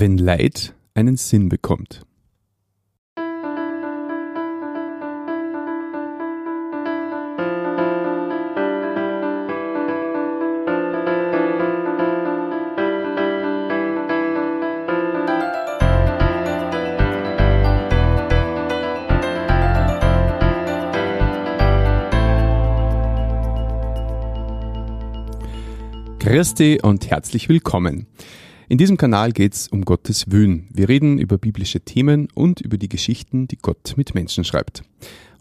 wenn 0.00 0.16
Leid 0.16 0.74
einen 0.94 1.16
Sinn 1.16 1.48
bekommt. 1.48 2.02
Christi 26.20 26.78
und 26.82 27.10
herzlich 27.10 27.48
willkommen. 27.48 28.06
In 28.70 28.76
diesem 28.76 28.98
Kanal 28.98 29.32
geht 29.32 29.54
es 29.54 29.68
um 29.68 29.86
Gottes 29.86 30.30
Wün. 30.30 30.68
Wir 30.70 30.90
reden 30.90 31.18
über 31.18 31.38
biblische 31.38 31.80
Themen 31.80 32.28
und 32.34 32.60
über 32.60 32.76
die 32.76 32.90
Geschichten, 32.90 33.48
die 33.48 33.56
Gott 33.56 33.94
mit 33.96 34.14
Menschen 34.14 34.44
schreibt. 34.44 34.82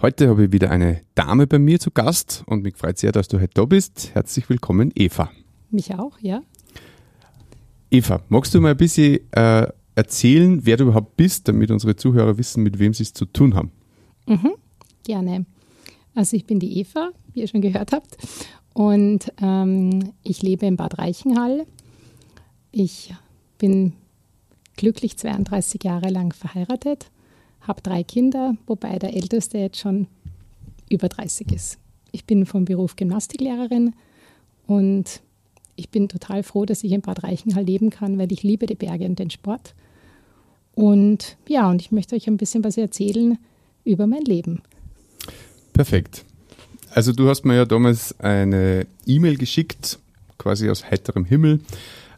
Heute 0.01 0.29
habe 0.29 0.45
ich 0.45 0.53
wieder 0.53 0.71
eine 0.71 1.01
Dame 1.13 1.45
bei 1.45 1.59
mir 1.59 1.77
zu 1.77 1.91
Gast 1.91 2.45
und 2.45 2.63
mich 2.63 2.77
freut 2.77 2.97
sehr, 2.97 3.11
dass 3.11 3.27
du 3.27 3.41
heute 3.41 3.53
da 3.53 3.65
bist. 3.65 4.11
Herzlich 4.13 4.47
willkommen, 4.49 4.93
Eva. 4.95 5.29
Mich 5.71 5.93
auch, 5.93 6.17
ja. 6.21 6.41
Eva, 7.91 8.21
magst 8.29 8.55
du 8.55 8.61
mal 8.61 8.71
ein 8.71 8.77
bisschen 8.77 9.19
äh, 9.31 9.67
erzählen, 9.95 10.65
wer 10.65 10.77
du 10.77 10.85
überhaupt 10.85 11.17
bist, 11.17 11.49
damit 11.49 11.69
unsere 11.69 11.97
Zuhörer 11.97 12.37
wissen, 12.37 12.63
mit 12.63 12.79
wem 12.79 12.93
sie 12.93 13.03
es 13.03 13.11
zu 13.11 13.25
tun 13.25 13.55
haben? 13.55 13.71
Mhm, 14.25 14.53
gerne. 15.03 15.45
Also 16.15 16.37
ich 16.37 16.45
bin 16.45 16.61
die 16.61 16.79
Eva, 16.79 17.09
wie 17.33 17.41
ihr 17.41 17.47
schon 17.49 17.61
gehört 17.61 17.91
habt, 17.91 18.15
und 18.73 19.33
ähm, 19.41 20.13
ich 20.23 20.41
lebe 20.43 20.65
in 20.65 20.77
Bad 20.77 20.97
Reichenhall 20.97 21.65
ich 22.71 23.13
bin 23.57 23.93
glücklich 24.75 25.17
32 25.17 25.83
Jahre 25.83 26.09
lang 26.09 26.33
verheiratet, 26.33 27.09
habe 27.61 27.81
drei 27.81 28.03
Kinder, 28.03 28.55
wobei 28.65 28.99
der 28.99 29.15
älteste 29.15 29.57
jetzt 29.57 29.79
schon 29.79 30.07
über 30.89 31.09
30 31.09 31.51
ist. 31.51 31.79
Ich 32.11 32.25
bin 32.25 32.45
vom 32.45 32.65
Beruf 32.65 32.95
Gymnastiklehrerin 32.95 33.93
und 34.65 35.21
ich 35.75 35.89
bin 35.89 36.09
total 36.09 36.43
froh, 36.43 36.65
dass 36.65 36.83
ich 36.83 36.91
in 36.91 37.01
Bad 37.01 37.23
Reichenhall 37.23 37.63
leben 37.63 37.89
kann, 37.89 38.17
weil 38.17 38.31
ich 38.31 38.43
liebe 38.43 38.65
die 38.65 38.75
Berge 38.75 39.05
und 39.05 39.19
den 39.19 39.29
Sport. 39.29 39.75
Und 40.73 41.37
ja, 41.47 41.69
und 41.69 41.81
ich 41.81 41.91
möchte 41.91 42.15
euch 42.15 42.27
ein 42.27 42.37
bisschen 42.37 42.63
was 42.63 42.77
erzählen 42.77 43.37
über 43.83 44.07
mein 44.07 44.23
Leben. 44.23 44.61
Perfekt. 45.73 46.23
Also 46.91 47.13
du 47.13 47.29
hast 47.29 47.45
mir 47.45 47.55
ja 47.55 47.65
damals 47.65 48.19
eine 48.19 48.87
E-Mail 49.05 49.37
geschickt, 49.37 49.99
quasi 50.37 50.69
aus 50.69 50.89
heiterem 50.89 51.25
Himmel, 51.25 51.61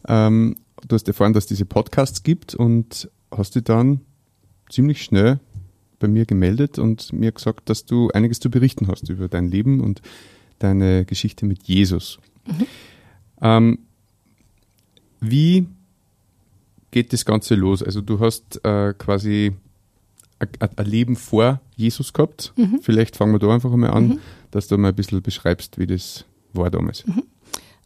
ähm, 0.07 0.55
du 0.87 0.95
hast 0.95 1.07
erfahren, 1.07 1.33
dass 1.33 1.45
es 1.45 1.49
diese 1.49 1.65
Podcasts 1.65 2.23
gibt 2.23 2.55
und 2.55 3.09
hast 3.31 3.55
dich 3.55 3.63
dann 3.63 4.01
ziemlich 4.69 5.03
schnell 5.03 5.39
bei 5.99 6.07
mir 6.07 6.25
gemeldet 6.25 6.79
und 6.79 7.11
mir 7.11 7.31
gesagt, 7.31 7.69
dass 7.69 7.85
du 7.85 8.09
einiges 8.11 8.39
zu 8.39 8.49
berichten 8.49 8.87
hast 8.87 9.09
über 9.09 9.27
dein 9.27 9.49
Leben 9.49 9.81
und 9.81 10.01
deine 10.59 11.05
Geschichte 11.05 11.45
mit 11.45 11.63
Jesus. 11.63 12.19
Mhm. 12.45 12.65
Ähm, 13.41 13.79
wie 15.19 15.67
geht 16.91 17.13
das 17.13 17.25
Ganze 17.25 17.55
los? 17.55 17.83
Also 17.83 18.01
du 18.01 18.19
hast 18.19 18.63
äh, 18.63 18.93
quasi 18.97 19.53
ein 20.59 20.85
Leben 20.85 21.15
vor 21.17 21.59
Jesus 21.75 22.13
gehabt. 22.13 22.53
Mhm. 22.55 22.79
Vielleicht 22.81 23.17
fangen 23.17 23.33
wir 23.33 23.39
da 23.39 23.53
einfach 23.53 23.71
mal 23.75 23.89
an, 23.89 24.07
mhm. 24.07 24.19
dass 24.51 24.67
du 24.67 24.77
mal 24.77 24.89
ein 24.89 24.95
bisschen 24.95 25.21
beschreibst, 25.21 25.77
wie 25.77 25.87
das 25.87 26.25
war 26.53 26.71
damals. 26.71 27.05
Mhm. 27.05 27.23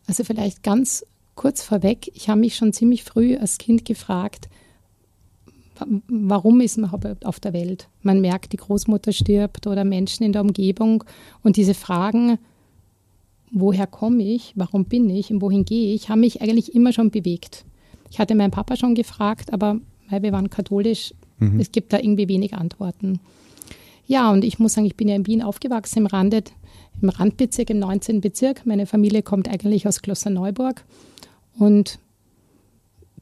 Also 0.08 0.23
vielleicht 0.23 0.64
ganz 0.64 1.06
kurz 1.35 1.63
vorweg, 1.63 2.11
ich 2.13 2.29
habe 2.29 2.39
mich 2.39 2.55
schon 2.55 2.73
ziemlich 2.73 3.03
früh 3.03 3.35
als 3.37 3.57
Kind 3.57 3.85
gefragt, 3.85 4.49
warum 6.07 6.61
ist 6.61 6.77
man 6.77 6.89
überhaupt 6.89 7.25
auf 7.25 7.39
der 7.39 7.53
Welt? 7.53 7.87
Man 8.01 8.21
merkt, 8.21 8.53
die 8.53 8.57
Großmutter 8.57 9.11
stirbt 9.11 9.67
oder 9.67 9.83
Menschen 9.83 10.23
in 10.23 10.31
der 10.31 10.41
Umgebung 10.41 11.03
und 11.41 11.57
diese 11.57 11.73
Fragen, 11.73 12.38
woher 13.51 13.88
komme 13.88 14.23
ich, 14.23 14.53
warum 14.55 14.85
bin 14.85 15.09
ich 15.09 15.31
und 15.31 15.41
wohin 15.41 15.66
gehe 15.66 15.93
ich, 15.93 16.09
haben 16.09 16.22
mich 16.22 16.41
eigentlich 16.41 16.75
immer 16.75 16.93
schon 16.93 17.11
bewegt. 17.11 17.66
Ich 18.09 18.19
hatte 18.19 18.35
meinen 18.35 18.51
Papa 18.51 18.75
schon 18.75 18.95
gefragt, 18.95 19.53
aber 19.53 19.79
weil 20.09 20.22
wir 20.22 20.31
waren 20.31 20.49
katholisch, 20.49 21.13
mhm. 21.39 21.59
es 21.59 21.72
gibt 21.72 21.93
da 21.93 21.97
irgendwie 21.97 22.27
wenig 22.27 22.53
Antworten. 22.53 23.19
Ja, 24.06 24.31
und 24.31 24.44
ich 24.44 24.59
muss 24.59 24.74
sagen, 24.74 24.88
ich 24.88 24.96
bin 24.96 25.08
ja 25.08 25.16
in 25.16 25.28
Wien 25.28 25.41
aufgewachsen, 25.41 26.00
im 26.00 26.06
Rande, 26.06 26.44
im 27.02 27.09
Randbezirk, 27.09 27.69
im 27.69 27.80
19. 27.80 28.22
Bezirk. 28.22 28.66
Meine 28.66 28.86
Familie 28.86 29.24
kommt 29.24 29.50
eigentlich 29.50 29.88
aus 29.88 30.02
Klosterneuburg. 30.02 30.84
Und 31.58 32.00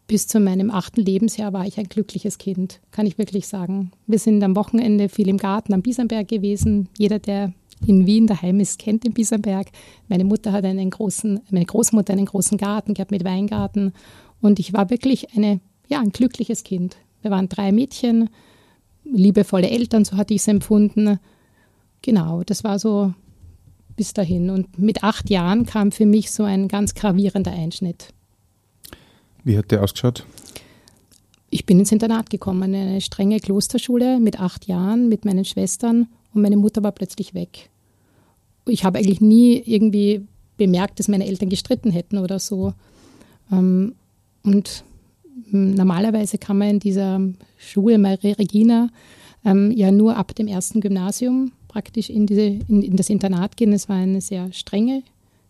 bis 0.08 0.28
zu 0.28 0.40
meinem 0.40 0.72
achten 0.72 1.02
Lebensjahr 1.02 1.54
war 1.54 1.66
ich 1.66 1.78
ein 1.78 1.88
glückliches 1.88 2.38
Kind, 2.38 2.82
kann 2.92 3.06
ich 3.06 3.18
wirklich 3.18 3.48
sagen. 3.48 3.92
Wir 4.08 4.20
sind 4.20 4.44
am 4.44 4.56
Wochenende 4.56 5.08
viel 5.08 5.30
im 5.30 5.38
Garten 5.38 5.74
am 5.74 5.82
Biesenberg 5.82 6.28
gewesen. 6.28 6.90
Jeder, 6.98 7.20
der 7.20 7.54
in 7.88 8.06
Wien 8.06 8.28
daheim 8.28 8.60
ist, 8.60 8.78
kennt 8.78 9.04
den 9.04 9.14
Biesenberg. 9.14 9.68
Meine 10.08 10.26
Mutter 10.26 10.52
hat 10.52 10.66
einen 10.66 10.90
großen, 10.90 11.40
meine 11.50 11.66
Großmutter 11.66 12.14
einen 12.14 12.26
großen 12.26 12.58
Garten 12.58 12.94
gehabt 12.94 13.12
mit 13.12 13.24
Weingarten. 13.24 13.94
Und 14.42 14.60
ich 14.60 14.74
war 14.74 14.90
wirklich 14.90 15.36
eine, 15.36 15.62
ja, 15.88 16.00
ein 16.00 16.12
glückliches 16.12 16.64
Kind. 16.64 16.98
Wir 17.22 17.32
waren 17.32 17.50
drei 17.50 17.72
Mädchen, 17.72 18.30
liebevolle 19.04 19.70
Eltern, 19.70 20.06
so 20.06 20.18
hatte 20.18 20.34
ich 20.34 20.42
es 20.42 20.48
empfunden. 20.48 21.20
Genau, 22.02 22.44
das 22.44 22.64
war 22.64 22.80
so 22.80 23.14
bis 23.96 24.14
dahin. 24.14 24.50
Und 24.50 24.80
mit 24.80 25.04
acht 25.04 25.30
Jahren 25.30 25.66
kam 25.66 25.92
für 25.92 26.06
mich 26.06 26.32
so 26.32 26.44
ein 26.44 26.68
ganz 26.68 26.94
gravierender 26.94 27.52
Einschnitt. 27.52 28.10
Wie 29.44 29.58
hat 29.58 29.72
der 29.72 29.84
ausgeschaut? 29.84 30.26
Ich 31.50 31.66
bin 31.66 31.80
ins 31.80 31.92
Internat 31.92 32.30
gekommen, 32.30 32.74
eine 32.74 33.02
strenge 33.02 33.40
Klosterschule 33.40 34.20
mit 34.20 34.40
acht 34.40 34.68
Jahren 34.68 35.10
mit 35.10 35.26
meinen 35.26 35.44
Schwestern 35.44 36.08
und 36.34 36.42
meine 36.42 36.58
Mutter 36.58 36.82
war 36.82 36.94
plötzlich 36.94 37.34
weg. 37.34 37.70
Ich 38.66 38.86
habe 38.86 39.00
eigentlich 39.00 39.20
nie 39.20 39.62
irgendwie 39.66 40.26
bemerkt, 40.58 41.00
dass 41.00 41.08
meine 41.08 41.26
Eltern 41.26 41.50
gestritten 41.50 41.92
hätten 41.92 42.20
oder 42.20 42.40
so. 42.40 42.74
Ähm, 43.52 43.96
und 44.44 44.84
normalerweise 45.50 46.38
kann 46.38 46.58
man 46.58 46.70
in 46.70 46.80
dieser 46.80 47.20
Schule 47.58 47.98
Maria 47.98 48.34
Regina 48.34 48.90
ähm, 49.46 49.72
ja 49.72 49.92
nur 49.92 50.16
ab 50.16 50.36
dem 50.36 50.48
ersten 50.48 50.82
Gymnasium 50.82 51.52
praktisch 51.68 52.10
in, 52.10 52.28
diese, 52.28 52.42
in, 52.42 52.82
in 52.82 52.96
das 52.98 53.10
Internat 53.10 53.58
gehen. 53.58 53.74
Es 53.74 53.90
war 53.90 53.96
eine 53.96 54.22
sehr 54.22 54.52
strenge 54.54 55.04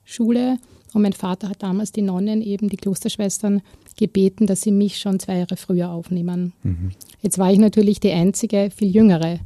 Schule 0.05 0.57
und 0.93 1.01
mein 1.01 1.13
Vater 1.13 1.49
hat 1.49 1.63
damals 1.63 1.91
die 1.91 2.01
Nonnen, 2.01 2.41
eben 2.41 2.69
die 2.69 2.77
Klosterschwestern, 2.77 3.61
gebeten, 3.97 4.47
dass 4.47 4.61
sie 4.61 4.71
mich 4.71 4.97
schon 4.99 5.19
zwei 5.19 5.37
Jahre 5.37 5.57
früher 5.57 5.89
aufnehmen. 5.89 6.53
Mhm. 6.63 6.91
Jetzt 7.21 7.37
war 7.37 7.51
ich 7.51 7.59
natürlich 7.59 7.99
die 7.99 8.11
einzige, 8.11 8.69
viel 8.75 8.93
jüngere, 8.93 9.39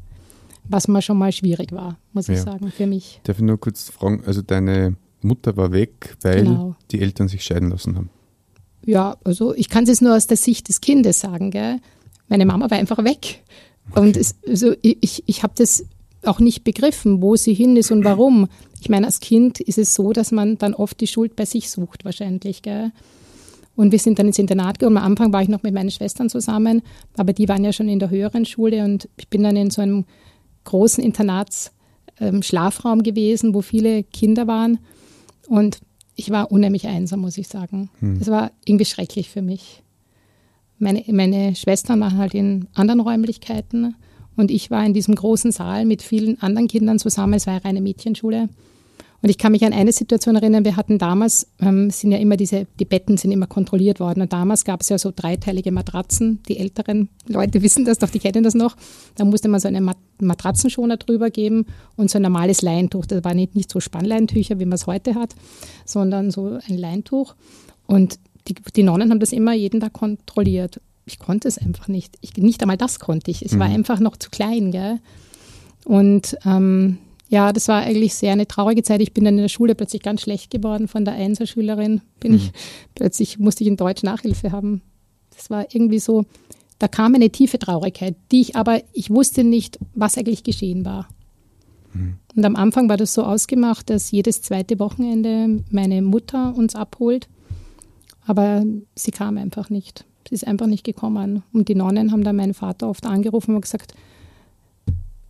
was 0.70 0.88
mal 0.88 1.02
schon 1.02 1.18
mal 1.18 1.32
schwierig 1.32 1.72
war, 1.72 1.98
muss 2.14 2.28
ja. 2.28 2.36
ich 2.36 2.42
sagen, 2.42 2.72
für 2.72 2.88
mich. 2.88 3.20
Darf 3.24 3.38
ich 3.38 3.44
nur 3.44 3.60
kurz 3.60 3.90
fragen, 3.90 4.24
also 4.26 4.42
deine 4.42 4.96
Mutter 5.22 5.58
war 5.58 5.72
weg, 5.72 6.16
weil 6.22 6.44
genau. 6.44 6.76
die 6.92 7.02
Eltern 7.02 7.28
sich 7.28 7.44
scheiden 7.44 7.70
lassen 7.70 7.96
haben? 7.96 8.10
Ja, 8.86 9.18
also 9.24 9.54
ich 9.56 9.70
kann 9.70 9.84
es 9.84 9.90
jetzt 9.90 10.02
nur 10.02 10.16
aus 10.16 10.28
der 10.28 10.38
Sicht 10.38 10.70
des 10.70 10.82
Kindes 10.82 11.20
sagen, 11.20 11.52
gell? 11.52 11.80
Meine 12.28 12.46
Mama 12.46 12.70
war 12.70 12.78
einfach 12.78 13.04
weg. 13.04 13.44
Okay. 13.92 14.00
Und 14.00 14.18
es, 14.18 14.36
also 14.48 14.74
ich, 14.82 15.24
ich 15.26 15.44
habe 15.44 15.54
das 15.56 15.86
auch 16.24 16.40
nicht 16.40 16.64
begriffen, 16.64 17.22
wo 17.22 17.36
sie 17.36 17.54
hin 17.54 17.78
ist 17.78 17.92
und 17.92 18.04
warum. 18.04 18.48
Ich 18.82 18.90
meine, 18.90 19.06
als 19.06 19.20
Kind 19.20 19.60
ist 19.60 19.78
es 19.78 19.94
so, 19.94 20.12
dass 20.12 20.32
man 20.32 20.58
dann 20.58 20.74
oft 20.74 21.00
die 21.02 21.08
Schuld 21.08 21.36
bei 21.36 21.46
sich 21.46 21.70
sucht, 21.70 22.06
wahrscheinlich. 22.06 22.62
Gell? 22.62 22.92
Und 23.76 23.92
wir 23.92 24.00
sind 24.00 24.18
dann 24.20 24.28
ins 24.28 24.40
Internat 24.40 24.80
gegangen. 24.80 24.98
Am 24.98 25.04
Anfang 25.04 25.34
war 25.34 25.42
ich 25.42 25.50
noch 25.50 25.64
mit 25.64 25.74
meinen 25.74 25.92
Schwestern 25.92 26.30
zusammen, 26.30 26.82
aber 27.18 27.34
die 27.34 27.50
waren 27.50 27.64
ja 27.64 27.74
schon 27.74 27.90
in 27.90 28.00
der 28.00 28.10
höheren 28.10 28.46
Schule 28.46 28.84
und 28.84 29.10
ich 29.18 29.28
bin 29.28 29.44
dann 29.44 29.56
in 29.56 29.70
so 29.70 29.82
einem 29.82 30.06
großen 30.64 31.04
Internatsschlafraum 31.04 33.00
ähm, 33.00 33.04
gewesen, 33.04 33.54
wo 33.54 33.62
viele 33.62 34.04
Kinder 34.04 34.48
waren. 34.48 34.80
Und 35.48 35.80
ich 36.16 36.30
war 36.30 36.52
unheimlich 36.52 36.88
einsam, 36.88 37.22
muss 37.22 37.38
ich 37.38 37.48
sagen. 37.48 37.90
Hm. 38.00 38.20
Es 38.22 38.28
war 38.28 38.52
irgendwie 38.66 38.86
schrecklich 38.86 39.30
für 39.30 39.42
mich. 39.42 39.84
Meine, 40.78 41.04
meine 41.08 41.56
Schwestern 41.56 42.00
waren 42.02 42.18
halt 42.18 42.34
in 42.34 42.68
anderen 42.74 43.00
Räumlichkeiten 43.00 43.96
und 44.36 44.52
ich 44.52 44.72
war 44.72 44.86
in 44.86 44.94
diesem 44.94 45.16
großen 45.16 45.52
Saal 45.52 45.86
mit 45.86 46.02
vielen 46.02 46.42
anderen 46.42 46.68
Kindern 46.68 47.00
zusammen. 47.00 47.34
Es 47.34 47.48
war 47.48 47.54
eine 47.54 47.66
reine 47.66 47.82
Mädchenschule. 47.82 48.50
Und 49.26 49.32
ich 49.32 49.40
kann 49.40 49.54
mich 49.54 49.66
an 49.66 49.74
eine 49.74 49.92
Situation 49.92 50.36
erinnern, 50.36 50.66
wir 50.66 50.76
hatten 50.76 51.00
damals, 51.00 51.48
ähm, 51.60 51.90
sind 51.90 52.12
ja 52.12 52.20
immer 52.20 52.38
diese, 52.38 52.68
die 52.80 52.86
Betten 52.86 53.18
sind 53.18 53.32
immer 53.32 53.48
kontrolliert 53.48 54.00
worden. 54.00 54.22
Und 54.22 54.32
damals 54.32 54.66
gab 54.66 54.82
es 54.82 54.90
ja 54.90 55.00
so 55.00 55.12
dreiteilige 55.16 55.72
Matratzen. 55.72 56.44
Die 56.48 56.60
älteren 56.60 57.10
Leute 57.28 57.60
wissen 57.64 57.86
das 57.86 57.98
doch, 57.98 58.12
die 58.12 58.20
kennen 58.20 58.44
das 58.44 58.54
noch. 58.54 58.78
Da 59.16 59.26
musste 59.26 59.48
man 59.48 59.60
so 59.60 59.68
einen 59.68 59.84
Mat 59.84 59.98
Matratzenschoner 60.22 60.98
drüber 60.98 61.32
geben 61.32 61.66
und 61.96 62.12
so 62.12 62.20
ein 62.20 62.22
normales 62.22 62.62
Leintuch. 62.62 63.08
Das 63.08 63.24
war 63.24 63.34
nicht, 63.34 63.56
nicht 63.56 63.72
so 63.72 63.80
Spannleintücher, 63.80 64.60
wie 64.60 64.66
man 64.66 64.76
es 64.76 64.86
heute 64.86 65.16
hat, 65.16 65.34
sondern 65.86 66.30
so 66.30 66.60
ein 66.70 66.78
Leintuch. 66.78 67.34
Und 67.88 68.20
die, 68.48 68.54
die 68.76 68.84
Nonnen 68.84 69.10
haben 69.10 69.20
das 69.20 69.32
immer 69.32 69.54
jeden 69.54 69.80
Tag 69.80 69.94
kontrolliert 69.94 70.80
ich 71.08 71.20
konnte 71.20 71.48
es 71.48 71.58
einfach 71.58 71.88
nicht. 71.88 72.18
Ich, 72.22 72.36
nicht 72.38 72.62
einmal 72.62 72.78
das 72.78 73.00
konnte 73.00 73.30
ich. 73.30 73.44
Es 73.44 73.54
mhm. 73.54 73.60
war 73.60 73.68
einfach 73.68 74.00
noch 74.00 74.18
zu 74.18 74.30
klein, 74.30 74.72
gell? 74.72 75.00
Und 75.84 76.36
ähm, 76.46 76.98
ja, 77.28 77.52
das 77.52 77.68
war 77.68 77.82
eigentlich 77.82 78.14
sehr 78.14 78.32
eine 78.32 78.48
traurige 78.48 78.84
Zeit. 78.84 79.02
Ich 79.02 79.14
bin 79.14 79.26
dann 79.26 79.36
in 79.36 79.42
der 79.42 79.50
Schule 79.50 79.76
plötzlich 79.76 80.04
ganz 80.04 80.22
schlecht 80.22 80.52
geworden 80.52 80.88
von 80.88 81.06
der 81.06 81.16
Einserschülerin. 81.16 82.02
Bin 82.20 82.34
mhm. 82.34 82.38
ich 82.38 82.52
plötzlich 82.94 83.40
musste 83.40 83.64
ich 83.64 83.70
in 83.70 83.78
Deutsch 83.78 84.04
Nachhilfe 84.04 84.52
haben. 84.52 84.82
Das 85.36 85.50
war 85.50 85.66
irgendwie 85.74 86.00
so, 86.00 86.26
da 86.80 86.88
kam 86.88 87.16
eine 87.16 87.30
tiefe 87.30 87.60
Traurigkeit, 87.60 88.16
die 88.32 88.42
ich 88.42 88.56
aber, 88.56 88.82
ich 88.94 89.10
wusste 89.10 89.44
nicht, 89.44 89.80
was 89.94 90.18
eigentlich 90.18 90.44
geschehen 90.44 90.86
war. 90.86 91.08
Mhm. 91.94 92.16
Und 92.36 92.46
am 92.46 92.56
Anfang 92.56 92.90
war 92.90 92.98
das 92.98 93.14
so 93.14 93.24
ausgemacht, 93.24 93.90
dass 93.90 94.12
jedes 94.12 94.42
zweite 94.42 94.80
Wochenende 94.80 95.64
meine 95.72 96.02
Mutter 96.02 96.54
uns 96.56 96.76
abholt. 96.76 97.28
Aber 98.28 98.64
sie 98.96 99.12
kam 99.12 99.38
einfach 99.38 99.70
nicht. 99.70 100.06
Sie 100.28 100.36
ist 100.36 100.48
einfach 100.48 100.68
nicht 100.68 100.84
gekommen. 100.84 101.44
Und 101.54 101.70
die 101.70 101.76
Nonnen 101.76 102.12
haben 102.12 102.24
dann 102.24 102.36
meinen 102.36 102.54
Vater 102.54 102.90
oft 102.90 103.06
angerufen 103.06 103.56
und 103.56 103.62
gesagt, 103.62 103.94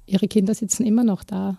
ihre 0.06 0.27
Kinder 0.27 0.53
sitzen 0.53 0.86
immer 0.86 1.03
noch 1.03 1.24
da. 1.24 1.57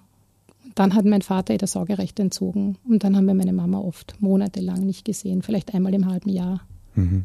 Dann 0.76 0.94
hat 0.94 1.06
mein 1.06 1.22
Vater 1.22 1.54
ihr 1.54 1.58
das 1.58 1.72
Sorgerecht 1.72 2.20
entzogen. 2.20 2.76
Und 2.88 3.02
dann 3.02 3.16
haben 3.16 3.24
wir 3.26 3.34
meine 3.34 3.54
Mama 3.54 3.78
oft 3.78 4.14
monatelang 4.20 4.84
nicht 4.84 5.04
gesehen, 5.04 5.42
vielleicht 5.42 5.74
einmal 5.74 5.94
im 5.94 6.06
halben 6.06 6.28
Jahr. 6.28 6.60
Mhm. 6.94 7.24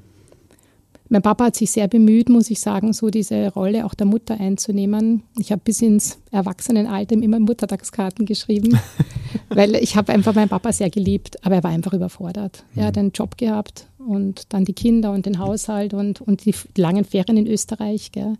Mein 1.09 1.21
Papa 1.21 1.47
hat 1.47 1.57
sich 1.57 1.69
sehr 1.69 1.89
bemüht, 1.89 2.29
muss 2.29 2.49
ich 2.49 2.61
sagen, 2.61 2.93
so 2.93 3.09
diese 3.09 3.51
Rolle 3.51 3.85
auch 3.85 3.93
der 3.93 4.07
Mutter 4.07 4.39
einzunehmen. 4.39 5.23
Ich 5.37 5.51
habe 5.51 5.61
bis 5.65 5.81
ins 5.81 6.19
Erwachsenenalter 6.31 7.15
immer 7.15 7.37
Muttertagskarten 7.41 8.25
geschrieben, 8.25 8.79
weil 9.49 9.75
ich 9.75 9.97
habe 9.97 10.13
einfach 10.13 10.33
meinen 10.33 10.47
Papa 10.47 10.71
sehr 10.71 10.89
geliebt, 10.89 11.45
aber 11.45 11.55
er 11.55 11.63
war 11.65 11.71
einfach 11.71 11.91
überfordert. 11.91 12.63
Er 12.73 12.85
hat 12.85 12.95
mhm. 12.95 12.99
einen 13.01 13.11
Job 13.11 13.37
gehabt 13.37 13.87
und 13.97 14.53
dann 14.53 14.63
die 14.63 14.71
Kinder 14.71 15.11
und 15.11 15.25
den 15.25 15.39
Haushalt 15.39 15.93
und, 15.93 16.21
und 16.21 16.45
die 16.45 16.55
langen 16.77 17.03
Ferien 17.03 17.35
in 17.35 17.47
Österreich. 17.47 18.13
Gell. 18.13 18.37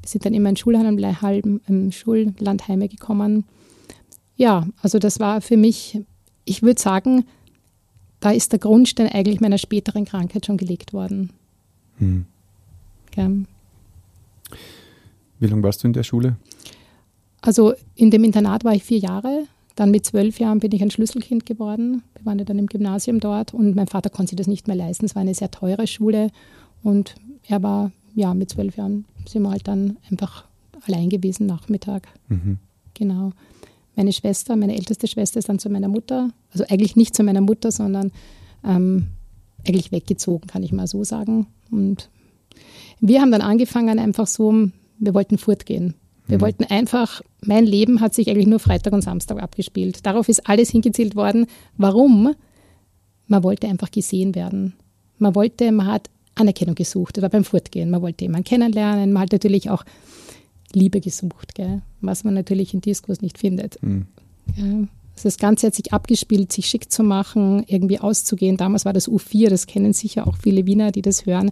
Wir 0.00 0.08
sind 0.08 0.24
dann 0.24 0.34
immer 0.34 0.50
in 0.50 0.56
Schulheim, 0.56 1.60
im 1.66 1.90
Schulland 1.90 2.68
heimgekommen. 2.68 3.46
Ja, 4.40 4.66
also 4.80 4.98
das 4.98 5.20
war 5.20 5.42
für 5.42 5.58
mich, 5.58 6.00
ich 6.46 6.62
würde 6.62 6.80
sagen, 6.80 7.26
da 8.20 8.30
ist 8.30 8.52
der 8.52 8.58
Grundstein 8.58 9.08
eigentlich 9.08 9.42
meiner 9.42 9.58
späteren 9.58 10.06
Krankheit 10.06 10.46
schon 10.46 10.56
gelegt 10.56 10.94
worden. 10.94 11.28
Hm. 11.98 12.24
Gern. 13.10 13.46
Wie 15.40 15.46
lange 15.46 15.62
warst 15.62 15.82
du 15.82 15.88
in 15.88 15.92
der 15.92 16.04
Schule? 16.04 16.36
Also 17.42 17.74
in 17.96 18.10
dem 18.10 18.24
Internat 18.24 18.64
war 18.64 18.74
ich 18.74 18.82
vier 18.82 18.96
Jahre. 18.96 19.44
Dann 19.76 19.90
mit 19.90 20.06
zwölf 20.06 20.40
Jahren 20.40 20.58
bin 20.58 20.72
ich 20.72 20.80
ein 20.80 20.90
Schlüsselkind 20.90 21.44
geworden. 21.44 22.02
Wir 22.14 22.24
waren 22.24 22.38
ja 22.38 22.46
dann 22.46 22.58
im 22.58 22.66
Gymnasium 22.66 23.20
dort 23.20 23.52
und 23.52 23.76
mein 23.76 23.88
Vater 23.88 24.08
konnte 24.08 24.30
sich 24.30 24.38
das 24.38 24.46
nicht 24.46 24.68
mehr 24.68 24.76
leisten. 24.76 25.04
Es 25.04 25.14
war 25.14 25.20
eine 25.20 25.34
sehr 25.34 25.50
teure 25.50 25.86
Schule 25.86 26.30
und 26.82 27.14
er 27.46 27.62
war, 27.62 27.92
ja, 28.14 28.32
mit 28.32 28.48
zwölf 28.48 28.78
Jahren 28.78 29.04
sind 29.26 29.42
wir 29.42 29.50
halt 29.50 29.68
dann 29.68 29.98
einfach 30.10 30.46
allein 30.86 31.10
gewesen 31.10 31.44
Nachmittag. 31.44 32.08
Mhm. 32.28 32.56
Genau. 32.94 33.32
Meine 34.00 34.14
Schwester, 34.14 34.56
meine 34.56 34.74
älteste 34.74 35.06
Schwester 35.06 35.40
ist 35.40 35.50
dann 35.50 35.58
zu 35.58 35.68
meiner 35.68 35.88
Mutter, 35.88 36.30
also 36.54 36.64
eigentlich 36.70 36.96
nicht 36.96 37.14
zu 37.14 37.22
meiner 37.22 37.42
Mutter, 37.42 37.70
sondern 37.70 38.12
ähm, 38.64 39.08
eigentlich 39.68 39.92
weggezogen, 39.92 40.46
kann 40.46 40.62
ich 40.62 40.72
mal 40.72 40.86
so 40.86 41.04
sagen. 41.04 41.48
Und 41.70 42.08
wir 43.00 43.20
haben 43.20 43.30
dann 43.30 43.42
angefangen, 43.42 43.98
einfach 43.98 44.26
so, 44.26 44.70
wir 44.98 45.12
wollten 45.12 45.36
fortgehen. 45.36 45.92
Wir 46.26 46.38
mhm. 46.38 46.40
wollten 46.40 46.64
einfach, 46.64 47.20
mein 47.44 47.66
Leben 47.66 48.00
hat 48.00 48.14
sich 48.14 48.30
eigentlich 48.30 48.46
nur 48.46 48.58
Freitag 48.58 48.94
und 48.94 49.02
Samstag 49.02 49.42
abgespielt. 49.42 50.06
Darauf 50.06 50.30
ist 50.30 50.48
alles 50.48 50.70
hingezielt 50.70 51.14
worden. 51.14 51.44
Warum? 51.76 52.34
Man 53.26 53.42
wollte 53.42 53.68
einfach 53.68 53.90
gesehen 53.90 54.34
werden. 54.34 54.72
Man 55.18 55.34
wollte, 55.34 55.72
man 55.72 55.88
hat 55.88 56.08
Anerkennung 56.36 56.74
gesucht, 56.74 57.18
das 57.18 57.22
war 57.22 57.28
beim 57.28 57.44
Fortgehen. 57.44 57.90
Man 57.90 58.00
wollte 58.00 58.24
jemanden 58.24 58.44
kennenlernen, 58.44 59.12
man 59.12 59.24
hat 59.24 59.32
natürlich 59.32 59.68
auch 59.68 59.84
Liebe 60.74 61.00
gesucht, 61.00 61.54
gell? 61.54 61.82
was 62.00 62.24
man 62.24 62.34
natürlich 62.34 62.74
in 62.74 62.80
Diskurs 62.80 63.20
nicht 63.20 63.38
findet. 63.38 63.82
Mhm. 63.82 64.06
Ja, 64.56 64.64
also 65.20 65.28
das 65.28 65.36
Ganze 65.36 65.66
hat 65.66 65.74
sich 65.74 65.92
abgespielt, 65.92 66.50
sich 66.50 66.66
schick 66.66 66.90
zu 66.90 67.02
machen, 67.02 67.64
irgendwie 67.66 67.98
auszugehen. 67.98 68.56
Damals 68.56 68.84
war 68.84 68.92
das 68.92 69.06
U4, 69.06 69.50
das 69.50 69.66
kennen 69.66 69.92
sicher 69.92 70.26
auch 70.26 70.36
viele 70.38 70.64
Wiener, 70.64 70.92
die 70.92 71.02
das 71.02 71.26
hören. 71.26 71.50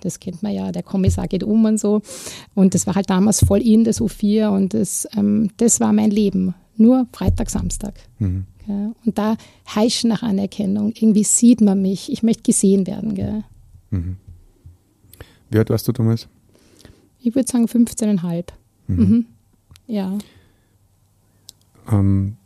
Das 0.00 0.20
kennt 0.20 0.42
man 0.42 0.52
ja, 0.52 0.70
der 0.70 0.82
Kommissar 0.82 1.26
geht 1.26 1.42
um 1.42 1.64
und 1.64 1.80
so. 1.80 2.02
Und 2.54 2.74
das 2.74 2.86
war 2.86 2.94
halt 2.94 3.08
damals 3.08 3.42
voll 3.42 3.62
in, 3.62 3.84
das 3.84 4.00
U4. 4.02 4.48
Und 4.48 4.74
das, 4.74 5.08
ähm, 5.16 5.50
das 5.56 5.80
war 5.80 5.94
mein 5.94 6.10
Leben. 6.10 6.54
Nur 6.76 7.06
Freitag, 7.12 7.48
Samstag. 7.48 7.94
Mhm. 8.18 8.44
Ja, 8.68 8.92
und 9.04 9.16
da 9.16 9.36
heischen 9.74 10.10
nach 10.10 10.22
Anerkennung. 10.22 10.92
Irgendwie 10.94 11.24
sieht 11.24 11.60
man 11.60 11.80
mich. 11.80 12.12
Ich 12.12 12.22
möchte 12.22 12.42
gesehen 12.42 12.86
werden. 12.86 13.14
Gell? 13.14 13.44
Mhm. 13.90 14.16
Wie 15.50 15.58
alt 15.58 15.70
warst 15.70 15.88
du 15.88 15.92
damals? 15.92 16.28
Ich 17.26 17.34
würde 17.34 17.50
sagen 17.50 17.66
15,5. 17.66 18.44
Mhm. 18.86 18.96
mhm. 18.96 19.26
Ja. 19.88 20.16
Ähm, 21.90 22.36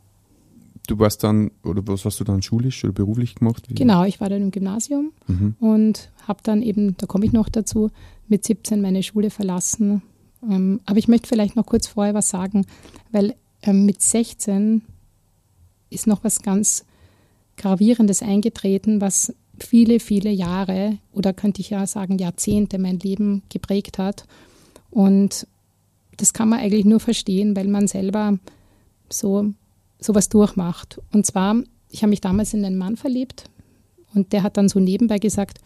du 0.87 0.99
warst 0.99 1.23
dann, 1.23 1.51
oder 1.63 1.87
was 1.87 2.05
hast 2.05 2.21
du 2.21 2.25
dann 2.25 2.43
schulisch 2.43 2.83
oder 2.85 2.93
beruflich 2.93 3.35
gemacht? 3.35 3.65
Wie? 3.69 3.75
Genau, 3.75 4.05
ich 4.05 4.21
war 4.21 4.29
dann 4.29 4.43
im 4.43 4.51
Gymnasium 4.51 5.13
mhm. 5.27 5.55
und 5.61 6.11
habe 6.27 6.41
dann 6.43 6.63
eben, 6.63 6.97
da 6.97 7.07
komme 7.07 7.27
ich 7.27 7.33
noch 7.33 7.49
dazu, 7.49 7.91
mit 8.29 8.45
17 8.45 8.81
meine 8.81 9.03
Schule 9.03 9.31
verlassen. 9.31 10.03
Ähm, 10.49 10.81
aber 10.87 10.99
ich 10.99 11.09
möchte 11.09 11.29
vielleicht 11.29 11.57
noch 11.57 11.67
kurz 11.67 11.87
vorher 11.87 12.15
was 12.15 12.31
sagen, 12.31 12.67
weil 13.13 13.35
ähm, 13.63 13.85
mit 13.85 14.01
16 14.01 14.83
ist 15.91 16.07
noch 16.07 16.25
was 16.25 16.41
ganz 16.41 16.85
Gravierendes 17.57 18.23
eingetreten, 18.23 19.03
was 19.03 19.35
viele, 19.59 20.01
viele 20.01 20.31
Jahre 20.31 20.97
oder 21.13 21.35
könnte 21.35 21.61
ich 21.61 21.69
ja 21.69 21.87
sagen 21.87 22.17
Jahrzehnte 22.19 22.79
mein 22.79 22.99
Leben 22.99 23.43
geprägt 23.51 23.99
hat. 23.99 24.27
Und 24.91 25.47
das 26.17 26.33
kann 26.33 26.49
man 26.49 26.61
eigentlich 26.61 26.85
nur 26.85 27.01
verstehen, 27.01 27.57
weil 27.57 27.69
man 27.69 27.87
selber 27.87 28.39
so 29.09 29.53
sowas 29.99 30.29
durchmacht. 30.29 31.01
Und 31.13 31.27
zwar, 31.27 31.57
ich 31.91 32.03
habe 32.03 32.11
mich 32.11 32.21
damals 32.21 32.55
in 32.55 32.65
einen 32.65 32.79
Mann 32.79 32.97
verliebt 32.97 33.45
und 34.15 34.33
der 34.33 34.43
hat 34.43 34.57
dann 34.57 34.69
so 34.69 34.81
nebenbei 34.81 35.19
gesagt, 35.19 35.59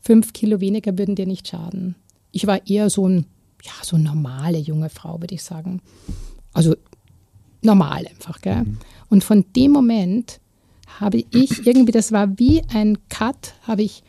fünf 0.00 0.32
Kilo 0.32 0.60
weniger 0.60 0.96
würden 0.96 1.14
dir 1.14 1.26
nicht 1.26 1.48
schaden. 1.48 1.96
Ich 2.32 2.46
war 2.46 2.66
eher 2.66 2.90
so 2.90 3.08
ein, 3.08 3.26
ja, 3.62 3.72
so 3.82 3.96
eine 3.96 4.06
normale 4.06 4.58
junge 4.58 4.88
Frau, 4.88 5.20
würde 5.20 5.34
ich 5.34 5.42
sagen. 5.42 5.82
Also 6.52 6.76
normal 7.62 8.06
einfach, 8.06 8.40
gell? 8.40 8.62
Mhm. 8.62 8.78
Und 9.08 9.24
von 9.24 9.44
dem 9.56 9.72
Moment 9.72 10.40
habe 10.98 11.24
ich 11.30 11.66
irgendwie, 11.66 11.92
das 11.92 12.12
war 12.12 12.38
wie 12.38 12.62
ein 12.72 12.98
Cut, 13.08 13.54
habe 13.62 13.82
ich 13.82 14.02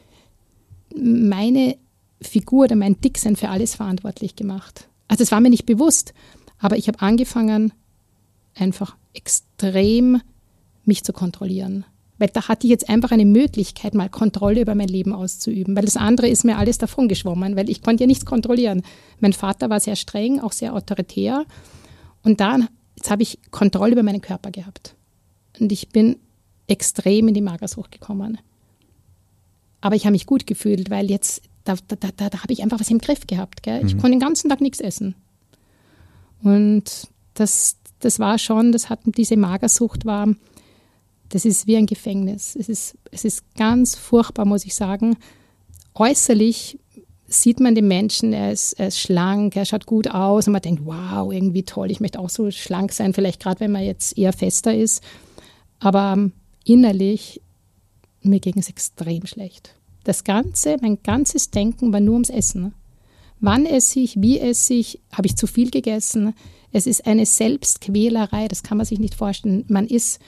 meine 0.95 1.77
Figur 2.21 2.65
oder 2.65 2.75
mein 2.75 2.99
Dicksein 3.01 3.35
für 3.35 3.49
alles 3.49 3.75
verantwortlich 3.75 4.35
gemacht. 4.35 4.87
Also 5.07 5.23
es 5.23 5.31
war 5.31 5.41
mir 5.41 5.49
nicht 5.49 5.65
bewusst, 5.65 6.13
aber 6.59 6.77
ich 6.77 6.87
habe 6.87 7.01
angefangen, 7.01 7.73
einfach 8.55 8.95
extrem 9.13 10.21
mich 10.85 11.03
zu 11.03 11.13
kontrollieren. 11.13 11.85
Weil 12.17 12.29
da 12.29 12.47
hatte 12.47 12.67
ich 12.67 12.71
jetzt 12.71 12.87
einfach 12.87 13.11
eine 13.11 13.25
Möglichkeit, 13.25 13.95
mal 13.95 14.07
Kontrolle 14.07 14.61
über 14.61 14.75
mein 14.75 14.87
Leben 14.87 15.11
auszuüben. 15.11 15.75
Weil 15.75 15.85
das 15.85 15.97
andere 15.97 16.27
ist 16.27 16.45
mir 16.45 16.57
alles 16.57 16.77
davon 16.77 17.07
geschwommen, 17.07 17.55
weil 17.55 17.67
ich 17.67 17.81
konnte 17.81 18.03
ja 18.03 18.07
nichts 18.07 18.25
kontrollieren. 18.25 18.83
Mein 19.19 19.33
Vater 19.33 19.71
war 19.71 19.79
sehr 19.79 19.95
streng, 19.95 20.39
auch 20.39 20.51
sehr 20.51 20.75
autoritär. 20.75 21.45
Und 22.21 22.39
dann, 22.39 22.67
jetzt 22.95 23.09
habe 23.09 23.23
ich 23.23 23.39
Kontrolle 23.49 23.93
über 23.93 24.03
meinen 24.03 24.21
Körper 24.21 24.51
gehabt. 24.51 24.95
Und 25.59 25.71
ich 25.71 25.89
bin 25.89 26.17
extrem 26.67 27.27
in 27.27 27.33
die 27.33 27.41
Magersucht 27.41 27.91
gekommen. 27.91 28.37
Aber 29.81 29.95
ich 29.95 30.05
habe 30.05 30.13
mich 30.13 30.27
gut 30.27 30.45
gefühlt, 30.45 30.91
weil 30.91 31.09
jetzt, 31.09 31.41
da, 31.63 31.75
da, 31.87 31.95
da, 31.95 32.29
da 32.29 32.41
habe 32.41 32.53
ich 32.53 32.63
einfach 32.63 32.79
was 32.79 32.89
im 32.89 32.99
Griff 32.99 33.27
gehabt. 33.27 33.63
Gell? 33.63 33.85
Ich 33.85 33.95
mhm. 33.95 33.99
konnte 33.99 34.17
den 34.17 34.19
ganzen 34.19 34.49
Tag 34.49 34.61
nichts 34.61 34.79
essen. 34.79 35.15
Und 36.43 37.09
das, 37.33 37.77
das 37.99 38.19
war 38.19 38.37
schon, 38.37 38.71
das 38.71 38.89
hat 38.89 39.01
diese 39.05 39.37
Magersucht 39.37 40.05
war, 40.05 40.27
das 41.29 41.45
ist 41.45 41.67
wie 41.67 41.77
ein 41.77 41.85
Gefängnis. 41.85 42.55
Es 42.55 42.67
ist, 42.67 42.97
es 43.11 43.23
ist 43.23 43.55
ganz 43.55 43.95
furchtbar, 43.95 44.45
muss 44.45 44.65
ich 44.65 44.75
sagen. 44.75 45.17
Äußerlich 45.93 46.79
sieht 47.27 47.61
man 47.61 47.75
den 47.75 47.87
Menschen, 47.87 48.33
er 48.33 48.51
ist, 48.51 48.73
er 48.73 48.87
ist 48.87 48.99
schlank, 48.99 49.55
er 49.55 49.65
schaut 49.65 49.85
gut 49.85 50.09
aus 50.09 50.47
und 50.47 50.53
man 50.53 50.61
denkt, 50.61 50.81
wow, 50.83 51.31
irgendwie 51.31 51.63
toll, 51.63 51.89
ich 51.89 52.01
möchte 52.01 52.19
auch 52.19 52.29
so 52.29 52.51
schlank 52.51 52.91
sein, 52.91 53.13
vielleicht 53.13 53.41
gerade 53.41 53.61
wenn 53.61 53.71
man 53.71 53.83
jetzt 53.83 54.17
eher 54.17 54.33
fester 54.33 54.75
ist. 54.75 55.01
Aber 55.79 56.29
innerlich, 56.65 57.41
mir 58.21 58.39
ging 58.39 58.57
es 58.57 58.67
extrem 58.67 59.25
schlecht. 59.25 59.75
Das 60.03 60.23
Ganze, 60.23 60.77
mein 60.81 61.01
ganzes 61.03 61.51
Denken 61.51 61.93
war 61.93 61.99
nur 61.99 62.13
ums 62.13 62.29
Essen. 62.29 62.73
Wann 63.39 63.65
esse 63.65 63.99
ich, 63.99 64.21
wie 64.21 64.39
esse 64.39 64.73
ich, 64.73 64.99
habe 65.11 65.27
ich 65.27 65.35
zu 65.35 65.47
viel 65.47 65.71
gegessen, 65.71 66.33
es 66.71 66.87
ist 66.87 67.05
eine 67.05 67.25
Selbstquälerei, 67.25 68.47
das 68.47 68.63
kann 68.63 68.77
man 68.77 68.85
sich 68.85 68.99
nicht 68.99 69.15
vorstellen. 69.15 69.65
Man 69.67 69.87
ist, 69.87 70.19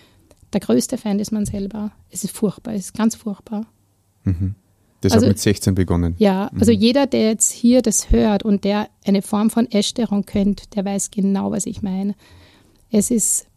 der 0.52 0.60
größte 0.60 0.98
Feind 0.98 1.22
ist 1.22 1.32
man 1.32 1.46
selber. 1.46 1.92
Es 2.10 2.24
ist 2.24 2.36
furchtbar, 2.36 2.74
es 2.74 2.86
ist 2.86 2.94
ganz 2.94 3.16
furchtbar. 3.16 3.66
Mhm. 4.24 4.56
Das 5.02 5.14
also, 5.14 5.26
hat 5.26 5.32
mit 5.32 5.40
16 5.40 5.76
begonnen. 5.76 6.16
Ja, 6.18 6.50
mhm. 6.52 6.60
also 6.60 6.72
jeder, 6.72 7.08
der 7.08 7.30
jetzt 7.30 7.52
hier 7.52 7.82
das 7.82 8.12
hört 8.12 8.44
und 8.44 8.64
der 8.64 8.90
eine 9.06 9.22
Form 9.22 9.50
von 9.50 9.70
Essstörung 9.70 10.26
kennt, 10.26 10.76
der 10.76 10.86
weiß 10.86 11.12
genau, 11.12 11.52
was 11.52 11.66
ich 11.66 11.82
meine. 11.82 12.16
Es 12.90 13.12
ist, 13.12 13.48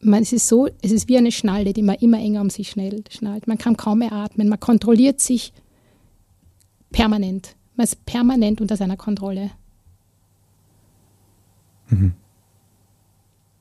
man, 0.00 0.22
es 0.22 0.32
ist 0.32 0.48
so, 0.48 0.68
es 0.82 0.92
ist 0.92 1.08
wie 1.08 1.18
eine 1.18 1.32
Schnalle, 1.32 1.72
die 1.72 1.82
man 1.82 1.96
immer 1.96 2.18
enger 2.18 2.40
um 2.40 2.50
sich 2.50 2.70
schnallt. 2.70 3.46
Man 3.46 3.58
kann 3.58 3.76
kaum 3.76 4.00
mehr 4.00 4.12
atmen, 4.12 4.48
man 4.48 4.60
kontrolliert 4.60 5.20
sich 5.20 5.52
permanent. 6.90 7.56
Man 7.76 7.84
ist 7.84 8.04
permanent 8.06 8.60
unter 8.60 8.76
seiner 8.76 8.96
Kontrolle. 8.96 9.50
Mhm. 11.88 12.14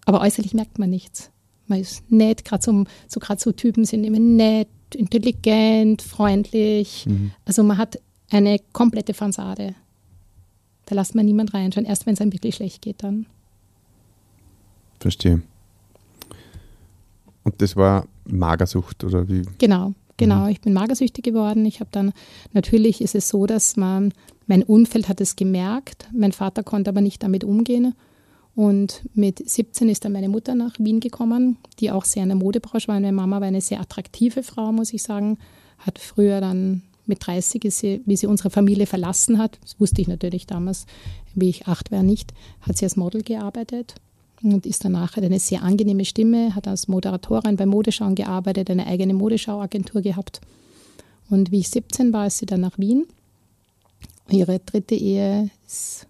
Aber 0.05 0.21
äußerlich 0.21 0.53
merkt 0.53 0.79
man 0.79 0.89
nichts. 0.89 1.31
Man 1.67 1.79
ist 1.79 2.09
nett, 2.11 2.45
gerade 2.45 2.63
so, 2.63 2.85
so, 3.07 3.19
so 3.37 3.51
Typen 3.51 3.85
sind 3.85 4.03
immer 4.03 4.19
nett, 4.19 4.69
intelligent, 4.93 6.01
freundlich. 6.01 7.05
Mhm. 7.07 7.31
Also 7.43 7.63
man 7.63 7.77
hat 7.77 7.99
eine 8.29 8.59
komplette 8.71 9.13
Fassade. 9.13 9.75
Da 10.85 10.95
lässt 10.95 11.15
man 11.15 11.25
niemand 11.25 11.53
reinschauen, 11.53 11.85
erst 11.85 12.05
wenn 12.05 12.13
es 12.13 12.21
einem 12.21 12.33
wirklich 12.33 12.55
schlecht 12.55 12.81
geht 12.81 13.03
dann. 13.03 13.25
Verstehe. 14.99 15.41
Und 17.45 17.61
das 17.61 17.75
war 17.75 18.07
Magersucht 18.25 19.03
oder 19.03 19.29
wie? 19.29 19.43
Genau, 19.59 19.93
genau. 20.17 20.45
Mhm. 20.45 20.49
Ich 20.49 20.61
bin 20.61 20.73
magersüchtig 20.73 21.23
geworden. 21.23 21.65
Ich 21.65 21.79
habe 21.79 21.89
dann, 21.91 22.11
natürlich 22.51 23.01
ist 23.01 23.15
es 23.15 23.29
so, 23.29 23.45
dass 23.45 23.77
man, 23.77 24.13
mein 24.47 24.63
Umfeld 24.63 25.07
hat 25.07 25.21
es 25.21 25.35
gemerkt. 25.35 26.09
Mein 26.11 26.33
Vater 26.33 26.63
konnte 26.63 26.89
aber 26.89 27.01
nicht 27.01 27.23
damit 27.23 27.43
umgehen. 27.43 27.93
Und 28.55 29.03
mit 29.13 29.47
17 29.47 29.89
ist 29.89 30.05
dann 30.05 30.13
meine 30.13 30.29
Mutter 30.29 30.55
nach 30.55 30.73
Wien 30.79 30.99
gekommen, 30.99 31.57
die 31.79 31.91
auch 31.91 32.05
sehr 32.05 32.23
in 32.23 32.29
der 32.29 32.37
Modebranche 32.37 32.87
war. 32.87 32.95
Meine 32.95 33.11
Mama 33.11 33.39
war 33.41 33.47
eine 33.47 33.61
sehr 33.61 33.79
attraktive 33.79 34.43
Frau, 34.43 34.71
muss 34.71 34.93
ich 34.93 35.03
sagen. 35.03 35.37
Hat 35.77 35.99
früher 35.99 36.41
dann 36.41 36.81
mit 37.05 37.25
30, 37.27 37.63
sie, 37.69 38.01
wie 38.05 38.15
sie 38.15 38.25
unsere 38.25 38.49
Familie 38.49 38.87
verlassen 38.87 39.37
hat, 39.37 39.59
das 39.61 39.79
wusste 39.79 40.01
ich 40.01 40.07
natürlich 40.07 40.47
damals, 40.47 40.87
wie 41.35 41.49
ich 41.49 41.67
acht 41.67 41.91
war, 41.91 42.01
nicht, 42.01 42.33
hat 42.61 42.77
sie 42.77 42.85
als 42.85 42.95
Model 42.95 43.21
gearbeitet 43.21 43.95
und 44.53 44.65
ist 44.65 44.85
danach 44.85 45.15
hat 45.15 45.23
eine 45.23 45.39
sehr 45.39 45.63
angenehme 45.63 46.05
Stimme, 46.05 46.55
hat 46.55 46.67
als 46.67 46.87
Moderatorin 46.87 47.55
bei 47.55 47.65
Modeschauen 47.65 48.15
gearbeitet, 48.15 48.69
eine 48.69 48.87
eigene 48.87 49.13
Modeschauagentur 49.13 50.01
gehabt. 50.01 50.41
Und 51.29 51.51
wie 51.51 51.59
ich 51.59 51.69
17 51.69 52.13
war, 52.13 52.27
ist 52.27 52.37
sie 52.37 52.45
dann 52.45 52.61
nach 52.61 52.77
Wien. 52.77 53.05
Ihre 54.29 54.59
dritte 54.59 54.95
Ehe 54.95 55.49
ist 55.65 56.07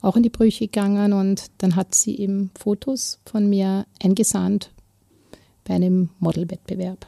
auch 0.00 0.16
in 0.16 0.22
die 0.22 0.28
Brüche 0.28 0.66
gegangen 0.66 1.12
und 1.12 1.50
dann 1.58 1.76
hat 1.76 1.94
sie 1.94 2.16
eben 2.18 2.50
Fotos 2.58 3.18
von 3.24 3.48
mir 3.48 3.86
eingesandt 4.02 4.70
bei 5.64 5.74
einem 5.74 6.10
Modelwettbewerb. 6.20 7.06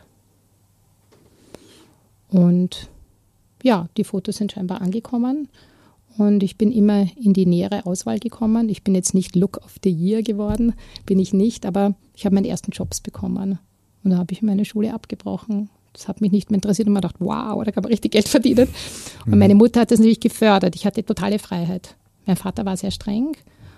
Und 2.28 2.88
ja, 3.62 3.88
die 3.96 4.04
Fotos 4.04 4.36
sind 4.36 4.52
scheinbar 4.52 4.80
angekommen 4.80 5.48
und 6.18 6.42
ich 6.42 6.56
bin 6.56 6.72
immer 6.72 7.06
in 7.16 7.32
die 7.32 7.46
nähere 7.46 7.86
Auswahl 7.86 8.18
gekommen. 8.18 8.68
Ich 8.68 8.82
bin 8.82 8.94
jetzt 8.94 9.14
nicht 9.14 9.36
Look 9.36 9.58
of 9.64 9.76
the 9.82 9.90
Year 9.90 10.22
geworden, 10.22 10.74
bin 11.06 11.18
ich 11.18 11.32
nicht, 11.32 11.66
aber 11.66 11.94
ich 12.14 12.24
habe 12.24 12.34
meine 12.34 12.48
ersten 12.48 12.72
Jobs 12.72 13.00
bekommen. 13.00 13.58
Und 14.02 14.10
da 14.10 14.18
habe 14.18 14.32
ich 14.32 14.42
meine 14.42 14.64
Schule 14.64 14.92
abgebrochen. 14.92 15.70
Das 15.92 16.08
hat 16.08 16.20
mich 16.20 16.30
nicht 16.30 16.50
mehr 16.50 16.56
interessiert 16.56 16.88
und 16.88 16.94
man 16.94 17.02
dachte, 17.02 17.20
wow, 17.20 17.62
da 17.64 17.72
kann 17.72 17.82
man 17.82 17.90
richtig 17.90 18.12
Geld 18.12 18.28
verdienen. 18.28 18.68
Und 19.26 19.32
mhm. 19.32 19.38
meine 19.38 19.54
Mutter 19.54 19.80
hat 19.80 19.90
das 19.90 19.98
natürlich 19.98 20.20
gefördert. 20.20 20.76
Ich 20.76 20.86
hatte 20.86 21.04
totale 21.04 21.38
Freiheit. 21.38 21.96
Mein 22.26 22.36
Vater 22.36 22.64
war 22.64 22.76
sehr 22.76 22.90
streng 22.90 23.28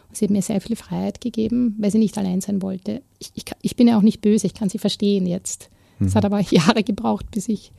und 0.09 0.17
sie 0.17 0.27
hat 0.27 0.31
mir 0.31 0.43
sehr 0.43 0.61
viel 0.61 0.77
Freiheit 0.77 1.21
gegeben, 1.21 1.75
weil 1.79 1.91
sie 1.91 1.99
nicht 1.99 2.19
allein 2.19 2.41
sein 2.41 2.61
wollte. 2.61 3.03
Ich, 3.19 3.33
ich, 3.35 3.45
ich 3.63 3.77
bin 3.77 3.89
ja 3.89 3.97
auch 3.97 4.03
nicht 4.03 4.21
böse, 4.21 4.47
ich 4.47 4.55
kann 4.55 4.69
sie 4.69 4.79
verstehen 4.79 5.27
jetzt. 5.27 5.71
Es 6.01 6.13
mhm. 6.13 6.15
hat 6.15 6.25
aber 6.25 6.41
Jahre 6.51 6.83
gebraucht, 6.83 7.31
bis 7.31 7.49
ich 7.49 7.73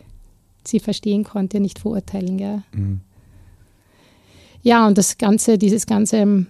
sie 0.63 0.79
verstehen 0.79 1.23
konnte, 1.23 1.59
nicht 1.59 1.79
verurteilen. 1.79 2.37
Gell? 2.37 2.63
Mhm. 2.73 3.01
Ja, 4.63 4.87
und 4.87 4.97
das 4.97 5.17
ganze, 5.17 5.57
dieses 5.57 5.85
ganze, 5.85 6.45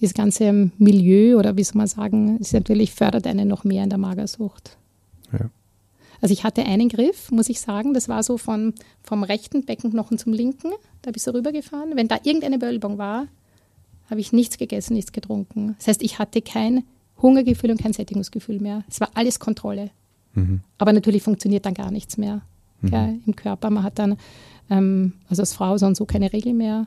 dieses 0.00 0.14
ganze 0.14 0.70
Milieu 0.78 1.38
oder 1.38 1.56
wie 1.56 1.64
soll 1.64 1.76
man 1.76 1.86
sagen, 1.86 2.38
ist 2.38 2.52
natürlich 2.52 2.92
fördert 2.92 3.26
einen 3.26 3.46
noch 3.46 3.62
mehr 3.64 3.84
in 3.84 3.90
der 3.90 3.98
Magersucht. 3.98 4.76
Ja. 5.32 5.50
Also 6.20 6.32
ich 6.32 6.44
hatte 6.44 6.64
einen 6.64 6.88
Griff, 6.88 7.30
muss 7.30 7.48
ich 7.48 7.60
sagen, 7.60 7.94
das 7.94 8.08
war 8.08 8.22
so 8.22 8.38
von, 8.38 8.74
vom 9.02 9.22
rechten 9.22 9.64
Beckenknochen 9.64 10.18
zum 10.18 10.32
linken, 10.32 10.70
da 11.02 11.08
habe 11.08 11.16
ich 11.16 11.22
so 11.22 11.32
rübergefahren. 11.32 11.96
Wenn 11.96 12.08
da 12.08 12.18
irgendeine 12.22 12.60
Wölbung 12.62 12.96
war, 12.96 13.26
habe 14.08 14.20
ich 14.20 14.32
nichts 14.32 14.56
gegessen, 14.56 14.94
nichts 14.94 15.12
getrunken. 15.12 15.74
Das 15.78 15.88
heißt, 15.88 16.02
ich 16.02 16.18
hatte 16.18 16.40
kein 16.40 16.84
Hungergefühl 17.20 17.70
und 17.70 17.80
kein 17.80 17.92
Sättigungsgefühl 17.92 18.60
mehr. 18.60 18.84
Es 18.88 19.00
war 19.00 19.10
alles 19.14 19.40
Kontrolle. 19.40 19.90
Mhm. 20.34 20.60
Aber 20.78 20.92
natürlich 20.92 21.22
funktioniert 21.22 21.66
dann 21.66 21.74
gar 21.74 21.90
nichts 21.90 22.16
mehr 22.16 22.42
mhm. 22.82 22.90
gell, 22.90 23.20
im 23.26 23.36
Körper. 23.36 23.70
Man 23.70 23.82
hat 23.82 23.98
dann, 23.98 24.16
ähm, 24.72 25.12
also 25.28 25.42
als 25.42 25.52
Frau 25.52 25.76
so 25.76 25.86
und 25.86 25.96
so 25.96 26.06
keine 26.06 26.32
Regel 26.32 26.54
mehr. 26.54 26.86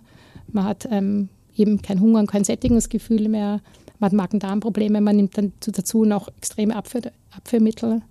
Man 0.51 0.63
hat 0.65 0.87
ähm, 0.89 1.29
eben 1.55 1.81
kein 1.81 2.01
Hunger 2.01 2.19
und 2.19 2.27
kein 2.27 2.43
Sättigungsgefühl 2.43 3.29
mehr. 3.29 3.61
Man 3.99 4.07
hat 4.07 4.13
Magen-Darm-Probleme. 4.13 4.99
Man 5.01 5.15
nimmt 5.15 5.37
dann 5.37 5.53
dazu 5.59 6.03
noch 6.03 6.27
extreme 6.37 6.75
Abführ 6.75 7.11
Abführmittel. 7.31 8.01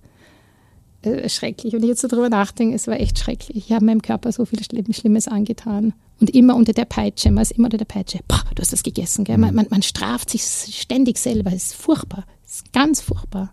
Äh, 1.03 1.29
schrecklich. 1.29 1.73
Wenn 1.73 1.83
ich 1.83 1.89
jetzt 1.89 2.01
so 2.01 2.09
drüber 2.09 2.31
nachdenke, 2.31 2.77
es 2.77 2.87
war 2.87 2.99
echt 2.99 3.19
schrecklich. 3.19 3.57
Ich 3.57 3.73
habe 3.73 3.85
meinem 3.85 4.03
Körper 4.03 4.33
so 4.33 4.45
viel 4.45 4.61
Schlimmes 4.63 5.29
angetan. 5.29 5.93
Und 6.21 6.31
immer 6.31 6.55
unter 6.55 6.73
der 6.73 6.85
Peitsche. 6.85 7.31
Man 7.31 7.43
ist 7.43 7.53
immer 7.53 7.67
unter 7.67 7.79
der 7.79 7.85
Peitsche. 7.85 8.21
Boah, 8.29 8.43
du 8.55 8.63
hast 8.63 8.73
das 8.73 8.85
gegessen. 8.85 9.25
Gell? 9.25 9.37
Man, 9.37 9.51
mhm. 9.51 9.57
man, 9.57 9.67
man 9.71 9.83
straft 9.83 10.31
sich 10.31 10.43
ständig 10.43 11.19
selber. 11.19 11.53
Es 11.53 11.67
ist 11.67 11.75
furchtbar. 11.75 12.25
Es 12.45 12.57
ist 12.57 12.73
ganz 12.73 13.01
furchtbar. 13.01 13.53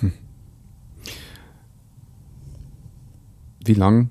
Hm. 0.00 0.12
Wie 3.64 3.74
lang, 3.74 4.10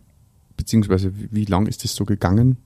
beziehungsweise 0.59 1.13
wie 1.31 1.45
lang 1.45 1.67
ist 1.67 1.85
es 1.85 1.95
so 1.95 2.03
gegangen? 2.03 2.57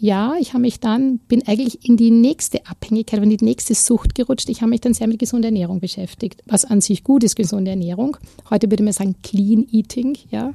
Ja, 0.00 0.36
ich 0.40 0.54
habe 0.54 0.62
mich 0.62 0.80
dann, 0.80 1.18
bin 1.18 1.46
eigentlich 1.46 1.86
in 1.86 1.96
die 1.96 2.10
nächste 2.10 2.64
Abhängigkeit, 2.66 3.22
in 3.22 3.30
die 3.30 3.44
nächste 3.44 3.74
Sucht 3.74 4.14
gerutscht. 4.14 4.48
Ich 4.48 4.62
habe 4.62 4.70
mich 4.70 4.80
dann 4.80 4.94
sehr 4.94 5.06
mit 5.06 5.18
gesunder 5.18 5.48
Ernährung 5.48 5.80
beschäftigt, 5.80 6.42
was 6.46 6.64
an 6.64 6.80
sich 6.80 7.04
gut 7.04 7.24
ist, 7.24 7.36
gesunde 7.36 7.72
Ernährung. 7.72 8.16
Heute 8.48 8.70
würde 8.70 8.84
man 8.84 8.92
sagen 8.92 9.16
Clean 9.22 9.66
Eating, 9.70 10.16
ja. 10.30 10.54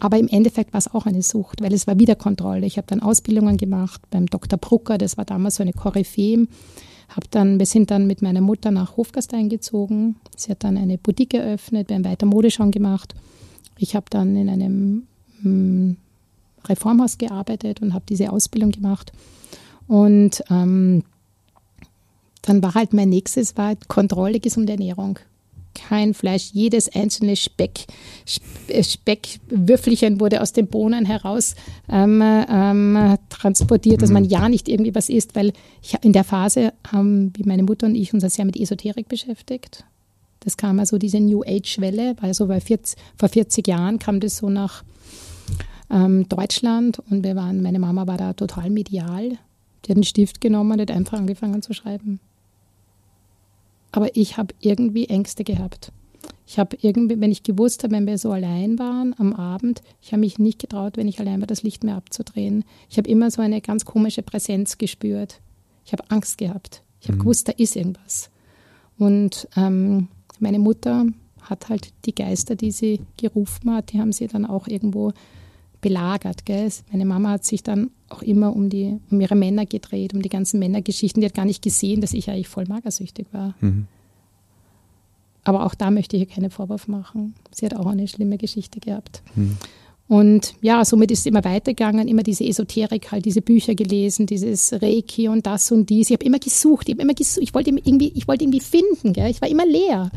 Aber 0.00 0.18
im 0.18 0.28
Endeffekt 0.28 0.74
war 0.74 0.78
es 0.78 0.92
auch 0.92 1.06
eine 1.06 1.22
Sucht, 1.22 1.62
weil 1.62 1.72
es 1.72 1.86
war 1.86 1.98
wieder 1.98 2.16
Kontrolle. 2.16 2.66
Ich 2.66 2.76
habe 2.76 2.88
dann 2.88 3.00
Ausbildungen 3.00 3.56
gemacht 3.56 4.02
beim 4.10 4.26
Dr. 4.26 4.58
Brucker, 4.58 4.98
das 4.98 5.16
war 5.16 5.24
damals 5.24 5.54
so 5.56 5.62
eine 5.62 5.72
Koryphäe. 5.72 6.46
Hab 7.08 7.30
dann, 7.30 7.58
wir 7.58 7.66
sind 7.66 7.90
dann 7.90 8.06
mit 8.06 8.22
meiner 8.22 8.40
Mutter 8.40 8.70
nach 8.70 8.96
Hofgastein 8.96 9.48
gezogen. 9.48 10.16
Sie 10.36 10.50
hat 10.50 10.64
dann 10.64 10.76
eine 10.76 10.98
Boutique 10.98 11.34
eröffnet, 11.34 11.88
wir 11.88 11.96
haben 11.96 12.04
weiter 12.04 12.26
Modeschauen 12.26 12.72
gemacht. 12.72 13.14
Ich 13.78 13.94
habe 13.94 14.06
dann 14.10 14.36
in 14.36 14.48
einem 14.48 15.06
hm, 15.44 15.96
Reformhaus 16.66 17.18
gearbeitet 17.18 17.82
und 17.82 17.94
habe 17.94 18.04
diese 18.08 18.32
Ausbildung 18.32 18.72
gemacht. 18.72 19.12
Und 19.86 20.42
ähm, 20.50 21.04
dann 22.42 22.62
war 22.62 22.74
halt 22.74 22.92
mein 22.92 23.08
nächstes 23.08 23.56
war 23.56 23.68
halt 23.68 23.88
Kontrolle 23.88 24.40
gesunde 24.40 24.72
Ernährung. 24.72 25.18
Kein 25.74 26.14
Fleisch, 26.14 26.50
jedes 26.52 26.94
einzelne 26.94 27.34
Speck, 27.34 27.86
Speckwürfelchen 28.80 30.20
wurde 30.20 30.40
aus 30.40 30.52
den 30.52 30.68
Bohnen 30.68 31.04
heraus 31.04 31.56
ähm, 31.88 32.22
ähm, 32.22 33.18
transportiert, 33.28 34.00
dass 34.00 34.10
man 34.10 34.22
mhm. 34.22 34.28
ja 34.28 34.48
nicht 34.48 34.68
irgendwie 34.68 34.94
was 34.94 35.08
isst, 35.08 35.34
weil 35.34 35.52
ich, 35.82 35.96
in 36.02 36.12
der 36.12 36.22
Phase 36.22 36.72
haben 36.86 37.32
wie 37.36 37.42
meine 37.42 37.64
Mutter 37.64 37.86
und 37.86 37.96
ich 37.96 38.14
uns 38.14 38.22
sehr 38.22 38.44
mit 38.44 38.56
Esoterik 38.56 39.08
beschäftigt. 39.08 39.84
Das 40.40 40.56
kam 40.56 40.78
also 40.78 40.96
diese 40.96 41.18
New 41.18 41.42
Age-Welle, 41.42 42.14
also 42.20 42.46
bei 42.46 42.60
40, 42.60 42.96
vor 43.16 43.28
40 43.28 43.66
Jahren 43.66 43.98
kam 43.98 44.20
das 44.20 44.36
so 44.36 44.50
nach 44.50 44.84
ähm, 45.90 46.28
Deutschland 46.28 47.00
und 47.10 47.24
wir 47.24 47.36
waren, 47.36 47.62
meine 47.62 47.78
Mama 47.78 48.06
war 48.06 48.16
da 48.16 48.32
total 48.32 48.70
medial. 48.70 49.38
Die 49.84 49.90
hat 49.90 49.96
einen 49.96 50.04
Stift 50.04 50.40
genommen 50.40 50.72
und 50.72 50.80
hat 50.80 50.90
einfach 50.90 51.18
angefangen 51.18 51.62
zu 51.62 51.74
schreiben. 51.74 52.20
Aber 53.92 54.16
ich 54.16 54.36
habe 54.38 54.54
irgendwie 54.60 55.06
Ängste 55.06 55.44
gehabt. 55.44 55.92
Ich 56.46 56.58
habe 56.58 56.76
irgendwie, 56.80 57.20
wenn 57.20 57.30
ich 57.30 57.42
gewusst 57.42 57.84
habe, 57.84 57.94
wenn 57.94 58.06
wir 58.06 58.18
so 58.18 58.32
allein 58.32 58.78
waren 58.78 59.14
am 59.18 59.32
Abend, 59.32 59.82
ich 60.02 60.12
habe 60.12 60.20
mich 60.20 60.38
nicht 60.38 60.58
getraut, 60.58 60.96
wenn 60.96 61.08
ich 61.08 61.20
allein 61.20 61.40
war, 61.40 61.46
das 61.46 61.62
Licht 61.62 61.84
mehr 61.84 61.96
abzudrehen. 61.96 62.64
Ich 62.90 62.98
habe 62.98 63.08
immer 63.08 63.30
so 63.30 63.40
eine 63.40 63.60
ganz 63.60 63.84
komische 63.84 64.22
Präsenz 64.22 64.76
gespürt. 64.76 65.40
Ich 65.86 65.92
habe 65.92 66.04
Angst 66.08 66.38
gehabt. 66.38 66.82
Ich 67.00 67.08
habe 67.08 67.16
mhm. 67.16 67.20
gewusst, 67.22 67.48
da 67.48 67.52
ist 67.52 67.76
irgendwas. 67.76 68.30
Und 68.98 69.48
ähm, 69.56 70.08
meine 70.38 70.58
Mutter 70.58 71.06
hat 71.40 71.68
halt 71.68 71.92
die 72.04 72.14
Geister, 72.14 72.56
die 72.56 72.70
sie 72.70 73.00
gerufen 73.16 73.72
hat, 73.72 73.92
die 73.92 74.00
haben 74.00 74.12
sie 74.12 74.26
dann 74.26 74.46
auch 74.46 74.66
irgendwo 74.66 75.12
belagert. 75.84 76.46
Gell? 76.46 76.68
Meine 76.90 77.04
Mama 77.04 77.30
hat 77.30 77.44
sich 77.44 77.62
dann 77.62 77.90
auch 78.08 78.22
immer 78.22 78.56
um, 78.56 78.70
die, 78.70 78.98
um 79.10 79.20
ihre 79.20 79.36
Männer 79.36 79.66
gedreht, 79.66 80.14
um 80.14 80.22
die 80.22 80.30
ganzen 80.30 80.58
Männergeschichten. 80.58 81.20
Die 81.20 81.26
hat 81.26 81.34
gar 81.34 81.44
nicht 81.44 81.62
gesehen, 81.62 82.00
dass 82.00 82.14
ich 82.14 82.30
eigentlich 82.30 82.48
voll 82.48 82.64
magersüchtig 82.66 83.26
war. 83.32 83.54
Mhm. 83.60 83.86
Aber 85.44 85.66
auch 85.66 85.74
da 85.74 85.90
möchte 85.90 86.16
ich 86.16 86.22
ihr 86.22 86.28
keinen 86.28 86.50
Vorwurf 86.50 86.88
machen. 86.88 87.34
Sie 87.50 87.66
hat 87.66 87.74
auch 87.76 87.84
eine 87.84 88.08
schlimme 88.08 88.38
Geschichte 88.38 88.80
gehabt. 88.80 89.22
Mhm. 89.36 89.58
Und 90.08 90.54
ja, 90.62 90.84
somit 90.86 91.10
ist 91.10 91.20
es 91.20 91.26
immer 91.26 91.44
weitergegangen, 91.44 92.08
immer 92.08 92.22
diese 92.22 92.44
Esoterik, 92.44 93.12
halt 93.12 93.26
diese 93.26 93.42
Bücher 93.42 93.74
gelesen, 93.74 94.24
dieses 94.26 94.72
Reiki 94.72 95.28
und 95.28 95.46
das 95.46 95.70
und 95.70 95.90
dies. 95.90 96.08
Ich 96.08 96.16
habe 96.16 96.24
immer 96.24 96.38
gesucht, 96.38 96.88
ich, 96.88 96.98
immer 96.98 97.14
gesucht, 97.14 97.42
ich 97.42 97.54
wollte 97.54 97.70
irgendwie, 97.70 98.12
ich 98.14 98.26
wollte 98.26 98.44
irgendwie 98.44 98.60
finden, 98.60 99.12
gell? 99.12 99.30
ich 99.30 99.42
war 99.42 99.48
immer 99.48 99.66
leer. 99.66 100.10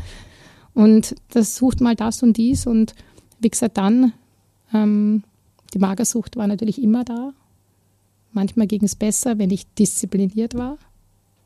Und 0.72 1.14
das 1.30 1.56
sucht 1.56 1.82
mal 1.82 1.94
das 1.94 2.22
und 2.22 2.38
dies 2.38 2.66
und 2.66 2.94
wie 3.40 3.50
gesagt, 3.50 3.76
dann 3.76 4.12
ähm, 4.72 5.24
die 5.74 5.78
Magersucht 5.78 6.36
war 6.36 6.46
natürlich 6.46 6.82
immer 6.82 7.04
da. 7.04 7.32
Manchmal 8.32 8.66
ging 8.66 8.84
es 8.84 8.94
besser, 8.94 9.38
wenn 9.38 9.50
ich 9.50 9.66
diszipliniert 9.74 10.54
war. 10.54 10.78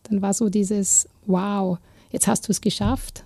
Dann 0.04 0.22
war 0.22 0.34
so 0.34 0.48
dieses, 0.48 1.08
wow, 1.26 1.78
jetzt 2.10 2.26
hast 2.26 2.48
du 2.48 2.52
es 2.52 2.60
geschafft. 2.60 3.24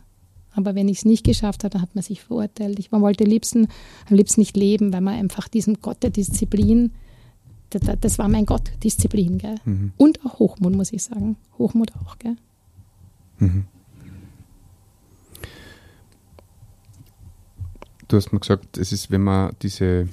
Aber 0.55 0.75
wenn 0.75 0.89
ich 0.89 0.99
es 0.99 1.05
nicht 1.05 1.25
geschafft 1.25 1.65
habe, 1.65 1.73
dann 1.73 1.83
hat 1.83 1.95
man 1.95 2.03
sich 2.03 2.23
verurteilt. 2.23 2.79
Ich, 2.79 2.91
man 2.91 3.03
wollte 3.03 3.25
liebsten, 3.25 3.69
am 4.09 4.17
liebsten 4.17 4.41
nicht 4.41 4.57
leben, 4.57 4.93
weil 4.93 5.03
man 5.03 5.15
einfach 5.15 5.49
diesen 5.49 5.81
Gott 5.83 6.03
der 6.03 6.11
Disziplin, 6.11 6.93
das, 7.71 7.83
das 8.01 8.19
war 8.19 8.29
mein 8.29 8.47
Gott, 8.47 8.73
Disziplin. 8.83 9.39
Gell? 9.39 9.57
Mhm. 9.65 9.93
Und 9.97 10.25
auch 10.25 10.39
Hochmut, 10.39 10.75
muss 10.75 10.93
ich 10.93 11.03
sagen. 11.03 11.37
Hochmut 11.59 11.93
auch. 11.97 12.19
Gell? 12.19 12.37
Mhm. 13.39 13.67
Du 18.09 18.17
hast 18.17 18.33
mir 18.33 18.41
gesagt, 18.41 18.79
es 18.79 18.93
ist, 18.93 19.11
wenn 19.11 19.23
man 19.23 19.53
diese 19.63 20.09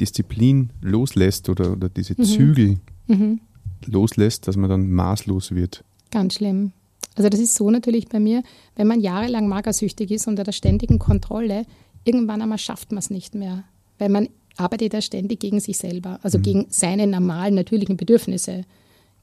Disziplin 0.00 0.70
loslässt 0.80 1.48
oder, 1.48 1.72
oder 1.72 1.88
diese 1.88 2.16
Zügel 2.16 2.78
Mhm. 3.06 3.40
loslässt, 3.86 4.48
dass 4.48 4.56
man 4.56 4.70
dann 4.70 4.90
maßlos 4.90 5.54
wird. 5.54 5.84
Ganz 6.10 6.34
schlimm. 6.34 6.72
Also 7.16 7.28
das 7.28 7.38
ist 7.40 7.54
so 7.54 7.70
natürlich 7.70 8.08
bei 8.08 8.18
mir, 8.18 8.42
wenn 8.76 8.86
man 8.86 9.00
jahrelang 9.00 9.46
magersüchtig 9.46 10.10
ist 10.10 10.26
unter 10.26 10.42
der 10.42 10.52
ständigen 10.52 10.98
Kontrolle, 10.98 11.64
irgendwann 12.04 12.42
einmal 12.42 12.58
schafft 12.58 12.90
man 12.92 12.98
es 12.98 13.10
nicht 13.10 13.34
mehr, 13.34 13.64
weil 13.98 14.08
man 14.08 14.28
arbeitet 14.56 14.94
ja 14.94 15.00
ständig 15.00 15.40
gegen 15.40 15.60
sich 15.60 15.76
selber, 15.78 16.18
also 16.22 16.38
gegen 16.38 16.66
seine 16.70 17.06
normalen, 17.06 17.54
natürlichen 17.54 17.96
Bedürfnisse, 17.96 18.64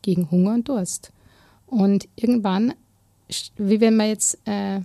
gegen 0.02 0.30
Hunger 0.32 0.54
und 0.54 0.70
Durst. 0.70 1.12
Und 1.68 2.08
irgendwann, 2.16 2.74
wie 3.58 3.80
wenn 3.82 3.96
man 3.96 4.08
jetzt, 4.10 4.38
äh, 4.46 4.80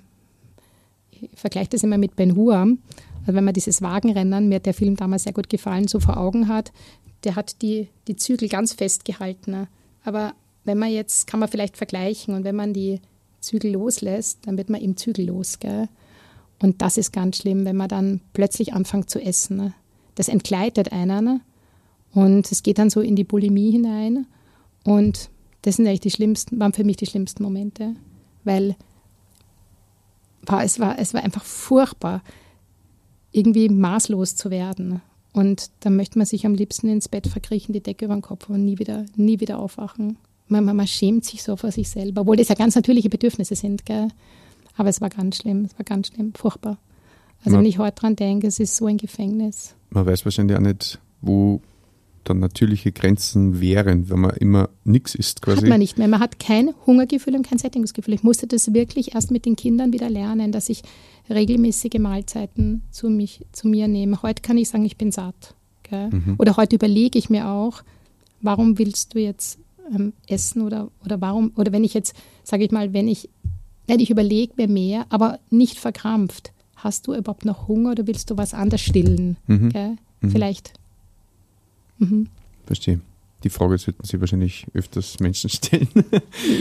ich 1.11 1.29
vergleiche 1.35 1.71
das 1.71 1.83
immer 1.83 1.99
mit 1.99 2.17
Ben 2.17 2.37
Hur, 2.37 2.77
also 3.27 3.37
wenn 3.37 3.45
man 3.45 3.55
dieses 3.55 3.83
Wagenrennen, 3.83 4.49
mir 4.49 4.57
hat 4.57 4.67
der 4.67 4.75
Film 4.75 4.95
damals 4.95 5.25
sehr 5.25 5.33
gut 5.33 5.49
gefallen, 5.49 5.89
so 5.89 5.99
vor 5.99 6.17
Augen 6.17 6.47
hat, 6.47 6.73
der 7.25 7.35
hat 7.35 7.61
die, 7.61 7.89
die 8.07 8.15
Zügel 8.15 8.49
ganz 8.49 8.73
festgehalten. 8.73 9.67
Aber 10.05 10.35
wenn 10.65 10.79
man 10.79 10.91
jetzt, 10.91 11.27
kann 11.27 11.41
man 11.41 11.49
vielleicht 11.49 11.77
vergleichen, 11.77 12.35
und 12.35 12.45
wenn 12.45 12.55
man 12.55 12.73
die 12.73 13.01
Zügel 13.41 13.73
loslässt, 13.73 14.47
dann 14.47 14.57
wird 14.57 14.71
man 14.71 14.81
eben 14.81 14.97
zügellos. 14.97 15.59
Gell? 15.59 15.89
Und 16.63 16.83
das 16.83 16.99
ist 16.99 17.13
ganz 17.13 17.39
schlimm, 17.39 17.65
wenn 17.65 17.77
man 17.77 17.89
dann 17.89 18.21
plötzlich 18.33 18.75
anfängt 18.75 19.11
zu 19.11 19.21
essen. 19.21 19.57
Ne? 19.57 19.75
Das 20.15 20.29
entgleitet 20.29 20.93
einer 20.93 21.21
ne? 21.21 21.41
und 22.15 22.51
es 22.51 22.63
geht 22.63 22.79
dann 22.79 22.91
so 22.91 23.01
in 23.01 23.17
die 23.17 23.25
Bulimie 23.25 23.73
hinein. 23.73 24.27
Und 24.85 25.31
das 25.63 25.77
sind 25.77 25.87
eigentlich 25.89 26.01
die 26.01 26.11
schlimmsten, 26.13 26.61
waren 26.61 26.73
für 26.73 26.85
mich 26.85 26.97
die 26.97 27.07
schlimmsten 27.07 27.43
Momente, 27.43 27.97
weil 28.45 28.77
war, 30.43 30.63
es, 30.63 30.79
war, 30.79 30.97
es 30.97 31.13
war 31.13 31.25
einfach 31.25 31.45
furchtbar, 31.45 32.23
irgendwie 33.37 33.69
maßlos 33.69 34.37
zu 34.37 34.51
werden. 34.51 35.01
Und 35.33 35.71
dann 35.81 35.97
möchte 35.97 36.19
man 36.19 36.27
sich 36.27 36.47
am 36.47 36.55
liebsten 36.55 36.89
ins 36.89 37.09
Bett 37.09 37.27
verkriechen, 37.27 37.73
die 37.75 37.83
Decke 37.83 38.07
über 38.07 38.15
den 38.15 38.23
Kopf 38.23 38.49
und 38.49 38.65
nie 38.65 38.79
wieder, 38.79 39.05
nie 39.17 39.39
wieder 39.41 39.59
aufwachen. 39.59 40.17
Man, 40.49 40.65
man, 40.65 40.77
man 40.77 40.87
schämt 40.87 41.25
sich 41.25 41.43
so 41.43 41.57
vor 41.57 41.73
sich 41.73 41.91
selber, 41.91 42.23
obwohl 42.23 42.37
das 42.37 42.49
ja 42.49 42.55
ganz 42.55 42.75
natürliche 42.75 43.11
Bedürfnisse 43.11 43.55
sind. 43.55 43.85
Gell? 43.85 44.09
Aber 44.77 44.89
es 44.89 45.01
war 45.01 45.11
ganz 45.11 45.37
schlimm, 45.37 45.65
es 45.67 45.79
war 45.79 45.85
ganz 45.85 46.09
schlimm, 46.09 46.33
furchtbar. 46.35 46.79
Also 47.45 47.57
Ja. 47.57 47.61
wenn 47.61 47.69
ich 47.69 47.79
heute 47.79 48.01
dran 48.01 48.17
denke, 48.17 48.47
es 48.47 48.59
ist 48.61 48.77
so 48.77 48.87
ein 48.87 48.97
Gefängnis. 48.97 49.75
Man 49.91 50.07
weiß 50.07 50.25
wahrscheinlich 50.25 50.57
auch 50.57 50.61
nicht, 50.63 50.99
wo 51.21 51.61
dann 52.29 52.39
natürliche 52.39 52.93
Grenzen 52.93 53.61
wären, 53.61 54.11
wenn 54.11 54.21
man 54.21 54.31
immer 54.37 54.69
nichts 54.85 55.15
isst 55.15 55.43
quasi. 55.43 55.63
Hat 55.63 55.69
man 55.69 55.79
nicht 55.79 55.99
mehr. 55.99 56.09
Man 56.09 56.21
hat 56.21 56.39
kein 56.39 56.75
Hungergefühl 56.87 57.35
und 57.35 57.47
kein 57.47 57.59
Sättigungsgefühl. 57.59 58.15
Ich 58.15 58.23
musste 58.23 58.47
das 58.47 58.73
wirklich 58.75 59.15
erst 59.15 59.31
mit 59.31 59.47
den 59.47 59.57
Kindern 59.57 59.93
wieder 59.93 60.11
lernen, 60.11 60.53
dass 60.53 60.69
ich 60.69 60.83
regelmäßige 61.31 61.99
Mahlzeiten 61.99 62.83
zu, 62.91 63.09
mich, 63.09 63.47
zu 63.53 63.69
mir 63.69 63.89
nehme. 63.89 64.23
Heute 64.23 64.43
kann 64.43 64.59
ich 64.59 64.69
sagen, 64.69 64.85
ich 64.85 64.97
bin 64.97 65.13
satt. 65.13 65.55
Gell? 65.83 66.11
Oder 66.39 66.57
heute 66.57 66.77
überlege 66.77 67.19
ich 67.19 67.31
mir 67.31 67.49
auch, 67.49 67.83
warum 68.43 68.79
willst 68.79 69.15
du 69.15 69.21
jetzt 69.21 69.59
ähm, 69.95 70.13
essen 70.27 70.63
oder, 70.63 70.91
oder 71.05 71.21
warum, 71.21 71.53
oder 71.57 71.73
wenn 71.73 71.85
ich 71.85 71.95
jetzt, 71.95 72.15
sage 72.43 72.65
ich 72.65 72.71
mal, 72.71 72.93
wenn 72.93 73.09
ich, 73.09 73.29
nein, 73.87 74.01
ich 74.01 74.11
überlege 74.11 74.55
mir 74.57 74.69
mehr, 74.69 75.07
aber 75.11 75.39
nicht 75.51 75.79
verkrampft. 75.79 76.53
Hast 76.75 77.07
du 77.07 77.15
überhaupt 77.15 77.45
noch 77.45 77.69
Hunger 77.69 77.93
oder 77.93 78.07
willst 78.07 78.31
du 78.31 78.37
was 78.37 78.53
anderes 78.53 78.83
stillen? 78.83 79.37
Mhm. 79.47 79.71
Gell? 79.71 79.97
Vielleicht. 80.29 80.73
Mhm. 81.99 82.29
Verstehe. 82.67 83.01
Die 83.45 83.51
Frage 83.51 83.79
sollten 83.79 84.05
Sie 84.05 84.19
wahrscheinlich 84.21 84.67
öfters 84.75 85.21
Menschen 85.21 85.51
stellen. 85.59 85.89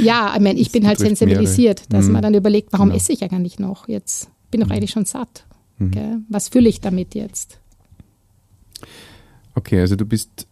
Ja, 0.03 0.33
ich, 0.35 0.41
meine, 0.41 0.59
ich 0.59 0.67
Das 0.67 0.73
bin 0.73 0.87
halt 0.87 0.99
sensibilisiert, 0.99 1.81
dass 1.89 2.05
mehrere. 2.05 2.11
man 2.11 2.21
dann 2.23 2.33
überlegt, 2.35 2.71
warum 2.73 2.89
Genau. 2.89 2.97
esse 2.97 3.13
ich 3.13 3.21
ja 3.21 3.27
gar 3.27 3.39
nicht 3.39 3.59
noch 3.59 3.87
jetzt? 3.87 4.29
Bin 4.51 4.61
doch 4.61 4.69
eigentlich 4.69 4.91
schon 4.91 5.05
satt. 5.05 5.45
Mhm. 5.79 6.25
Was 6.29 6.49
fühle 6.49 6.69
ich 6.69 6.81
damit 6.81 7.15
jetzt? 7.15 7.59
Okay, 9.55 9.79
also 9.79 9.95
du 9.95 10.05
bist 10.05 10.47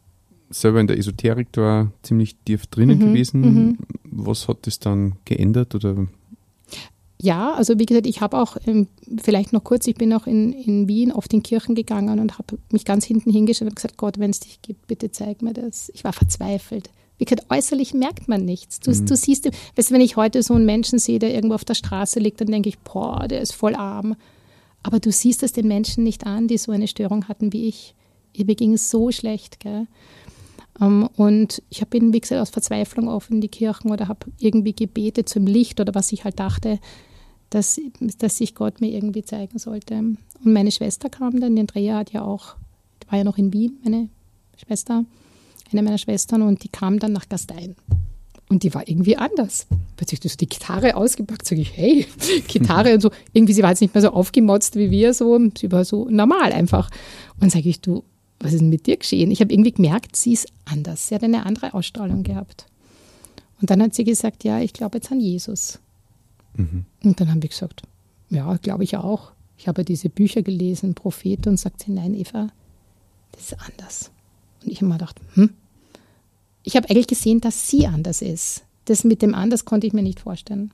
selber 0.49 0.79
in 0.79 0.87
der 0.87 0.97
Esoterik 0.97 1.47
da 1.51 1.91
ziemlich 2.03 2.35
tief 2.45 2.67
drinnen 2.67 2.97
Mhm, 2.99 3.05
gewesen. 3.05 3.41
mhm. 3.41 3.77
Was 4.05 4.47
hat 4.47 4.65
das 4.67 4.79
dann 4.79 5.13
geändert? 5.25 5.75
Oder 5.75 6.07
Ja, 7.23 7.53
also 7.53 7.79
wie 7.79 7.85
gesagt, 7.85 8.05
ich 8.05 8.19
habe 8.19 8.37
auch, 8.37 8.57
ähm, 8.67 8.89
vielleicht 9.23 9.53
noch 9.53 9.63
kurz, 9.63 9.87
ich 9.87 9.95
bin 9.95 10.11
auch 10.11 10.27
in, 10.27 10.51
in 10.51 10.89
Wien 10.89 11.09
oft 11.09 11.31
in 11.33 11.41
Kirchen 11.41 11.73
gegangen 11.73 12.19
und 12.19 12.37
habe 12.37 12.57
mich 12.69 12.83
ganz 12.83 13.05
hinten 13.05 13.31
hingestellt 13.31 13.71
und 13.71 13.77
gesagt, 13.77 13.95
Gott, 13.95 14.19
wenn 14.19 14.31
es 14.31 14.41
dich 14.41 14.61
gibt, 14.61 14.87
bitte 14.87 15.09
zeig 15.09 15.41
mir 15.41 15.53
das. 15.53 15.89
Ich 15.93 16.03
war 16.03 16.11
verzweifelt. 16.11 16.89
Wie 17.17 17.23
gesagt, 17.23 17.49
äußerlich 17.49 17.93
merkt 17.93 18.27
man 18.27 18.43
nichts. 18.43 18.81
Du, 18.81 18.91
du 18.91 19.15
siehst, 19.15 19.45
weißt 19.45 19.89
du, 19.89 19.93
wenn 19.93 20.01
ich 20.01 20.17
heute 20.17 20.43
so 20.43 20.53
einen 20.53 20.65
Menschen 20.65 20.99
sehe, 20.99 21.17
der 21.17 21.33
irgendwo 21.33 21.55
auf 21.55 21.63
der 21.63 21.75
Straße 21.75 22.19
liegt, 22.19 22.41
dann 22.41 22.51
denke 22.51 22.67
ich, 22.67 22.77
boah, 22.79 23.25
der 23.25 23.39
ist 23.39 23.53
voll 23.53 23.75
arm. 23.75 24.17
Aber 24.83 24.99
du 24.99 25.09
siehst 25.09 25.43
es 25.43 25.53
den 25.53 25.69
Menschen 25.69 26.03
nicht 26.03 26.25
an, 26.25 26.49
die 26.49 26.57
so 26.57 26.73
eine 26.73 26.89
Störung 26.89 27.29
hatten 27.29 27.53
wie 27.53 27.69
ich. 27.69 27.95
Ihr 28.33 28.43
ging 28.43 28.73
es 28.73 28.89
so 28.89 29.11
schlecht, 29.11 29.61
gell? 29.61 29.87
Ähm, 30.81 31.07
und 31.15 31.63
ich 31.69 31.79
habe 31.79 31.95
ihn, 31.95 32.11
wie 32.11 32.19
gesagt, 32.19 32.41
aus 32.41 32.49
Verzweiflung 32.49 33.07
auf 33.07 33.29
in 33.31 33.39
die 33.39 33.47
Kirchen 33.47 33.91
oder 33.91 34.09
habe 34.09 34.25
irgendwie 34.39 34.73
gebetet 34.73 35.29
zum 35.29 35.47
Licht 35.47 35.79
oder 35.79 35.95
was 35.95 36.11
ich 36.11 36.25
halt 36.25 36.37
dachte, 36.37 36.79
dass, 37.53 37.79
dass 38.17 38.37
sich 38.37 38.55
Gott 38.55 38.81
mir 38.81 38.91
irgendwie 38.91 39.23
zeigen 39.23 39.59
sollte. 39.59 39.95
Und 39.95 40.17
meine 40.43 40.71
Schwester 40.71 41.09
kam 41.09 41.39
dann, 41.39 41.55
die 41.55 41.61
Andrea 41.61 41.97
hat 41.97 42.11
ja 42.11 42.23
auch, 42.23 42.55
war 43.09 43.19
ja 43.19 43.23
noch 43.23 43.37
in 43.37 43.53
Wien, 43.53 43.77
meine 43.83 44.09
Schwester, 44.57 45.05
eine 45.71 45.83
meiner 45.83 45.97
Schwestern, 45.97 46.41
und 46.41 46.63
die 46.63 46.69
kam 46.69 46.99
dann 46.99 47.13
nach 47.13 47.29
Gastein. 47.29 47.75
Und 48.49 48.63
die 48.63 48.73
war 48.73 48.87
irgendwie 48.87 49.17
anders. 49.17 49.67
Plötzlich 49.95 50.19
so 50.21 50.35
die 50.35 50.49
Gitarre 50.49 50.95
ausgepackt, 50.95 51.47
sage 51.47 51.61
ich, 51.61 51.75
hey, 51.75 52.05
Gitarre 52.47 52.93
und 52.93 53.01
so. 53.01 53.11
Irgendwie, 53.33 53.53
sie 53.53 53.63
war 53.63 53.69
jetzt 53.69 53.81
nicht 53.81 53.93
mehr 53.93 54.01
so 54.01 54.09
aufgemotzt 54.09 54.75
wie 54.75 54.91
wir, 54.91 55.13
so, 55.13 55.39
sie 55.57 55.71
war 55.71 55.85
so 55.85 56.07
normal 56.09 56.53
einfach. 56.53 56.89
Und 57.39 57.51
sage 57.51 57.69
ich, 57.69 57.81
du, 57.81 58.03
was 58.39 58.53
ist 58.53 58.59
denn 58.61 58.69
mit 58.69 58.87
dir 58.87 58.97
geschehen? 58.97 59.31
Ich 59.31 59.41
habe 59.41 59.53
irgendwie 59.53 59.71
gemerkt, 59.71 60.15
sie 60.15 60.33
ist 60.33 60.47
anders. 60.65 61.07
Sie 61.07 61.15
hat 61.15 61.23
eine 61.23 61.45
andere 61.45 61.73
Ausstrahlung 61.73 62.23
gehabt. 62.23 62.65
Und 63.61 63.69
dann 63.69 63.81
hat 63.81 63.93
sie 63.93 64.03
gesagt, 64.03 64.43
ja, 64.43 64.59
ich 64.59 64.73
glaube 64.73 64.97
jetzt 64.97 65.11
an 65.11 65.19
Jesus. 65.19 65.79
Und 66.57 67.19
dann 67.19 67.29
habe 67.29 67.39
ich 67.43 67.51
gesagt, 67.51 67.83
ja, 68.29 68.55
glaube 68.57 68.83
ich 68.83 68.97
auch. 68.97 69.31
Ich 69.57 69.67
habe 69.67 69.85
diese 69.85 70.09
Bücher 70.09 70.41
gelesen, 70.41 70.93
Prophet, 70.93 71.47
und 71.47 71.57
sagt 71.57 71.83
sie, 71.83 71.91
nein, 71.91 72.13
Eva, 72.13 72.49
das 73.31 73.51
ist 73.51 73.57
anders. 73.59 74.11
Und 74.63 74.71
ich 74.71 74.77
habe 74.77 74.87
mir 74.87 74.93
gedacht, 74.95 75.19
hm. 75.33 75.51
Ich 76.63 76.75
habe 76.75 76.89
eigentlich 76.89 77.07
gesehen, 77.07 77.41
dass 77.41 77.69
sie 77.69 77.87
anders 77.87 78.21
ist. 78.21 78.63
Das 78.85 79.03
mit 79.03 79.21
dem 79.21 79.35
anders 79.35 79.65
konnte 79.65 79.85
ich 79.85 79.93
mir 79.93 80.01
nicht 80.01 80.21
vorstellen. 80.21 80.73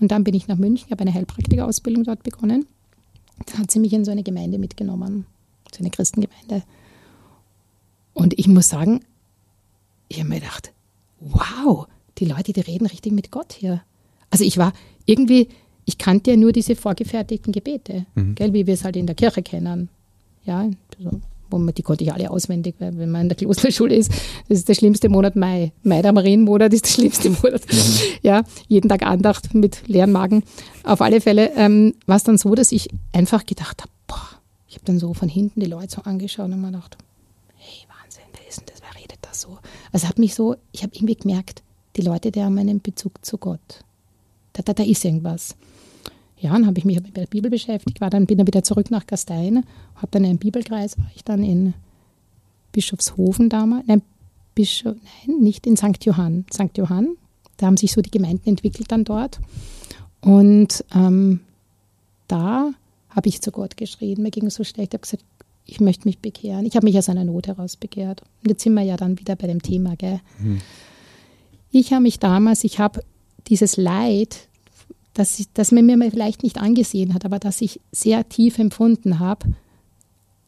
Und 0.00 0.10
dann 0.10 0.24
bin 0.24 0.34
ich 0.34 0.48
nach 0.48 0.58
München, 0.58 0.90
habe 0.90 1.02
eine 1.02 1.14
Heilpraktikerausbildung 1.14 2.04
dort 2.04 2.22
begonnen. 2.22 2.66
Dann 3.46 3.58
hat 3.58 3.70
sie 3.70 3.78
mich 3.78 3.92
in 3.92 4.04
so 4.04 4.10
eine 4.10 4.22
Gemeinde 4.22 4.58
mitgenommen, 4.58 5.26
so 5.72 5.78
eine 5.78 5.90
Christengemeinde. 5.90 6.62
Und 8.12 8.38
ich 8.38 8.48
muss 8.48 8.68
sagen, 8.68 9.00
ich 10.08 10.18
habe 10.18 10.28
mir 10.28 10.40
gedacht, 10.40 10.72
wow, 11.20 11.86
die 12.18 12.26
Leute, 12.26 12.52
die 12.52 12.60
reden 12.60 12.86
richtig 12.86 13.12
mit 13.12 13.30
Gott 13.30 13.52
hier. 13.52 13.82
Also 14.32 14.44
ich 14.44 14.56
war 14.56 14.72
irgendwie, 15.04 15.48
ich 15.84 15.98
kannte 15.98 16.30
ja 16.32 16.36
nur 16.36 16.52
diese 16.52 16.74
vorgefertigten 16.74 17.52
Gebete, 17.52 18.06
gell, 18.34 18.52
wie 18.54 18.66
wir 18.66 18.74
es 18.74 18.82
halt 18.82 18.96
in 18.96 19.06
der 19.06 19.14
Kirche 19.14 19.42
kennen. 19.42 19.90
Ja, 20.44 20.68
so, 20.98 21.20
wo 21.50 21.58
man, 21.58 21.74
die 21.74 21.82
konnte 21.82 22.02
ich 22.02 22.12
alle 22.12 22.30
auswendig, 22.30 22.76
weil 22.78 22.96
wenn 22.96 23.10
man 23.10 23.22
in 23.22 23.28
der 23.28 23.36
Klosterschule 23.36 23.94
ist, 23.94 24.10
das 24.48 24.58
ist 24.58 24.68
der 24.70 24.74
schlimmste 24.74 25.10
Monat 25.10 25.36
Mai. 25.36 25.72
Mai, 25.82 26.00
der 26.00 26.12
Marienmonat 26.12 26.72
ist 26.72 26.86
der 26.86 26.90
schlimmste 26.92 27.28
Monat. 27.30 27.60
Ja, 28.22 28.42
jeden 28.68 28.88
Tag 28.88 29.02
Andacht 29.02 29.54
mit 29.54 29.86
leeren 29.86 30.12
Magen. 30.12 30.44
Auf 30.82 31.02
alle 31.02 31.20
Fälle 31.20 31.52
ähm, 31.56 31.94
war 32.06 32.16
es 32.16 32.24
dann 32.24 32.38
so, 32.38 32.54
dass 32.54 32.72
ich 32.72 32.88
einfach 33.12 33.44
gedacht 33.44 33.82
habe, 33.82 33.92
boah, 34.06 34.28
ich 34.66 34.76
habe 34.76 34.86
dann 34.86 34.98
so 34.98 35.12
von 35.12 35.28
hinten 35.28 35.60
die 35.60 35.66
Leute 35.66 35.96
so 35.96 36.02
angeschaut 36.02 36.46
und 36.46 36.60
mir 36.60 36.68
gedacht, 36.68 36.96
hey, 37.56 37.86
Wahnsinn, 37.88 38.24
wer 38.32 38.48
ist 38.48 38.60
denn 38.60 38.66
das, 38.72 38.80
wer 38.80 39.00
redet 39.00 39.18
da 39.20 39.34
so? 39.34 39.58
Also 39.92 40.08
hat 40.08 40.18
mich 40.18 40.34
so, 40.34 40.56
ich 40.72 40.82
habe 40.82 40.94
irgendwie 40.94 41.16
gemerkt, 41.16 41.62
die 41.96 42.02
Leute, 42.02 42.32
die 42.32 42.42
haben 42.42 42.56
einen 42.56 42.80
Bezug 42.80 43.24
zu 43.24 43.36
Gott. 43.36 43.84
Da, 44.52 44.62
da, 44.62 44.72
da 44.72 44.82
ist 44.82 45.04
irgendwas. 45.04 45.56
Ja, 46.38 46.52
dann 46.52 46.66
habe 46.66 46.78
ich 46.78 46.84
mich 46.84 47.00
mit 47.00 47.16
der 47.16 47.26
Bibel 47.26 47.50
beschäftigt, 47.50 48.00
war 48.00 48.10
dann, 48.10 48.26
bin 48.26 48.38
dann 48.38 48.46
wieder 48.46 48.64
zurück 48.64 48.90
nach 48.90 49.06
Gastein, 49.06 49.64
habe 49.94 50.08
dann 50.10 50.24
einen 50.24 50.38
Bibelkreis, 50.38 50.98
war 50.98 51.10
ich 51.14 51.22
dann 51.22 51.44
in 51.44 51.74
Bischofshofen 52.72 53.48
damals, 53.48 53.86
nein, 53.86 54.02
Bischof, 54.54 54.96
nein, 55.26 55.38
nicht 55.40 55.66
in 55.66 55.76
St. 55.76 56.04
Johann, 56.04 56.44
St. 56.52 56.76
Johann, 56.76 57.16
da 57.58 57.66
haben 57.66 57.76
sich 57.76 57.92
so 57.92 58.02
die 58.02 58.10
Gemeinden 58.10 58.48
entwickelt 58.48 58.90
dann 58.90 59.04
dort 59.04 59.38
und 60.20 60.84
ähm, 60.94 61.40
da 62.26 62.72
habe 63.08 63.28
ich 63.28 63.40
zu 63.40 63.52
Gott 63.52 63.76
geschrien, 63.76 64.22
mir 64.22 64.30
ging 64.30 64.46
es 64.46 64.56
so 64.56 64.64
schlecht, 64.64 64.94
ich 64.94 64.98
habe 64.98 65.02
gesagt, 65.02 65.24
ich 65.64 65.80
möchte 65.80 66.08
mich 66.08 66.18
bekehren. 66.18 66.66
Ich 66.66 66.74
habe 66.76 66.84
mich 66.84 66.98
aus 66.98 67.08
einer 67.08 67.24
Not 67.24 67.46
heraus 67.46 67.76
bekehrt. 67.76 68.22
Und 68.42 68.50
jetzt 68.50 68.62
sind 68.62 68.74
wir 68.74 68.82
ja 68.82 68.96
dann 68.96 69.18
wieder 69.18 69.36
bei 69.36 69.46
dem 69.46 69.62
Thema, 69.62 69.94
gell? 69.96 70.20
Ich 71.70 71.92
habe 71.92 72.02
mich 72.02 72.18
damals, 72.18 72.64
ich 72.64 72.78
habe 72.78 73.04
dieses 73.52 73.76
Leid, 73.76 74.48
das, 75.12 75.38
ich, 75.38 75.46
das 75.52 75.72
man 75.72 75.84
mir 75.84 76.10
vielleicht 76.10 76.42
nicht 76.42 76.56
angesehen 76.56 77.12
hat, 77.12 77.26
aber 77.26 77.38
das 77.38 77.60
ich 77.60 77.80
sehr 77.92 78.26
tief 78.26 78.58
empfunden 78.58 79.18
habe, 79.18 79.54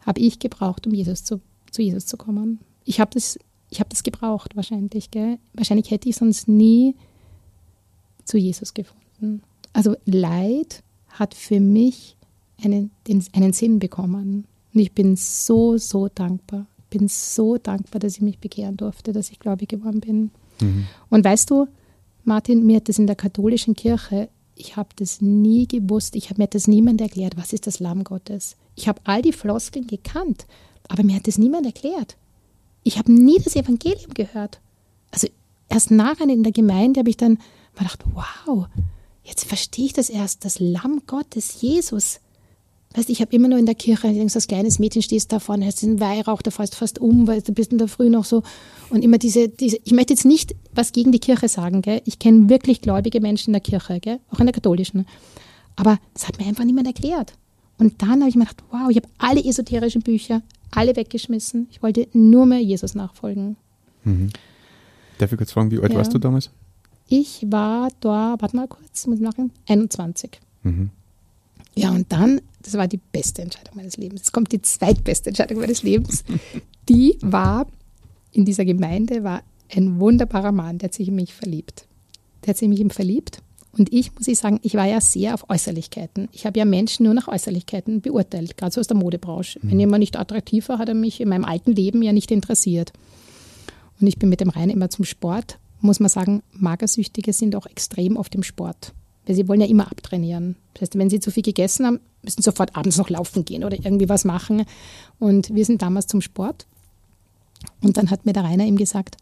habe 0.06 0.20
ich 0.20 0.38
gebraucht, 0.38 0.86
um 0.86 0.94
Jesus 0.94 1.22
zu, 1.22 1.42
zu 1.70 1.82
Jesus 1.82 2.06
zu 2.06 2.16
kommen. 2.16 2.60
Ich 2.86 3.00
habe 3.00 3.10
das, 3.12 3.38
ich 3.68 3.80
habe 3.80 3.90
das 3.90 4.04
gebraucht 4.04 4.56
wahrscheinlich. 4.56 5.10
Gell? 5.10 5.38
Wahrscheinlich 5.52 5.90
hätte 5.90 6.08
ich 6.08 6.16
sonst 6.16 6.48
nie 6.48 6.94
zu 8.24 8.38
Jesus 8.38 8.72
gefunden. 8.72 9.42
Also 9.74 9.96
Leid 10.06 10.82
hat 11.10 11.34
für 11.34 11.60
mich 11.60 12.16
einen, 12.62 12.90
den, 13.06 13.22
einen 13.34 13.52
Sinn 13.52 13.80
bekommen. 13.80 14.46
Und 14.72 14.80
ich 14.80 14.92
bin 14.92 15.16
so, 15.16 15.76
so 15.76 16.08
dankbar. 16.08 16.68
Bin 16.88 17.08
so 17.08 17.58
dankbar, 17.58 18.00
dass 18.00 18.14
ich 18.14 18.22
mich 18.22 18.38
bekehren 18.38 18.78
durfte, 18.78 19.12
dass 19.12 19.30
ich 19.30 19.40
gläubig 19.40 19.68
geworden 19.68 20.00
bin. 20.00 20.30
Mhm. 20.62 20.86
Und 21.10 21.22
weißt 21.22 21.50
du, 21.50 21.68
Martin, 22.24 22.64
mir 22.64 22.76
hat 22.76 22.88
das 22.88 22.98
in 22.98 23.06
der 23.06 23.16
katholischen 23.16 23.74
Kirche, 23.74 24.28
ich 24.56 24.76
habe 24.76 24.90
das 24.96 25.20
nie 25.20 25.66
gewusst, 25.66 26.16
ich 26.16 26.30
habe 26.30 26.42
mir 26.42 26.48
das 26.48 26.68
niemand 26.68 27.00
erklärt, 27.00 27.36
was 27.36 27.52
ist 27.52 27.66
das 27.66 27.80
Lamm 27.80 28.04
Gottes. 28.04 28.56
Ich 28.76 28.88
habe 28.88 29.00
all 29.04 29.20
die 29.20 29.32
Floskeln 29.32 29.86
gekannt, 29.86 30.46
aber 30.88 31.02
mir 31.02 31.16
hat 31.16 31.26
das 31.26 31.38
niemand 31.38 31.66
erklärt. 31.66 32.16
Ich 32.82 32.98
habe 32.98 33.12
nie 33.12 33.38
das 33.42 33.56
Evangelium 33.56 34.14
gehört. 34.14 34.60
Also 35.10 35.28
erst 35.68 35.90
nachher 35.90 36.28
in 36.28 36.42
der 36.42 36.52
Gemeinde 36.52 37.00
habe 37.00 37.10
ich 37.10 37.16
dann 37.16 37.38
gedacht, 37.76 38.04
wow, 38.12 38.66
jetzt 39.22 39.44
verstehe 39.44 39.86
ich 39.86 39.92
das 39.92 40.10
erst, 40.10 40.44
das 40.44 40.60
Lamm 40.60 41.02
Gottes, 41.06 41.60
Jesus. 41.60 42.20
Weißt 42.94 43.10
ich 43.10 43.20
habe 43.20 43.34
immer 43.34 43.48
nur 43.48 43.58
in 43.58 43.66
der 43.66 43.74
Kirche, 43.74 44.06
ich 44.06 44.14
denke, 44.14 44.30
so 44.30 44.36
als 44.36 44.46
kleines 44.46 44.78
Mädchen 44.78 45.02
stehst 45.02 45.32
da 45.32 45.40
vorne, 45.40 45.66
hast 45.66 45.82
den 45.82 45.98
Weihrauch, 45.98 46.42
da 46.42 46.52
fällst 46.52 46.76
fast 46.76 47.00
um, 47.00 47.26
weil 47.26 47.42
du 47.42 47.52
bist 47.52 47.72
in 47.72 47.78
der 47.78 47.88
Früh 47.88 48.08
noch 48.08 48.24
so. 48.24 48.44
Und 48.88 49.02
immer 49.02 49.18
diese, 49.18 49.48
diese, 49.48 49.78
ich 49.82 49.92
möchte 49.92 50.12
jetzt 50.12 50.24
nicht 50.24 50.54
was 50.72 50.92
gegen 50.92 51.10
die 51.10 51.18
Kirche 51.18 51.48
sagen, 51.48 51.82
gell? 51.82 52.02
Ich 52.04 52.20
kenne 52.20 52.48
wirklich 52.48 52.80
gläubige 52.80 53.20
Menschen 53.20 53.50
in 53.50 53.54
der 53.54 53.60
Kirche, 53.62 53.98
gell? 53.98 54.20
Auch 54.30 54.38
in 54.38 54.46
der 54.46 54.52
katholischen. 54.52 55.06
Aber 55.74 55.98
das 56.12 56.28
hat 56.28 56.38
mir 56.38 56.46
einfach 56.46 56.64
niemand 56.64 56.86
erklärt. 56.86 57.34
Und 57.78 58.00
dann 58.00 58.20
habe 58.20 58.28
ich 58.28 58.36
mir 58.36 58.44
gedacht, 58.44 58.62
wow, 58.70 58.88
ich 58.88 58.96
habe 58.96 59.08
alle 59.18 59.44
esoterischen 59.44 60.02
Bücher, 60.02 60.42
alle 60.70 60.94
weggeschmissen. 60.94 61.66
Ich 61.72 61.82
wollte 61.82 62.06
nur 62.12 62.46
mehr 62.46 62.60
Jesus 62.60 62.94
nachfolgen. 62.94 63.56
Mhm. 64.04 64.30
Darf 65.18 65.32
ich 65.32 65.38
kurz 65.38 65.50
fragen, 65.50 65.72
wie 65.72 65.80
alt 65.80 65.90
ja. 65.90 65.98
warst 65.98 66.14
du 66.14 66.18
damals? 66.18 66.50
Ich 67.08 67.44
war 67.48 67.88
da, 68.00 68.36
warte 68.38 68.54
mal 68.54 68.68
kurz, 68.68 69.06
muss 69.08 69.16
ich 69.16 69.22
nachher, 69.22 69.48
21. 69.66 70.40
Mhm. 70.62 70.90
Ja, 71.76 71.90
und 71.90 72.10
dann, 72.12 72.40
das 72.62 72.74
war 72.74 72.88
die 72.88 73.00
beste 73.12 73.42
Entscheidung 73.42 73.76
meines 73.76 73.96
Lebens. 73.96 74.20
Jetzt 74.20 74.32
kommt 74.32 74.52
die 74.52 74.62
zweitbeste 74.62 75.30
Entscheidung 75.30 75.58
meines 75.58 75.82
Lebens. 75.82 76.24
Die 76.88 77.16
war, 77.22 77.66
in 78.32 78.44
dieser 78.44 78.66
Gemeinde 78.66 79.24
war 79.24 79.42
ein 79.74 79.98
wunderbarer 79.98 80.52
Mann, 80.52 80.76
der 80.76 80.88
hat 80.88 80.94
sich 80.94 81.08
in 81.08 81.14
mich 81.14 81.32
verliebt. 81.32 81.86
Der 82.42 82.50
hat 82.50 82.58
sich 82.58 82.68
in 82.68 82.74
mich 82.74 82.92
verliebt. 82.92 83.42
Und 83.72 83.92
ich 83.92 84.14
muss 84.14 84.28
ich 84.28 84.38
sagen, 84.38 84.60
ich 84.62 84.74
war 84.74 84.86
ja 84.86 85.00
sehr 85.00 85.34
auf 85.34 85.48
Äußerlichkeiten. 85.48 86.28
Ich 86.32 86.46
habe 86.46 86.58
ja 86.58 86.64
Menschen 86.64 87.04
nur 87.04 87.14
nach 87.14 87.26
Äußerlichkeiten 87.26 88.02
beurteilt, 88.02 88.56
gerade 88.56 88.72
so 88.72 88.80
aus 88.80 88.86
der 88.86 88.96
Modebranche. 88.96 89.58
Mhm. 89.62 89.70
Wenn 89.70 89.80
jemand 89.80 90.00
nicht 90.00 90.18
attraktiv 90.18 90.68
war, 90.68 90.78
hat 90.78 90.88
er 90.88 90.94
mich 90.94 91.20
in 91.20 91.28
meinem 91.28 91.44
alten 91.44 91.72
Leben 91.72 92.02
ja 92.02 92.12
nicht 92.12 92.30
interessiert. 92.30 92.92
Und 94.00 94.06
ich 94.06 94.18
bin 94.18 94.28
mit 94.28 94.40
dem 94.40 94.50
Rhein 94.50 94.70
immer 94.70 94.90
zum 94.90 95.04
Sport. 95.04 95.58
Muss 95.80 96.00
man 96.00 96.08
sagen, 96.08 96.42
Magersüchtige 96.52 97.32
sind 97.32 97.56
auch 97.56 97.66
extrem 97.66 98.16
auf 98.16 98.28
dem 98.28 98.42
Sport. 98.42 98.92
Weil 99.26 99.34
sie 99.34 99.48
wollen 99.48 99.60
ja 99.60 99.66
immer 99.66 99.90
abtrainieren. 99.90 100.56
Das 100.74 100.82
heißt, 100.82 100.98
wenn 100.98 101.10
sie 101.10 101.20
zu 101.20 101.30
viel 101.30 101.42
gegessen 101.42 101.86
haben, 101.86 102.00
müssen 102.22 102.42
sie 102.42 102.44
sofort 102.44 102.76
abends 102.76 102.98
noch 102.98 103.10
laufen 103.10 103.44
gehen 103.44 103.64
oder 103.64 103.76
irgendwie 103.76 104.08
was 104.08 104.24
machen. 104.24 104.64
Und 105.18 105.54
wir 105.54 105.64
sind 105.64 105.82
damals 105.82 106.06
zum 106.06 106.20
Sport. 106.20 106.66
Und 107.82 107.96
dann 107.96 108.10
hat 108.10 108.26
mir 108.26 108.32
der 108.32 108.44
Rainer 108.44 108.64
ihm 108.64 108.76
gesagt, 108.76 109.16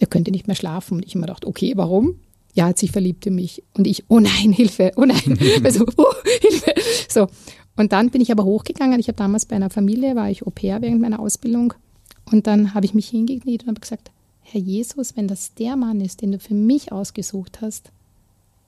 er 0.00 0.06
könnte 0.06 0.32
nicht 0.32 0.48
mehr 0.48 0.56
schlafen. 0.56 0.96
Und 0.96 1.06
ich 1.06 1.14
immer 1.14 1.26
gedacht, 1.26 1.44
okay, 1.44 1.74
warum? 1.76 2.16
Ja, 2.54 2.66
hat 2.66 2.78
sich 2.78 2.90
verliebt 2.90 3.24
in 3.26 3.36
mich. 3.36 3.62
Und 3.74 3.86
ich, 3.86 4.04
oh 4.08 4.20
nein, 4.20 4.52
Hilfe, 4.52 4.92
oh 4.96 5.04
nein. 5.04 5.38
also, 5.64 5.86
oh, 5.96 6.12
Hilfe. 6.40 6.74
So. 7.08 7.28
Und 7.76 7.92
dann 7.92 8.10
bin 8.10 8.20
ich 8.20 8.30
aber 8.30 8.44
hochgegangen. 8.44 9.00
Ich 9.00 9.08
habe 9.08 9.16
damals 9.16 9.46
bei 9.46 9.56
einer 9.56 9.70
Familie, 9.70 10.14
war 10.14 10.28
ich 10.30 10.46
Au 10.46 10.50
pair 10.50 10.82
während 10.82 11.00
meiner 11.00 11.20
Ausbildung. 11.20 11.72
Und 12.30 12.46
dann 12.46 12.74
habe 12.74 12.84
ich 12.84 12.94
mich 12.94 13.08
hingekniet 13.08 13.62
und 13.62 13.68
habe 13.68 13.80
gesagt, 13.80 14.10
Herr 14.42 14.60
Jesus, 14.60 15.16
wenn 15.16 15.28
das 15.28 15.54
der 15.54 15.76
Mann 15.76 16.00
ist, 16.00 16.20
den 16.20 16.32
du 16.32 16.38
für 16.38 16.54
mich 16.54 16.92
ausgesucht 16.92 17.60
hast, 17.60 17.90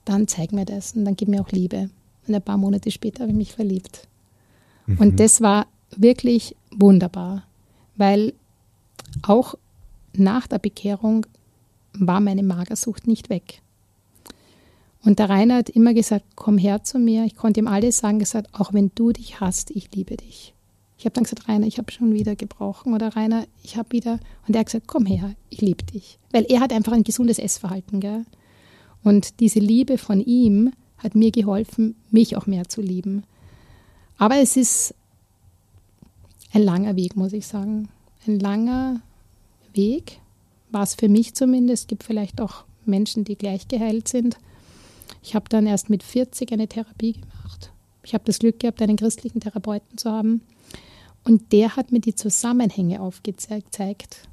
dann 0.05 0.27
zeig 0.27 0.51
mir 0.51 0.65
das 0.65 0.95
und 0.95 1.05
dann 1.05 1.15
gib 1.15 1.27
mir 1.27 1.41
auch 1.41 1.51
Liebe. 1.51 1.89
Und 2.27 2.33
ein 2.33 2.41
paar 2.41 2.57
Monate 2.57 2.91
später 2.91 3.21
habe 3.21 3.31
ich 3.31 3.37
mich 3.37 3.53
verliebt. 3.53 4.07
Mhm. 4.85 4.97
Und 4.99 5.19
das 5.19 5.41
war 5.41 5.67
wirklich 5.95 6.55
wunderbar, 6.71 7.43
weil 7.95 8.33
auch 9.21 9.55
nach 10.13 10.47
der 10.47 10.59
Bekehrung 10.59 11.25
war 11.93 12.19
meine 12.19 12.43
Magersucht 12.43 13.07
nicht 13.07 13.29
weg. 13.29 13.61
Und 15.03 15.19
der 15.19 15.29
Rainer 15.29 15.57
hat 15.57 15.69
immer 15.69 15.93
gesagt, 15.93 16.25
komm 16.35 16.57
her 16.57 16.83
zu 16.83 16.97
mir. 16.97 17.25
Ich 17.25 17.35
konnte 17.35 17.59
ihm 17.59 17.67
alles 17.67 17.99
sagen, 17.99 18.17
gesagt, 18.17 18.49
auch 18.53 18.73
wenn 18.73 18.91
du 18.95 19.11
dich 19.11 19.39
hast, 19.39 19.69
ich 19.69 19.93
liebe 19.93 20.17
dich. 20.17 20.54
Ich 20.97 21.05
habe 21.05 21.13
dann 21.13 21.23
gesagt, 21.23 21.47
Rainer, 21.47 21.67
ich 21.67 21.77
habe 21.77 21.91
schon 21.91 22.13
wieder 22.13 22.35
gebrochen 22.35 22.93
oder 22.93 23.15
Rainer, 23.15 23.45
ich 23.63 23.77
habe 23.77 23.91
wieder. 23.91 24.19
Und 24.47 24.55
er 24.55 24.61
hat 24.61 24.67
gesagt, 24.67 24.87
komm 24.87 25.05
her, 25.05 25.35
ich 25.49 25.61
liebe 25.61 25.83
dich. 25.83 26.17
Weil 26.31 26.45
er 26.45 26.61
hat 26.61 26.71
einfach 26.71 26.93
ein 26.93 27.03
gesundes 27.03 27.39
Essverhalten. 27.39 27.99
Gell? 27.99 28.25
Und 29.03 29.39
diese 29.39 29.59
Liebe 29.59 29.97
von 29.97 30.21
ihm 30.21 30.71
hat 30.97 31.15
mir 31.15 31.31
geholfen, 31.31 31.95
mich 32.11 32.37
auch 32.37 32.47
mehr 32.47 32.69
zu 32.69 32.81
lieben. 32.81 33.23
Aber 34.17 34.37
es 34.37 34.55
ist 34.55 34.95
ein 36.53 36.63
langer 36.63 36.95
Weg, 36.95 37.15
muss 37.15 37.33
ich 37.33 37.45
sagen. 37.45 37.89
Ein 38.25 38.39
langer 38.39 39.01
Weg, 39.73 40.19
war 40.71 40.83
es 40.83 40.95
für 40.95 41.09
mich 41.09 41.33
zumindest. 41.33 41.83
Es 41.83 41.87
gibt 41.87 42.03
vielleicht 42.03 42.41
auch 42.41 42.65
Menschen, 42.85 43.23
die 43.23 43.35
gleich 43.35 43.67
geheilt 43.67 44.07
sind. 44.07 44.37
Ich 45.23 45.35
habe 45.35 45.49
dann 45.49 45.65
erst 45.65 45.89
mit 45.89 46.03
40 46.03 46.51
eine 46.51 46.67
Therapie 46.67 47.13
gemacht. 47.13 47.71
Ich 48.03 48.13
habe 48.13 48.23
das 48.25 48.39
Glück 48.39 48.59
gehabt, 48.59 48.81
einen 48.81 48.97
christlichen 48.97 49.39
Therapeuten 49.39 49.97
zu 49.97 50.11
haben. 50.11 50.41
Und 51.25 51.51
der 51.51 51.75
hat 51.75 51.91
mir 51.91 51.99
die 51.99 52.15
Zusammenhänge 52.15 53.01
aufgezeigt. 53.01 54.29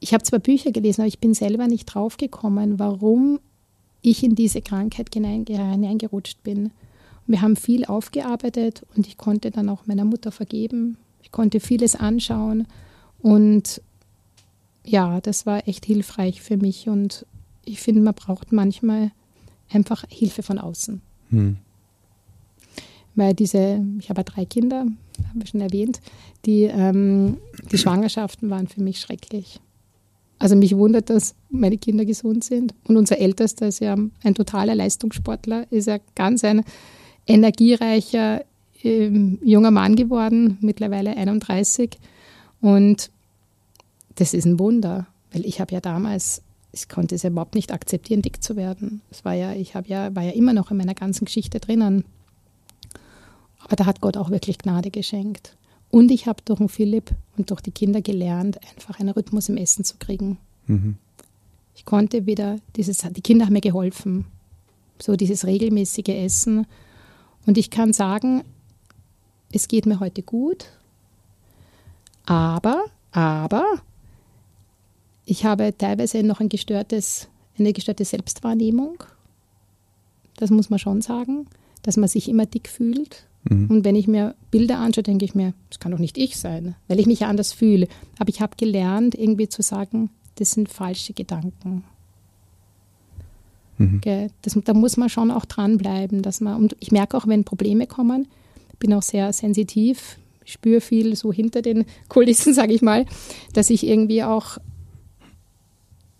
Ich 0.00 0.12
habe 0.12 0.22
zwar 0.22 0.38
Bücher 0.38 0.70
gelesen, 0.70 1.00
aber 1.00 1.08
ich 1.08 1.18
bin 1.18 1.34
selber 1.34 1.66
nicht 1.66 1.86
draufgekommen, 1.86 2.78
warum 2.78 3.40
ich 4.02 4.22
in 4.22 4.34
diese 4.34 4.60
Krankheit 4.60 5.14
hineingerutscht 5.14 6.42
bin. 6.42 6.72
Wir 7.26 7.40
haben 7.40 7.56
viel 7.56 7.84
aufgearbeitet 7.84 8.84
und 8.96 9.06
ich 9.06 9.16
konnte 9.16 9.50
dann 9.50 9.68
auch 9.68 9.86
meiner 9.86 10.04
Mutter 10.04 10.32
vergeben. 10.32 10.98
Ich 11.22 11.30
konnte 11.30 11.60
vieles 11.60 11.94
anschauen 11.94 12.66
und 13.20 13.80
ja, 14.84 15.20
das 15.20 15.46
war 15.46 15.68
echt 15.68 15.86
hilfreich 15.86 16.42
für 16.42 16.56
mich 16.56 16.88
und 16.88 17.24
ich 17.64 17.80
finde, 17.80 18.02
man 18.02 18.14
braucht 18.14 18.50
manchmal 18.50 19.12
einfach 19.70 20.04
Hilfe 20.08 20.42
von 20.42 20.58
außen. 20.58 21.00
Hm. 21.30 21.56
Weil 23.14 23.34
diese, 23.34 23.84
ich 24.00 24.10
habe 24.10 24.24
drei 24.24 24.44
Kinder, 24.44 24.86
haben 25.28 25.40
wir 25.40 25.46
schon 25.46 25.60
erwähnt, 25.60 26.00
die, 26.44 26.64
ähm, 26.64 27.38
die 27.70 27.78
Schwangerschaften 27.78 28.50
waren 28.50 28.68
für 28.68 28.82
mich 28.82 29.00
schrecklich. 29.00 29.60
Also 30.38 30.56
mich 30.56 30.76
wundert, 30.76 31.08
dass 31.08 31.34
meine 31.50 31.78
Kinder 31.78 32.04
gesund 32.04 32.42
sind. 32.42 32.74
Und 32.88 32.96
unser 32.96 33.18
Ältester 33.18 33.68
ist 33.68 33.80
ja 33.80 33.96
ein 34.24 34.34
totaler 34.34 34.74
Leistungssportler, 34.74 35.70
ist 35.70 35.86
ja 35.86 35.98
ganz 36.16 36.42
ein 36.42 36.64
energiereicher 37.26 38.44
ähm, 38.82 39.38
junger 39.44 39.70
Mann 39.70 39.94
geworden, 39.94 40.58
mittlerweile 40.60 41.16
31. 41.16 41.98
Und 42.60 43.10
das 44.16 44.34
ist 44.34 44.44
ein 44.44 44.58
Wunder, 44.58 45.06
weil 45.32 45.46
ich 45.46 45.60
habe 45.60 45.72
ja 45.74 45.80
damals, 45.80 46.42
ich 46.72 46.88
konnte 46.88 47.14
es 47.14 47.22
ja 47.22 47.30
überhaupt 47.30 47.54
nicht 47.54 47.72
akzeptieren, 47.72 48.22
dick 48.22 48.42
zu 48.42 48.56
werden. 48.56 49.00
Es 49.10 49.24
war 49.24 49.34
ja, 49.34 49.52
ich 49.52 49.74
habe 49.74 49.88
ja, 49.88 50.14
war 50.16 50.24
ja 50.24 50.32
immer 50.32 50.52
noch 50.52 50.70
in 50.70 50.76
meiner 50.76 50.94
ganzen 50.94 51.24
Geschichte 51.24 51.60
drinnen. 51.60 52.04
Aber 53.64 53.76
da 53.76 53.86
hat 53.86 54.00
Gott 54.00 54.16
auch 54.16 54.30
wirklich 54.30 54.58
Gnade 54.58 54.90
geschenkt. 54.90 55.56
Und 55.90 56.10
ich 56.10 56.26
habe 56.26 56.42
durch 56.44 56.58
den 56.58 56.68
Philipp 56.68 57.14
und 57.36 57.50
durch 57.50 57.60
die 57.60 57.70
Kinder 57.70 58.00
gelernt, 58.00 58.58
einfach 58.74 58.98
einen 58.98 59.10
Rhythmus 59.10 59.48
im 59.48 59.56
Essen 59.56 59.84
zu 59.84 59.96
kriegen. 59.98 60.38
Mhm. 60.66 60.96
Ich 61.74 61.84
konnte 61.84 62.26
wieder 62.26 62.56
dieses, 62.76 62.98
die 62.98 63.20
Kinder 63.20 63.46
haben 63.46 63.52
mir 63.52 63.60
geholfen, 63.60 64.24
so 64.98 65.16
dieses 65.16 65.46
regelmäßige 65.46 66.08
Essen. 66.08 66.66
Und 67.46 67.58
ich 67.58 67.70
kann 67.70 67.92
sagen, 67.92 68.42
es 69.52 69.68
geht 69.68 69.84
mir 69.84 70.00
heute 70.00 70.22
gut, 70.22 70.66
aber, 72.24 72.84
aber, 73.10 73.64
ich 75.26 75.44
habe 75.44 75.76
teilweise 75.76 76.22
noch 76.22 76.40
ein 76.40 76.48
gestörtes, 76.48 77.28
eine 77.58 77.72
gestörte 77.72 78.04
Selbstwahrnehmung. 78.04 79.02
Das 80.36 80.50
muss 80.50 80.70
man 80.70 80.78
schon 80.78 81.02
sagen, 81.02 81.46
dass 81.82 81.96
man 81.96 82.08
sich 82.08 82.28
immer 82.28 82.46
dick 82.46 82.68
fühlt 82.68 83.26
Mhm. 83.44 83.66
Und 83.70 83.84
wenn 83.84 83.96
ich 83.96 84.06
mir 84.06 84.34
Bilder 84.50 84.78
anschaue, 84.78 85.02
denke 85.02 85.24
ich 85.24 85.34
mir, 85.34 85.54
das 85.68 85.80
kann 85.80 85.92
doch 85.92 85.98
nicht 85.98 86.18
ich 86.18 86.36
sein, 86.36 86.74
weil 86.88 87.00
ich 87.00 87.06
mich 87.06 87.20
ja 87.20 87.28
anders 87.28 87.52
fühle. 87.52 87.88
Aber 88.18 88.28
ich 88.28 88.40
habe 88.40 88.56
gelernt, 88.56 89.14
irgendwie 89.14 89.48
zu 89.48 89.62
sagen, 89.62 90.10
das 90.36 90.52
sind 90.52 90.68
falsche 90.68 91.12
Gedanken. 91.12 91.84
Mhm. 93.78 94.00
Das, 94.42 94.58
da 94.64 94.74
muss 94.74 94.96
man 94.96 95.08
schon 95.08 95.30
auch 95.30 95.44
dranbleiben. 95.44 96.22
Dass 96.22 96.40
man, 96.40 96.56
und 96.56 96.76
ich 96.80 96.92
merke 96.92 97.16
auch, 97.16 97.26
wenn 97.26 97.44
Probleme 97.44 97.86
kommen, 97.86 98.28
bin 98.78 98.92
auch 98.94 99.02
sehr 99.02 99.32
sensitiv, 99.32 100.18
spüre 100.44 100.80
viel 100.80 101.16
so 101.16 101.32
hinter 101.32 101.62
den 101.62 101.84
Kulissen, 102.08 102.54
sage 102.54 102.72
ich 102.72 102.82
mal, 102.82 103.06
dass 103.52 103.70
ich 103.70 103.86
irgendwie 103.86 104.22
auch 104.22 104.58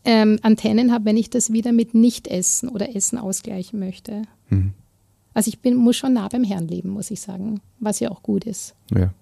ähm, 0.04 0.38
Antennen 0.42 0.92
habe, 0.92 1.04
wenn 1.04 1.16
ich 1.16 1.30
das 1.30 1.52
wieder 1.52 1.72
mit 1.72 1.94
Nicht-Essen 1.94 2.68
oder 2.68 2.94
Essen 2.94 3.18
ausgleichen 3.18 3.78
möchte. 3.78 4.22
Mhm. 4.48 4.72
Also 5.34 5.48
ich 5.48 5.60
bin, 5.60 5.76
muss 5.76 5.96
schon 5.96 6.12
nah 6.12 6.28
beim 6.28 6.44
Herrn 6.44 6.68
leben, 6.68 6.90
muss 6.90 7.10
ich 7.10 7.20
sagen, 7.20 7.60
was 7.80 8.00
ja 8.00 8.10
auch 8.10 8.22
gut 8.22 8.44
ist. 8.44 8.74
Ja, 8.94 9.12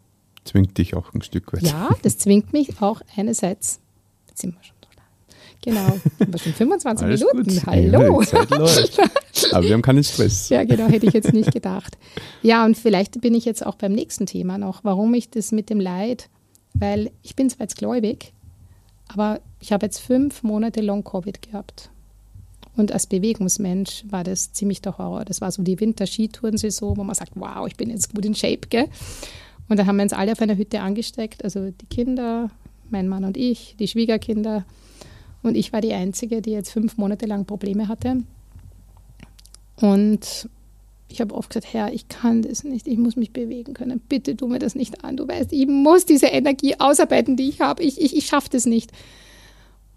zwingt 0.44 0.77
dich 0.79 0.94
auch 0.94 1.14
ein 1.14 1.23
Stück 1.23 1.53
weit. 1.53 1.62
Ja, 1.62 1.90
das 2.03 2.18
zwingt 2.18 2.53
mich 2.53 2.81
auch 2.83 3.01
einerseits, 3.16 3.81
jetzt 4.29 4.40
sind 4.40 4.55
wir 4.55 4.64
schon 4.64 4.75
so 4.75 4.81
Genau. 5.62 6.01
Aber 6.20 6.38
schon 6.38 6.55
25 6.55 7.05
Alles 7.07 7.20
Minuten. 7.20 7.55
gut. 7.55 7.66
Hallo. 7.66 8.23
Ja. 8.23 9.11
Aber 9.53 9.64
wir 9.64 9.75
haben 9.75 9.83
keinen 9.83 10.05
Stress. 10.05 10.49
Ja, 10.49 10.64
genau, 10.64 10.87
hätte 10.87 11.07
ich 11.07 11.12
jetzt 11.12 11.33
nicht 11.33 11.53
gedacht. 11.53 11.99
Ja, 12.42 12.64
und 12.64 12.77
vielleicht 12.77 13.20
bin 13.20 13.35
ich 13.35 13.44
jetzt 13.44 13.64
auch 13.64 13.75
beim 13.75 13.92
nächsten 13.92 14.27
Thema 14.27 14.59
noch, 14.59 14.85
warum 14.85 15.12
ich 15.14 15.31
das 15.31 15.53
mit 15.53 15.68
dem 15.68 15.81
Leid, 15.81 16.31
weil 16.75 17.11
ich 17.23 17.37
bin 17.37 17.51
zwar 17.51 17.64
jetzt 17.64 17.77
gläubig, 17.77 18.33
aber 19.09 19.40
ich 19.61 19.73
habe 19.73 19.85
jetzt 19.87 19.99
fünf 19.99 20.42
Monate 20.42 20.81
Long-Covid 20.81 21.42
gehabt. 21.42 21.90
Und 22.77 22.93
als 22.93 23.07
Bewegungsmensch 23.07 24.05
war 24.09 24.25
das 24.25 24.53
ziemlich 24.53 24.81
der 24.81 24.97
Horror. 24.97 25.25
Das 25.25 25.41
war 25.41 25.51
so 25.51 25.63
die 25.63 25.79
Winter-Skitourensaison, 25.79 26.97
wo 26.97 27.05
man 27.05 27.15
sagt, 27.15 27.33
wow, 27.35 27.67
ich 27.67 27.77
bin 27.77 27.91
jetzt 27.91 28.15
gut 28.15 28.25
in 28.25 28.35
Shape, 28.35 28.69
gell? 28.69 28.89
Und 29.69 29.79
da 29.79 29.87
haben 29.87 29.97
wir 29.97 30.03
uns 30.03 30.13
alle 30.13 30.33
auf 30.33 30.41
einer 30.41 30.57
Hütte 30.57 30.81
angesteckt, 30.81 31.45
also 31.45 31.71
die 31.71 31.87
Kinder, 31.87 32.51
mein 32.91 33.09
Mann 33.09 33.25
und 33.25 33.37
ich, 33.37 33.77
die 33.79 33.89
Schwiegerkinder. 33.89 34.65
Und 35.43 35.57
ich 35.57 35.73
war 35.73 35.81
die 35.81 35.93
Einzige, 35.93 36.43
die 36.43 36.51
jetzt 36.51 36.71
fünf 36.71 36.97
Monate 36.97 37.27
lang 37.27 37.47
Probleme 37.47 37.89
hatte. 37.89 38.23
Und 39.77 40.49
ich 41.09 41.21
habe 41.21 41.35
oft 41.35 41.51
gesagt, 41.51 41.73
Herr, 41.73 41.93
ich 41.93 42.09
kann 42.09 42.43
das 42.43 42.63
nicht, 42.63 42.87
ich 42.87 42.99
muss 42.99 43.17
mich 43.17 43.33
bewegen 43.33 43.75
können. 43.75 44.01
Bitte 44.01 44.37
tu 44.37 44.47
mir 44.47 44.59
das 44.59 44.75
nicht 44.75 45.05
an. 45.05 45.17
Du 45.17 45.27
weißt, 45.27 45.53
ich 45.53 45.67
muss 45.67 46.07
diese 46.07 46.27
Energie 46.27 46.79
ausarbeiten, 46.79 47.37
die 47.37 47.49
ich 47.49 47.61
habe. 47.61 47.83
Ich, 47.83 48.01
ich, 48.01 48.17
ich 48.17 48.27
schaffe 48.27 48.51
das 48.51 48.67
nicht. 48.67 48.93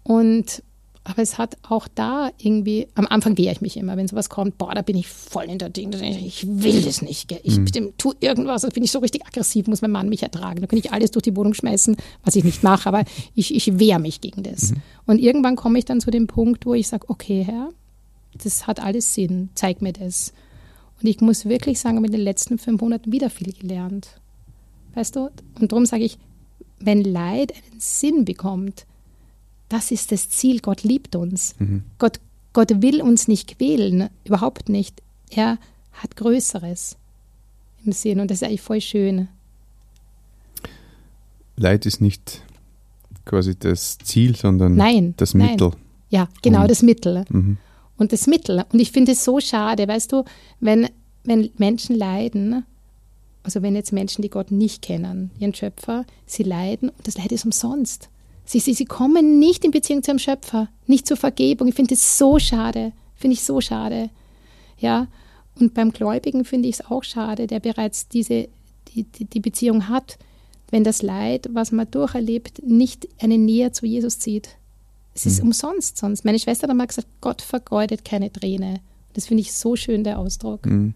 Und 0.02 0.62
aber 1.04 1.20
es 1.20 1.36
hat 1.36 1.58
auch 1.62 1.86
da 1.94 2.30
irgendwie, 2.38 2.88
am 2.94 3.06
Anfang 3.06 3.36
wehre 3.36 3.52
ich 3.52 3.60
mich 3.60 3.76
immer, 3.76 3.96
wenn 3.98 4.08
sowas 4.08 4.30
kommt, 4.30 4.56
boah, 4.56 4.74
da 4.74 4.80
bin 4.80 4.96
ich 4.96 5.06
voll 5.06 5.44
in 5.44 5.58
der 5.58 5.68
Ding, 5.68 5.92
ich 5.92 6.46
will 6.46 6.80
das 6.80 7.02
nicht, 7.02 7.28
gell? 7.28 7.40
ich 7.42 7.58
mhm. 7.58 7.92
tue 7.98 8.14
irgendwas, 8.20 8.62
da 8.62 8.68
bin 8.68 8.82
ich 8.82 8.90
so 8.90 9.00
richtig 9.00 9.26
aggressiv, 9.26 9.66
muss 9.66 9.82
mein 9.82 9.90
Mann 9.90 10.08
mich 10.08 10.22
ertragen, 10.22 10.62
da 10.62 10.66
kann 10.66 10.78
ich 10.78 10.92
alles 10.92 11.10
durch 11.10 11.24
die 11.24 11.36
Wohnung 11.36 11.52
schmeißen, 11.52 11.96
was 12.24 12.36
ich 12.36 12.44
nicht 12.44 12.62
mache, 12.62 12.88
aber 12.88 13.04
ich, 13.34 13.54
ich 13.54 13.78
wehre 13.78 14.00
mich 14.00 14.22
gegen 14.22 14.42
das. 14.42 14.70
Mhm. 14.70 14.76
Und 15.06 15.18
irgendwann 15.18 15.56
komme 15.56 15.78
ich 15.78 15.84
dann 15.84 16.00
zu 16.00 16.10
dem 16.10 16.26
Punkt, 16.26 16.64
wo 16.64 16.72
ich 16.72 16.88
sage, 16.88 17.08
okay, 17.08 17.44
Herr, 17.44 17.68
das 18.42 18.66
hat 18.66 18.80
alles 18.80 19.12
Sinn, 19.12 19.50
zeig 19.54 19.82
mir 19.82 19.92
das. 19.92 20.32
Und 21.02 21.08
ich 21.08 21.20
muss 21.20 21.44
wirklich 21.44 21.80
sagen, 21.80 22.00
mit 22.00 22.14
den 22.14 22.20
letzten 22.20 22.56
fünf 22.56 22.80
Monaten 22.80 23.12
wieder 23.12 23.28
viel 23.28 23.52
gelernt. 23.52 24.20
Weißt 24.94 25.16
du? 25.16 25.28
Und 25.60 25.70
darum 25.70 25.84
sage 25.84 26.04
ich, 26.04 26.18
wenn 26.78 27.04
Leid 27.04 27.52
einen 27.52 27.80
Sinn 27.80 28.24
bekommt, 28.24 28.86
das 29.74 29.90
ist 29.90 30.12
das 30.12 30.28
Ziel. 30.28 30.60
Gott 30.60 30.84
liebt 30.84 31.16
uns. 31.16 31.56
Mhm. 31.58 31.82
Gott, 31.98 32.20
Gott 32.52 32.80
will 32.80 33.02
uns 33.02 33.26
nicht 33.26 33.58
quälen, 33.58 34.08
überhaupt 34.24 34.68
nicht. 34.68 35.02
Er 35.30 35.58
hat 35.92 36.14
Größeres 36.16 36.96
im 37.84 37.90
Sinn 37.90 38.20
und 38.20 38.30
das 38.30 38.38
ist 38.38 38.44
eigentlich 38.44 38.60
voll 38.60 38.80
schön. 38.80 39.28
Leid 41.56 41.86
ist 41.86 42.00
nicht 42.00 42.42
quasi 43.24 43.58
das 43.58 43.98
Ziel, 43.98 44.36
sondern 44.36 44.76
nein, 44.76 45.14
das 45.16 45.34
nein. 45.34 45.50
Mittel. 45.50 45.72
Ja, 46.08 46.28
genau, 46.42 46.62
mhm. 46.62 46.68
das 46.68 46.82
Mittel. 46.82 47.24
Mhm. 47.28 47.58
Und 47.96 48.12
das 48.12 48.28
Mittel. 48.28 48.64
Und 48.72 48.78
ich 48.78 48.92
finde 48.92 49.12
es 49.12 49.24
so 49.24 49.40
schade, 49.40 49.88
weißt 49.88 50.12
du, 50.12 50.24
wenn, 50.60 50.88
wenn 51.24 51.50
Menschen 51.58 51.96
leiden, 51.96 52.64
also 53.42 53.60
wenn 53.60 53.74
jetzt 53.74 53.92
Menschen, 53.92 54.22
die 54.22 54.30
Gott 54.30 54.52
nicht 54.52 54.82
kennen, 54.82 55.32
ihren 55.40 55.54
Schöpfer, 55.54 56.04
sie 56.26 56.44
leiden 56.44 56.90
und 56.90 57.06
das 57.08 57.18
Leid 57.18 57.32
ist 57.32 57.44
umsonst. 57.44 58.08
Sie, 58.44 58.60
sie, 58.60 58.74
sie 58.74 58.84
kommen 58.84 59.38
nicht 59.38 59.64
in 59.64 59.70
Beziehung 59.70 60.02
zum 60.02 60.18
Schöpfer, 60.18 60.68
nicht 60.86 61.06
zur 61.06 61.16
Vergebung. 61.16 61.68
Ich 61.68 61.74
finde 61.74 61.94
das 61.94 62.18
so 62.18 62.38
schade. 62.38 62.92
Finde 63.14 63.34
ich 63.34 63.42
so 63.42 63.60
schade. 63.60 64.10
Ja. 64.78 65.08
Und 65.58 65.72
beim 65.74 65.92
Gläubigen 65.92 66.44
finde 66.44 66.68
ich 66.68 66.76
es 66.76 66.86
auch 66.86 67.04
schade, 67.04 67.46
der 67.46 67.60
bereits 67.60 68.08
diese, 68.08 68.48
die, 68.88 69.04
die, 69.04 69.24
die 69.24 69.40
Beziehung 69.40 69.88
hat, 69.88 70.18
wenn 70.70 70.84
das 70.84 71.02
Leid, 71.02 71.48
was 71.52 71.72
man 71.72 71.90
durcherlebt, 71.90 72.66
nicht 72.66 73.08
eine 73.20 73.38
Nähe 73.38 73.72
zu 73.72 73.86
Jesus 73.86 74.18
zieht. 74.18 74.56
Es 75.14 75.26
ist 75.26 75.40
mhm. 75.40 75.48
umsonst 75.48 75.96
sonst. 75.96 76.24
Meine 76.24 76.38
Schwester 76.38 76.64
hat 76.64 76.70
einmal 76.70 76.88
gesagt, 76.88 77.08
Gott 77.20 77.40
vergeudet 77.40 78.04
keine 78.04 78.32
Träne. 78.32 78.80
Das 79.12 79.26
finde 79.26 79.42
ich 79.42 79.52
so 79.52 79.76
schön, 79.76 80.02
der 80.02 80.18
Ausdruck. 80.18 80.66
Mhm. 80.66 80.94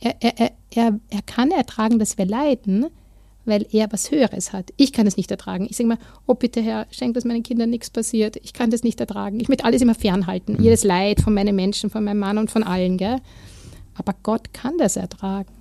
Er, 0.00 0.16
er, 0.20 0.52
er, 0.70 1.00
er 1.08 1.22
kann 1.24 1.50
ertragen, 1.52 1.98
dass 1.98 2.18
wir 2.18 2.26
leiden, 2.26 2.86
weil 3.46 3.66
er 3.70 3.90
was 3.92 4.10
Höheres 4.10 4.52
hat. 4.52 4.72
Ich 4.76 4.92
kann 4.92 5.06
es 5.06 5.16
nicht 5.16 5.30
ertragen. 5.30 5.66
Ich 5.70 5.76
sage 5.76 5.88
mal, 5.88 5.98
oh 6.26 6.34
bitte 6.34 6.60
Herr, 6.60 6.86
schenk, 6.90 7.14
dass 7.14 7.24
meinen 7.24 7.42
Kindern 7.42 7.70
nichts 7.70 7.90
passiert. 7.90 8.36
Ich 8.42 8.52
kann 8.52 8.70
das 8.70 8.82
nicht 8.82 9.00
ertragen. 9.00 9.40
Ich 9.40 9.48
möchte 9.48 9.64
alles 9.64 9.82
immer 9.82 9.94
fernhalten. 9.94 10.54
Mhm. 10.54 10.62
Jedes 10.64 10.84
Leid 10.84 11.20
von 11.20 11.32
meinen 11.32 11.56
Menschen, 11.56 11.90
von 11.90 12.04
meinem 12.04 12.18
Mann 12.18 12.38
und 12.38 12.50
von 12.50 12.62
allen. 12.62 12.98
Gell? 12.98 13.18
Aber 13.94 14.14
Gott 14.22 14.52
kann 14.52 14.76
das 14.78 14.96
ertragen. 14.96 15.52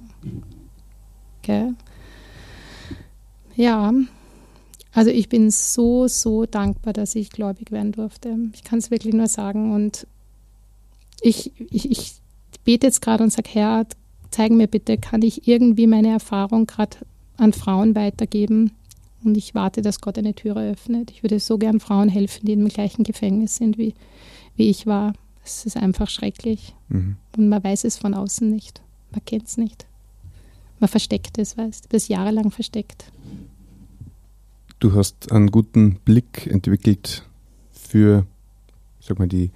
Gell? 1.41 1.75
Ja, 3.55 3.93
also 4.91 5.11
ich 5.11 5.29
bin 5.29 5.51
so, 5.51 6.07
so 6.07 6.45
dankbar, 6.45 6.93
dass 6.93 7.15
ich 7.15 7.29
gläubig 7.29 7.71
werden 7.71 7.91
durfte. 7.91 8.35
Ich 8.53 8.63
kann 8.63 8.79
es 8.79 8.91
wirklich 8.91 9.13
nur 9.13 9.27
sagen. 9.27 9.73
Und 9.73 10.07
ich, 11.21 11.51
ich, 11.71 11.91
ich 11.91 12.13
bete 12.63 12.87
jetzt 12.87 13.01
gerade 13.01 13.23
und 13.23 13.31
sage, 13.31 13.49
Herr, 13.53 13.85
zeig 14.31 14.51
mir 14.51 14.67
bitte, 14.67 14.97
kann 14.97 15.21
ich 15.21 15.47
irgendwie 15.47 15.87
meine 15.87 16.09
Erfahrung 16.09 16.65
gerade 16.65 16.97
an 17.37 17.53
Frauen 17.53 17.95
weitergeben. 17.95 18.71
Und 19.23 19.37
ich 19.37 19.55
warte, 19.55 19.81
dass 19.81 20.01
Gott 20.01 20.17
eine 20.17 20.35
Türe 20.35 20.71
öffnet. 20.71 21.11
Ich 21.11 21.23
würde 21.23 21.39
so 21.39 21.57
gern 21.57 21.79
Frauen 21.79 22.09
helfen, 22.09 22.45
die 22.45 22.53
im 22.53 22.67
gleichen 22.67 23.03
Gefängnis 23.03 23.55
sind, 23.55 23.77
wie, 23.77 23.95
wie 24.55 24.69
ich 24.69 24.85
war. 24.85 25.13
Es 25.43 25.65
ist 25.65 25.77
einfach 25.77 26.09
schrecklich. 26.09 26.75
Mhm. 26.89 27.17
Und 27.35 27.49
man 27.49 27.63
weiß 27.63 27.83
es 27.85 27.97
von 27.97 28.13
außen 28.13 28.49
nicht. 28.49 28.81
Man 29.11 29.23
kennt 29.25 29.47
es 29.47 29.57
nicht. 29.57 29.85
Man 30.79 30.89
versteckt 30.89 31.37
es, 31.37 31.57
weißt 31.57 31.85
du, 31.85 31.89
das 31.89 32.07
jahrelang 32.07 32.51
versteckt. 32.51 33.11
Du 34.79 34.93
hast 34.93 35.31
einen 35.31 35.51
guten 35.51 35.95
Blick 36.03 36.47
entwickelt 36.47 37.23
für, 37.71 38.25
sag 38.99 39.19
mal, 39.19 39.27
die, 39.27 39.51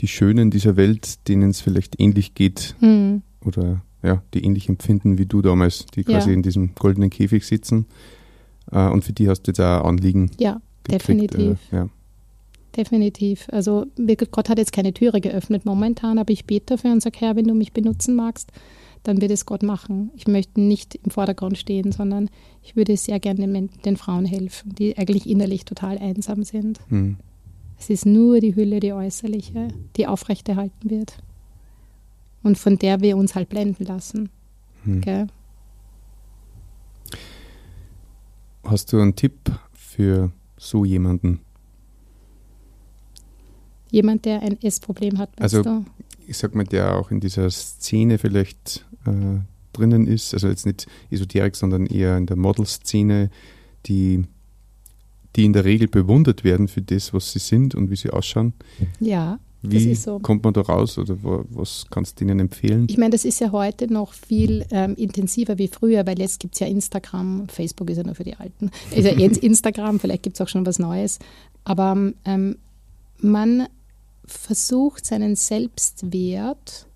die 0.00 0.08
Schönen 0.08 0.50
dieser 0.50 0.76
Welt, 0.76 1.28
denen 1.28 1.50
es 1.50 1.60
vielleicht 1.60 2.00
ähnlich 2.00 2.34
geht 2.34 2.76
mhm. 2.80 3.22
oder 3.44 3.82
ja, 4.04 4.22
die 4.34 4.44
ähnlich 4.44 4.68
empfinden 4.68 5.18
wie 5.18 5.26
du 5.26 5.40
damals, 5.40 5.86
die 5.86 6.04
quasi 6.04 6.28
ja. 6.28 6.34
in 6.34 6.42
diesem 6.42 6.74
goldenen 6.74 7.10
Käfig 7.10 7.46
sitzen. 7.46 7.86
Äh, 8.70 8.88
und 8.88 9.02
für 9.02 9.12
die 9.12 9.28
hast 9.28 9.42
du 9.42 9.50
jetzt 9.50 9.60
auch 9.60 9.84
Anliegen. 9.84 10.30
Ja, 10.38 10.60
gekriegt, 10.84 11.08
definitiv. 11.08 11.58
Äh, 11.72 11.76
ja. 11.76 11.88
Definitiv. 12.76 13.46
Also 13.50 13.86
Gott 14.30 14.48
hat 14.48 14.58
jetzt 14.58 14.72
keine 14.72 14.92
Türe 14.92 15.20
geöffnet 15.20 15.64
momentan, 15.64 16.18
aber 16.18 16.32
ich 16.32 16.44
bete 16.44 16.74
dafür 16.74 16.92
und 16.92 17.02
sage, 17.02 17.18
Herr, 17.20 17.36
wenn 17.36 17.46
du 17.46 17.54
mich 17.54 17.72
benutzen 17.72 18.14
magst, 18.14 18.50
dann 19.04 19.20
wird 19.20 19.30
es 19.30 19.46
Gott 19.46 19.62
machen. 19.62 20.10
Ich 20.16 20.26
möchte 20.26 20.60
nicht 20.60 20.96
im 20.96 21.10
Vordergrund 21.10 21.56
stehen, 21.56 21.92
sondern 21.92 22.28
ich 22.62 22.74
würde 22.74 22.96
sehr 22.96 23.20
gerne 23.20 23.46
den, 23.46 23.70
den 23.84 23.96
Frauen 23.96 24.24
helfen, 24.24 24.74
die 24.74 24.98
eigentlich 24.98 25.28
innerlich 25.28 25.64
total 25.64 25.98
einsam 25.98 26.42
sind. 26.42 26.80
Mhm. 26.88 27.16
Es 27.78 27.90
ist 27.90 28.06
nur 28.06 28.40
die 28.40 28.56
Hülle, 28.56 28.80
die 28.80 28.92
äußerliche, 28.92 29.68
die 29.96 30.06
aufrechterhalten 30.06 30.90
wird 30.90 31.18
und 32.44 32.56
von 32.56 32.78
der 32.78 33.00
wir 33.00 33.16
uns 33.16 33.34
halt 33.34 33.48
blenden 33.48 33.84
lassen. 33.84 34.28
Hm. 34.84 35.28
Hast 38.62 38.92
du 38.92 39.00
einen 39.00 39.16
Tipp 39.16 39.50
für 39.72 40.30
so 40.56 40.84
jemanden? 40.84 41.40
Jemand, 43.90 44.24
der 44.24 44.42
ein 44.42 44.60
Essproblem 44.62 45.18
hat, 45.18 45.30
also, 45.40 45.62
du? 45.62 45.84
ich 46.26 46.36
sag 46.36 46.54
mal, 46.54 46.64
der 46.64 46.96
auch 46.96 47.10
in 47.10 47.20
dieser 47.20 47.50
Szene 47.50 48.18
vielleicht 48.18 48.84
äh, 49.06 49.40
drinnen 49.72 50.06
ist, 50.06 50.34
also 50.34 50.48
jetzt 50.48 50.66
nicht 50.66 50.86
Esoterik, 51.10 51.56
sondern 51.56 51.86
eher 51.86 52.16
in 52.16 52.26
der 52.26 52.36
Modelszene, 52.36 53.30
die, 53.86 54.24
die 55.36 55.44
in 55.44 55.52
der 55.52 55.64
Regel 55.64 55.88
bewundert 55.88 56.44
werden 56.44 56.68
für 56.68 56.82
das, 56.82 57.14
was 57.14 57.32
sie 57.32 57.38
sind 57.38 57.74
und 57.74 57.90
wie 57.90 57.96
sie 57.96 58.10
ausschauen. 58.10 58.52
Ja. 59.00 59.38
Wie 59.70 59.94
so. 59.94 60.18
kommt 60.18 60.44
man 60.44 60.52
da 60.52 60.60
raus 60.60 60.98
oder 60.98 61.16
was 61.22 61.86
kannst 61.90 62.20
du 62.20 62.24
ihnen 62.24 62.40
empfehlen? 62.40 62.86
Ich 62.88 62.98
meine, 62.98 63.10
das 63.10 63.24
ist 63.24 63.40
ja 63.40 63.52
heute 63.52 63.92
noch 63.92 64.12
viel 64.12 64.66
ähm, 64.70 64.94
intensiver 64.96 65.58
wie 65.58 65.68
früher, 65.68 66.06
weil 66.06 66.18
jetzt 66.18 66.40
gibt 66.40 66.54
es 66.54 66.60
ja 66.60 66.66
Instagram, 66.66 67.48
Facebook 67.48 67.90
ist 67.90 67.96
ja 67.96 68.04
nur 68.04 68.14
für 68.14 68.24
die 68.24 68.36
Alten. 68.36 68.70
Ist 68.90 69.04
ja 69.04 69.12
jetzt 69.12 69.38
Instagram, 69.42 70.00
vielleicht 70.00 70.22
gibt 70.22 70.36
es 70.36 70.40
auch 70.40 70.48
schon 70.48 70.66
was 70.66 70.78
Neues. 70.78 71.18
Aber 71.64 72.12
ähm, 72.24 72.58
man 73.18 73.68
versucht 74.26 75.06
seinen 75.06 75.36
Selbstwert 75.36 76.86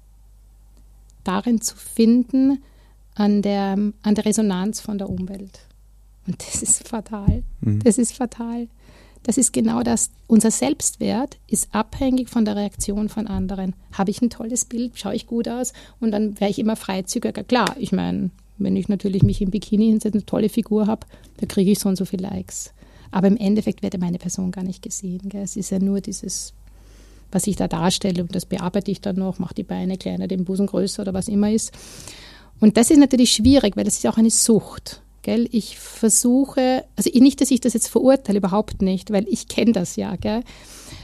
darin 1.25 1.61
zu 1.61 1.77
finden, 1.77 2.59
an 3.15 3.43
der, 3.43 3.73
an 4.03 4.15
der 4.15 4.25
Resonanz 4.25 4.81
von 4.81 4.97
der 4.97 5.11
Umwelt. 5.11 5.61
Und 6.27 6.41
das 6.47 6.63
ist 6.63 6.87
fatal. 6.87 7.43
Mhm. 7.61 7.81
Das 7.81 7.99
ist 7.99 8.15
fatal. 8.15 8.69
Das 9.23 9.37
ist 9.37 9.53
genau 9.53 9.83
das. 9.83 10.11
Unser 10.27 10.51
Selbstwert 10.51 11.39
ist 11.47 11.75
abhängig 11.75 12.29
von 12.29 12.45
der 12.45 12.57
Reaktion 12.57 13.09
von 13.09 13.27
anderen. 13.27 13.75
Habe 13.93 14.11
ich 14.11 14.23
ein 14.23 14.31
tolles 14.31 14.65
Bild, 14.65 14.99
schaue 14.99 15.15
ich 15.15 15.27
gut 15.27 15.49
aus 15.49 15.73
und 16.01 16.13
dann 16.13 16.41
wäre 16.41 16.51
ich 16.51 16.59
immer 16.59 16.77
freizügiger. 16.77 17.45
Klar, 17.45 17.77
ich 17.79 17.93
meine, 17.93 18.31
wenn 18.59 18.77
ich 18.77 18.89
natürlich 18.89 19.23
mich 19.23 19.41
im 19.41 19.51
Bikini 19.51 19.87
hinsetze, 19.87 20.19
eine 20.19 20.27
tolle 20.27 20.49
Figur 20.49 20.87
habe, 20.87 21.07
da 21.39 21.47
kriege 21.47 21.71
ich 21.71 21.79
so 21.79 21.89
und 21.89 21.97
so 21.97 22.05
viele 22.05 22.29
Likes. 22.29 22.73
Aber 23.11 23.29
im 23.29 23.37
Endeffekt 23.37 23.83
wird 23.83 23.99
meine 23.99 24.19
Person 24.19 24.51
gar 24.51 24.65
nicht 24.65 24.83
gesehen. 24.83 25.29
Gell? 25.29 25.43
Es 25.43 25.57
ist 25.57 25.71
ja 25.71 25.79
nur 25.79 26.01
dieses, 26.01 26.53
was 27.31 27.47
ich 27.47 27.57
da 27.57 27.69
darstelle 27.69 28.23
und 28.23 28.35
das 28.35 28.47
bearbeite 28.47 28.91
ich 28.91 29.01
dann 29.01 29.17
noch, 29.17 29.39
mache 29.39 29.55
die 29.55 29.63
Beine 29.63 29.97
kleiner, 29.97 30.29
den 30.29 30.45
Busen 30.45 30.67
größer 30.67 31.03
oder 31.03 31.15
was 31.15 31.29
immer 31.29 31.51
ist. 31.51 31.73
Und 32.61 32.77
das 32.77 32.91
ist 32.91 32.99
natürlich 32.99 33.33
schwierig, 33.33 33.77
weil 33.77 33.85
das 33.85 33.97
ist 33.97 34.07
auch 34.07 34.17
eine 34.17 34.31
Sucht. 34.31 35.03
Gell? 35.23 35.49
Ich 35.53 35.79
versuche, 35.79 36.85
also 36.97 37.11
nicht, 37.13 37.41
dass 37.41 37.51
ich 37.51 37.61
das 37.61 37.75
jetzt 37.75 37.89
verurteile, 37.89 38.39
überhaupt 38.39 38.83
nicht, 38.83 39.11
weil 39.11 39.27
ich 39.29 39.49
kenne 39.49 39.73
das 39.73 39.97
ja. 39.97 40.17
Gell? 40.17 40.43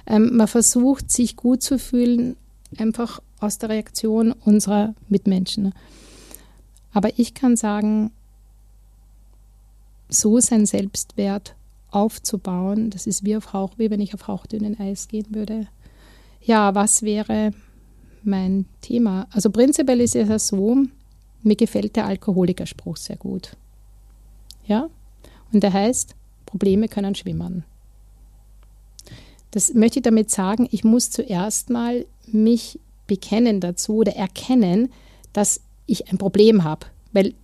Ähm, 0.06 0.36
man 0.36 0.48
versucht, 0.48 1.10
sich 1.10 1.36
gut 1.36 1.62
zu 1.62 1.78
fühlen, 1.78 2.36
einfach 2.78 3.20
aus 3.40 3.58
der 3.58 3.70
Reaktion 3.70 4.32
unserer 4.32 4.94
Mitmenschen. 5.08 5.74
Aber 6.92 7.18
ich 7.18 7.34
kann 7.34 7.56
sagen, 7.56 8.10
so 10.08 10.38
sein 10.40 10.66
Selbstwert 10.66 11.54
aufzubauen, 11.90 12.90
das 12.90 13.06
ist 13.06 13.24
wie, 13.24 13.36
auf 13.36 13.52
Hauch, 13.52 13.72
wie 13.76 13.90
wenn 13.90 14.00
ich 14.00 14.14
auf 14.14 14.28
hauchdünnen 14.28 14.78
Eis 14.78 15.08
gehen 15.08 15.26
würde. 15.30 15.68
Ja, 16.42 16.74
was 16.74 17.02
wäre 17.02 17.52
mein 18.22 18.66
Thema? 18.80 19.26
Also 19.30 19.50
prinzipiell 19.50 20.00
ist 20.00 20.16
es 20.16 20.28
ja 20.28 20.38
so, 20.38 20.84
mir 21.42 21.56
gefällt 21.56 21.96
der 21.96 22.06
Alkoholikerspruch 22.06 22.96
sehr 22.96 23.16
gut. 23.16 23.56
Ja? 24.66 24.88
Und 25.52 25.62
der 25.62 25.72
heißt, 25.72 26.14
Probleme 26.46 26.88
können 26.88 27.14
schwimmen. 27.14 27.64
Das 29.50 29.72
möchte 29.74 30.00
ich 30.00 30.02
damit 30.02 30.30
sagen, 30.30 30.68
ich 30.70 30.82
muss 30.82 31.10
zuerst 31.10 31.70
mal 31.70 32.06
mich 32.26 32.80
bekennen 33.06 33.60
dazu 33.60 33.96
oder 33.96 34.16
erkennen, 34.16 34.92
dass 35.32 35.60
ich 35.86 36.10
ein 36.10 36.18
Problem 36.18 36.64
habe. 36.64 36.86
Weil 37.12 37.34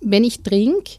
wenn 0.00 0.24
ich 0.24 0.42
trinke, 0.42 0.98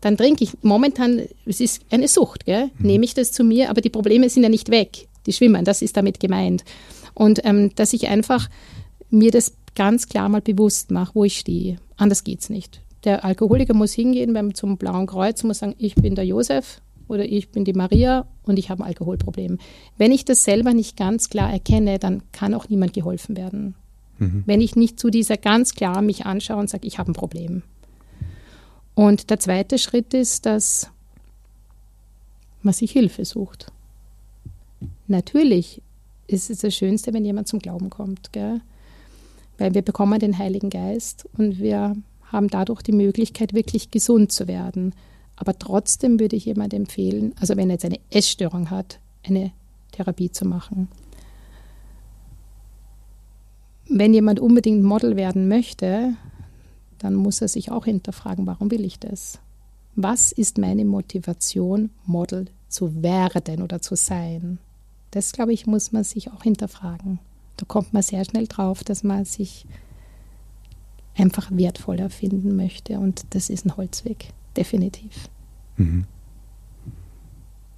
dann 0.00 0.16
trinke 0.16 0.44
ich 0.44 0.52
momentan, 0.62 1.22
es 1.46 1.60
ist 1.60 1.82
eine 1.90 2.08
Sucht, 2.08 2.44
gell? 2.44 2.70
Mhm. 2.78 2.86
nehme 2.86 3.04
ich 3.04 3.14
das 3.14 3.32
zu 3.32 3.44
mir, 3.44 3.70
aber 3.70 3.80
die 3.80 3.90
Probleme 3.90 4.28
sind 4.28 4.42
ja 4.42 4.48
nicht 4.48 4.70
weg, 4.70 5.08
die 5.26 5.32
schwimmen, 5.32 5.64
das 5.64 5.82
ist 5.82 5.96
damit 5.96 6.18
gemeint. 6.18 6.64
Und 7.14 7.44
ähm, 7.44 7.72
dass 7.76 7.92
ich 7.92 8.08
einfach 8.08 8.48
mir 9.10 9.30
das 9.30 9.52
ganz 9.74 10.08
klar 10.08 10.28
mal 10.28 10.40
bewusst 10.40 10.90
mache, 10.90 11.14
wo 11.14 11.24
ich 11.24 11.38
stehe. 11.38 11.76
Anders 11.96 12.24
geht 12.24 12.40
es 12.40 12.50
nicht. 12.50 12.80
Der 13.04 13.24
Alkoholiker 13.24 13.74
muss 13.74 13.92
hingehen 13.92 14.32
beim, 14.32 14.54
zum 14.54 14.76
Blauen 14.76 15.06
Kreuz 15.06 15.42
und 15.42 15.48
muss 15.48 15.58
sagen, 15.58 15.74
ich 15.78 15.94
bin 15.94 16.14
der 16.14 16.24
Josef 16.24 16.80
oder 17.08 17.24
ich 17.24 17.50
bin 17.50 17.64
die 17.64 17.72
Maria 17.72 18.26
und 18.44 18.58
ich 18.58 18.70
habe 18.70 18.82
ein 18.82 18.86
Alkoholproblem. 18.86 19.58
Wenn 19.98 20.12
ich 20.12 20.24
das 20.24 20.44
selber 20.44 20.72
nicht 20.72 20.96
ganz 20.96 21.28
klar 21.28 21.52
erkenne, 21.52 21.98
dann 21.98 22.22
kann 22.32 22.54
auch 22.54 22.68
niemand 22.68 22.92
geholfen 22.92 23.36
werden. 23.36 23.74
Mhm. 24.18 24.44
Wenn 24.46 24.60
ich 24.60 24.76
nicht 24.76 25.00
zu 25.00 25.10
dieser 25.10 25.36
ganz 25.36 25.74
klar 25.74 26.00
mich 26.00 26.26
anschaue 26.26 26.58
und 26.58 26.70
sage, 26.70 26.86
ich 26.86 26.98
habe 26.98 27.10
ein 27.10 27.14
Problem. 27.14 27.62
Und 28.94 29.30
der 29.30 29.40
zweite 29.40 29.78
Schritt 29.78 30.14
ist, 30.14 30.46
dass 30.46 30.90
man 32.62 32.74
sich 32.74 32.92
Hilfe 32.92 33.24
sucht. 33.24 33.72
Natürlich 35.08 35.82
ist 36.26 36.50
es 36.50 36.58
das 36.58 36.74
Schönste, 36.74 37.12
wenn 37.12 37.24
jemand 37.24 37.48
zum 37.48 37.58
Glauben 37.58 37.90
kommt, 37.90 38.32
gell? 38.32 38.60
weil 39.58 39.74
wir 39.74 39.82
bekommen 39.82 40.18
den 40.18 40.38
Heiligen 40.38 40.70
Geist 40.70 41.28
und 41.36 41.58
wir 41.58 41.96
haben 42.32 42.48
dadurch 42.48 42.82
die 42.82 42.92
Möglichkeit, 42.92 43.52
wirklich 43.52 43.90
gesund 43.90 44.32
zu 44.32 44.48
werden. 44.48 44.94
Aber 45.36 45.58
trotzdem 45.58 46.18
würde 46.18 46.36
ich 46.36 46.46
jemand 46.46 46.74
empfehlen, 46.74 47.34
also 47.38 47.56
wenn 47.56 47.68
er 47.68 47.74
jetzt 47.74 47.84
eine 47.84 48.00
Essstörung 48.10 48.70
hat, 48.70 48.98
eine 49.24 49.52
Therapie 49.92 50.30
zu 50.30 50.46
machen. 50.46 50.88
Wenn 53.88 54.14
jemand 54.14 54.40
unbedingt 54.40 54.82
Model 54.82 55.16
werden 55.16 55.48
möchte, 55.48 56.14
dann 56.98 57.14
muss 57.14 57.40
er 57.40 57.48
sich 57.48 57.70
auch 57.70 57.84
hinterfragen, 57.84 58.46
warum 58.46 58.70
will 58.70 58.84
ich 58.84 58.98
das? 58.98 59.38
Was 59.94 60.32
ist 60.32 60.56
meine 60.56 60.84
Motivation, 60.84 61.90
Model 62.06 62.46
zu 62.68 63.02
werden 63.02 63.60
oder 63.62 63.82
zu 63.82 63.96
sein? 63.96 64.58
Das, 65.10 65.32
glaube 65.32 65.52
ich, 65.52 65.66
muss 65.66 65.92
man 65.92 66.04
sich 66.04 66.30
auch 66.32 66.42
hinterfragen. 66.42 67.18
Da 67.58 67.66
kommt 67.66 67.92
man 67.92 68.02
sehr 68.02 68.24
schnell 68.24 68.46
drauf, 68.46 68.82
dass 68.84 69.02
man 69.02 69.26
sich 69.26 69.66
einfach 71.16 71.50
wertvoller 71.50 72.10
finden 72.10 72.56
möchte. 72.56 72.98
Und 72.98 73.22
das 73.30 73.50
ist 73.50 73.66
ein 73.66 73.76
Holzweg, 73.76 74.32
definitiv. 74.56 75.28
Mhm. 75.76 76.04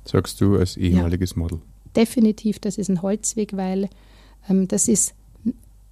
Sagst 0.04 0.40
du 0.40 0.58
als 0.58 0.76
ehemaliges 0.76 1.32
ja, 1.32 1.38
Model? 1.38 1.60
Definitiv, 1.96 2.58
das 2.58 2.76
ist 2.78 2.88
ein 2.88 3.02
Holzweg, 3.02 3.56
weil 3.56 3.88
ähm, 4.48 4.68
das 4.68 4.88
ist, 4.88 5.14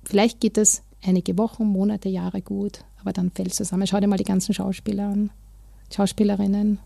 vielleicht 0.05 0.41
geht 0.41 0.57
das 0.57 0.83
einige 1.03 1.39
Wochen, 1.39 1.65
Monate, 1.65 2.09
Jahre 2.09 2.43
gut, 2.43 2.85
aber 3.01 3.13
dann 3.13 3.31
fällt 3.31 3.51
es 3.51 3.57
zusammen. 3.57 3.87
Schau 3.87 4.01
dir 4.01 4.09
mal 4.09 4.19
die 4.19 4.25
ganzen 4.25 4.53
Schauspieler 4.53 5.09
an, 5.09 5.31
Schauspielerinnen. 5.95 6.79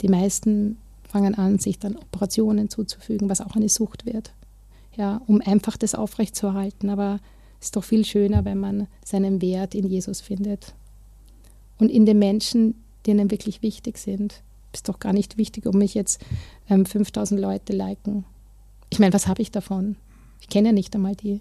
Die 0.00 0.08
meisten 0.08 0.76
fangen 1.08 1.34
an, 1.34 1.58
sich 1.58 1.78
dann 1.78 1.96
Operationen 1.96 2.68
zuzufügen, 2.68 3.28
was 3.28 3.40
auch 3.40 3.56
eine 3.56 3.68
Sucht 3.68 4.06
wird. 4.06 4.32
Ja, 4.96 5.20
um 5.26 5.40
einfach 5.40 5.76
das 5.76 5.94
aufrechtzuerhalten. 5.94 6.90
Aber 6.90 7.20
ist 7.60 7.76
doch 7.76 7.84
viel 7.84 8.04
schöner, 8.04 8.44
wenn 8.44 8.58
man 8.58 8.86
seinen 9.04 9.42
Wert 9.42 9.74
in 9.74 9.86
Jesus 9.88 10.20
findet. 10.20 10.74
Und 11.78 11.90
in 11.90 12.06
den 12.06 12.18
Menschen, 12.18 12.74
die 13.06 13.12
einem 13.12 13.30
wirklich 13.30 13.62
wichtig 13.62 13.98
sind. 13.98 14.42
Ist 14.72 14.88
doch 14.88 14.98
gar 14.98 15.12
nicht 15.12 15.38
wichtig, 15.38 15.66
ob 15.66 15.74
mich 15.74 15.94
jetzt 15.94 16.20
ähm, 16.68 16.84
5000 16.84 17.40
Leute 17.40 17.72
liken. 17.72 18.24
Ich 18.90 18.98
meine, 18.98 19.12
was 19.12 19.26
habe 19.26 19.42
ich 19.42 19.50
davon? 19.50 19.96
Ich 20.40 20.48
kenne 20.48 20.68
ja 20.68 20.72
nicht 20.72 20.94
einmal 20.94 21.16
die. 21.16 21.40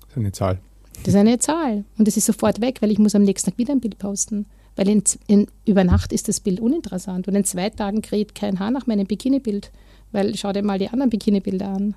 Das 0.00 0.10
ist 0.10 0.16
eine 0.16 0.32
Zahl. 0.32 0.58
Das 0.98 1.08
ist 1.08 1.16
eine 1.16 1.38
Zahl. 1.38 1.84
Und 1.98 2.06
es 2.08 2.16
ist 2.16 2.26
sofort 2.26 2.60
weg, 2.60 2.80
weil 2.80 2.90
ich 2.90 2.98
muss 2.98 3.14
am 3.14 3.22
nächsten 3.22 3.50
Tag 3.50 3.58
wieder 3.58 3.72
ein 3.72 3.80
Bild 3.80 3.98
posten. 3.98 4.46
Weil 4.76 4.88
in, 4.88 5.02
in, 5.26 5.48
über 5.66 5.84
Nacht 5.84 6.12
ist 6.12 6.28
das 6.28 6.40
Bild 6.40 6.60
uninteressant. 6.60 7.28
Und 7.28 7.34
in 7.34 7.44
zwei 7.44 7.70
Tagen 7.70 8.00
kräht 8.02 8.34
kein 8.34 8.58
Haar 8.58 8.70
nach 8.70 8.86
meinem 8.86 9.06
Bikini-Bild. 9.06 9.70
Weil 10.12 10.36
schau 10.36 10.52
dir 10.52 10.62
mal 10.62 10.78
die 10.78 10.88
anderen 10.88 11.10
Bikini-Bilder 11.10 11.68
an. 11.68 11.94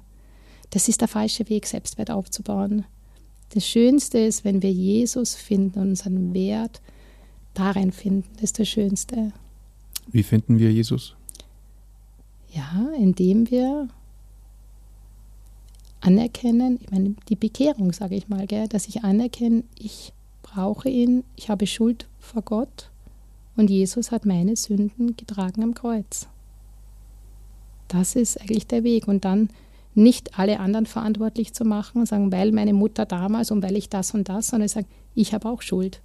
Das 0.71 0.89
ist 0.89 1.01
der 1.01 1.07
falsche 1.07 1.47
Weg, 1.49 1.67
Selbstwert 1.67 2.09
aufzubauen. 2.09 2.85
Das 3.49 3.65
Schönste 3.65 4.19
ist, 4.19 4.43
wenn 4.43 4.61
wir 4.61 4.71
Jesus 4.71 5.35
finden 5.35 5.79
und 5.79 5.89
unseren 5.89 6.33
Wert 6.33 6.81
darin 7.53 7.91
finden. 7.91 8.27
Das 8.35 8.43
ist 8.43 8.59
das 8.59 8.67
Schönste. 8.67 9.31
Wie 10.07 10.23
finden 10.23 10.59
wir 10.59 10.71
Jesus? 10.71 11.15
Ja, 12.53 12.91
indem 12.97 13.49
wir 13.49 13.87
anerkennen, 16.01 16.79
ich 16.81 16.91
meine, 16.91 17.15
die 17.29 17.35
Bekehrung, 17.35 17.91
sage 17.91 18.15
ich 18.15 18.27
mal, 18.27 18.45
gell, 18.45 18.67
dass 18.67 18.87
ich 18.87 19.03
anerkenne, 19.03 19.63
ich 19.77 20.13
brauche 20.43 20.89
ihn, 20.89 21.23
ich 21.35 21.49
habe 21.49 21.65
Schuld 21.65 22.07
vor 22.19 22.43
Gott 22.43 22.91
und 23.55 23.69
Jesus 23.69 24.11
hat 24.11 24.25
meine 24.25 24.55
Sünden 24.55 25.15
getragen 25.15 25.63
am 25.63 25.73
Kreuz. 25.73 26.27
Das 27.87 28.15
ist 28.15 28.39
eigentlich 28.41 28.67
der 28.67 28.83
Weg. 28.83 29.07
Und 29.07 29.25
dann 29.25 29.49
nicht 29.95 30.37
alle 30.37 30.59
anderen 30.59 30.85
verantwortlich 30.85 31.53
zu 31.53 31.65
machen 31.65 31.99
und 31.99 32.05
sagen, 32.05 32.31
weil 32.31 32.51
meine 32.51 32.73
Mutter 32.73 33.05
damals 33.05 33.51
und 33.51 33.63
weil 33.63 33.77
ich 33.77 33.89
das 33.89 34.13
und 34.13 34.29
das, 34.29 34.47
sondern 34.47 34.67
sagen, 34.67 34.87
ich 35.15 35.33
habe 35.33 35.49
auch 35.49 35.61
Schuld. 35.61 36.01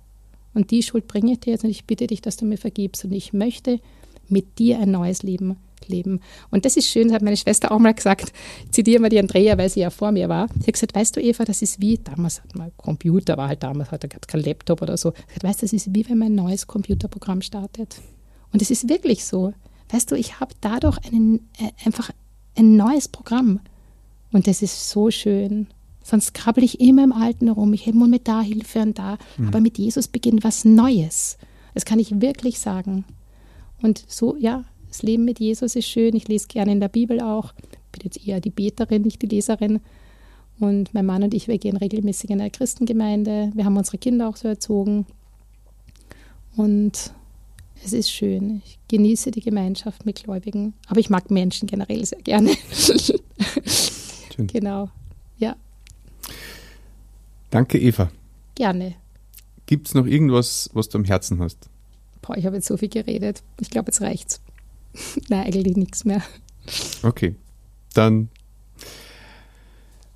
Und 0.55 0.71
die 0.71 0.83
Schuld 0.83 1.07
bringe 1.07 1.33
ich 1.33 1.41
dir 1.41 1.53
jetzt 1.53 1.65
und 1.65 1.71
ich 1.71 1.85
bitte 1.85 2.07
dich, 2.07 2.23
dass 2.23 2.37
du 2.37 2.45
mir 2.45 2.59
vergibst. 2.59 3.05
Und 3.05 3.13
ich 3.13 3.33
möchte 3.33 3.81
mit 4.29 4.59
dir 4.59 4.79
ein 4.79 4.91
neues 4.91 5.23
Leben 5.23 5.57
leben. 5.87 6.21
Und 6.51 6.65
das 6.65 6.77
ist 6.77 6.89
schön, 6.89 7.09
das 7.09 7.15
hat 7.15 7.23
meine 7.23 7.37
Schwester 7.37 7.73
auch 7.73 7.79
mal 7.79 7.95
gesagt. 7.95 8.33
Ich 8.65 8.71
zitiere 8.73 9.01
mal 9.01 9.09
die 9.09 9.19
Andrea, 9.19 9.57
weil 9.59 9.69
sie 9.69 9.81
ja 9.81 9.91
vor 9.91 10.13
mir 10.13 10.29
war. 10.29 10.49
Sie 10.49 10.67
hat 10.67 10.75
gesagt, 10.75 10.95
weißt 10.95 11.17
du, 11.17 11.21
Eva, 11.21 11.45
das 11.45 11.63
ist 11.63 11.81
wie, 11.81 11.99
damals 11.99 12.43
hat 12.43 12.55
man 12.55 12.71
Computer, 12.77 13.37
war 13.37 13.49
halt 13.49 13.63
damals, 13.63 13.91
da 13.91 13.97
gab 13.97 14.23
es 14.23 14.29
kein 14.29 14.43
Laptop 14.43 14.83
oder 14.83 14.97
so. 14.97 15.13
Hat, 15.35 15.43
weißt 15.43 15.63
du, 15.63 15.67
das 15.67 15.73
ist 15.73 15.95
wie, 15.95 16.09
wenn 16.09 16.19
man 16.19 16.29
ein 16.29 16.35
neues 16.35 16.67
Computerprogramm 16.67 17.43
startet. 17.43 17.97
Und 18.53 18.63
es 18.63 18.71
ist 18.71 18.89
wirklich 18.89 19.25
so. 19.25 19.53
Weißt 19.91 20.11
du, 20.11 20.17
ich 20.17 20.39
habe 20.41 20.55
dadurch 20.61 20.99
einen, 21.05 21.49
äh, 21.59 21.71
einfach 21.85 22.11
ein 22.57 22.77
neues 22.77 23.09
Programm. 23.09 23.61
Und 24.33 24.47
das 24.47 24.63
ist 24.63 24.91
so 24.91 25.11
schön. 25.11 25.67
Sonst 26.03 26.35
krabbel 26.35 26.65
ich 26.65 26.81
immer 26.81 27.05
im 27.05 27.13
Alten 27.13 27.47
herum. 27.47 27.73
Ich 27.73 27.87
habe 27.87 27.97
mit 27.97 28.27
da 28.27 28.41
Hilfe 28.41 28.81
und 28.81 28.99
da. 28.99 29.19
Mhm. 29.37 29.49
Aber 29.49 29.61
mit 29.61 29.79
Jesus 29.79 30.09
beginnt 30.09 30.45
was 30.45 30.65
Neues. 30.65 31.39
Das 31.75 31.85
kann 31.85 31.99
ich 31.99 32.21
wirklich 32.21 32.59
sagen. 32.59 33.05
Und 33.83 34.05
so, 34.09 34.37
ja, 34.37 34.65
das 34.89 35.03
Leben 35.03 35.25
mit 35.25 35.41
Jesus 35.41 35.77
ist 35.77 35.87
schön. 35.87 36.15
Ich 36.17 36.29
lese 36.29 36.49
gerne 36.49 36.73
in 36.73 36.81
der 36.81 36.89
Bibel 36.89 37.21
auch. 37.21 37.53
Ich 37.63 37.99
bin 37.99 38.03
jetzt 38.05 38.27
eher 38.27 38.41
die 38.41 38.51
Beterin, 38.51 39.03
nicht 39.03 39.23
die 39.23 39.27
Leserin. 39.27 39.81
Und 40.59 40.93
mein 40.93 41.07
Mann 41.07 41.23
und 41.23 41.33
ich, 41.33 41.49
wir 41.49 41.59
gehen 41.59 41.77
regelmäßig 41.77 42.31
in 42.31 42.41
eine 42.41 42.51
Christengemeinde. 42.51 43.51
Wir 43.55 43.65
haben 43.65 43.77
unsere 43.77 43.99
Kinder 43.99 44.29
auch 44.29 44.37
so 44.37 44.49
erzogen. 44.49 45.07
Und 46.57 47.13
es 47.85 47.93
ist 47.93 48.11
schön. 48.11 48.63
Ich 48.65 48.79
genieße 48.89 49.31
die 49.31 49.41
Gemeinschaft 49.41 50.05
mit 50.05 50.25
Gläubigen. 50.25 50.75
Aber 50.89 51.01
ich 51.01 51.09
mag 51.09 51.31
Menschen 51.31 51.67
generell 51.67 52.05
sehr 52.05 52.21
gerne. 52.21 52.51
Schön. 54.41 54.47
Genau. 54.47 54.91
Ja. 55.39 55.57
Danke, 57.51 57.79
Eva. 57.79 58.11
Gerne. 58.55 58.95
Gibt 59.67 59.89
es 59.89 59.95
noch 59.95 60.07
irgendwas, 60.07 60.71
was 60.73 60.89
du 60.89 60.99
am 60.99 61.05
Herzen 61.05 61.41
hast? 61.41 61.69
Boah, 62.23 62.37
ich 62.37 62.47
habe 62.47 62.57
jetzt 62.57 62.67
so 62.67 62.77
viel 62.77 62.89
geredet. 62.89 63.43
Ich 63.61 63.71
glaube, 63.71 63.89
jetzt 63.89 64.01
reicht's. 64.01 64.41
Nein, 65.29 65.47
eigentlich 65.47 65.77
nichts 65.77 66.05
mehr. 66.05 66.23
Okay. 67.03 67.35
Dann, 67.95 68.29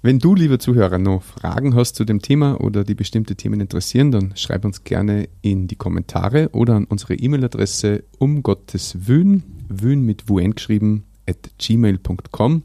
wenn 0.03 0.19
du, 0.19 0.35
lieber 0.35 0.59
Zuhörer, 0.59 0.99
noch 0.99 1.23
Fragen 1.23 1.75
hast 1.75 1.97
zu 1.97 2.05
dem 2.05 2.21
Thema 2.21 2.61
oder 2.61 2.85
die 2.85 2.95
bestimmte 2.95 3.37
Themen 3.37 3.61
interessieren, 3.61 4.11
dann 4.11 4.37
schreib 4.37 4.65
uns 4.65 4.85
gerne 4.85 5.29
in 5.43 5.67
die 5.67 5.77
Kommentare 5.77 6.51
oder 6.53 6.75
an 6.75 6.85
unsere 6.85 7.15
E-Mail-Adresse 7.15 8.05
um 8.19 8.43
Gottes 8.43 9.07
Wün, 9.09 9.43
Wün 9.69 10.03
mit 10.03 10.29
Wun 10.29 10.55
geschrieben, 10.55 11.05
at 11.27 11.51
gmail.com. 11.59 12.63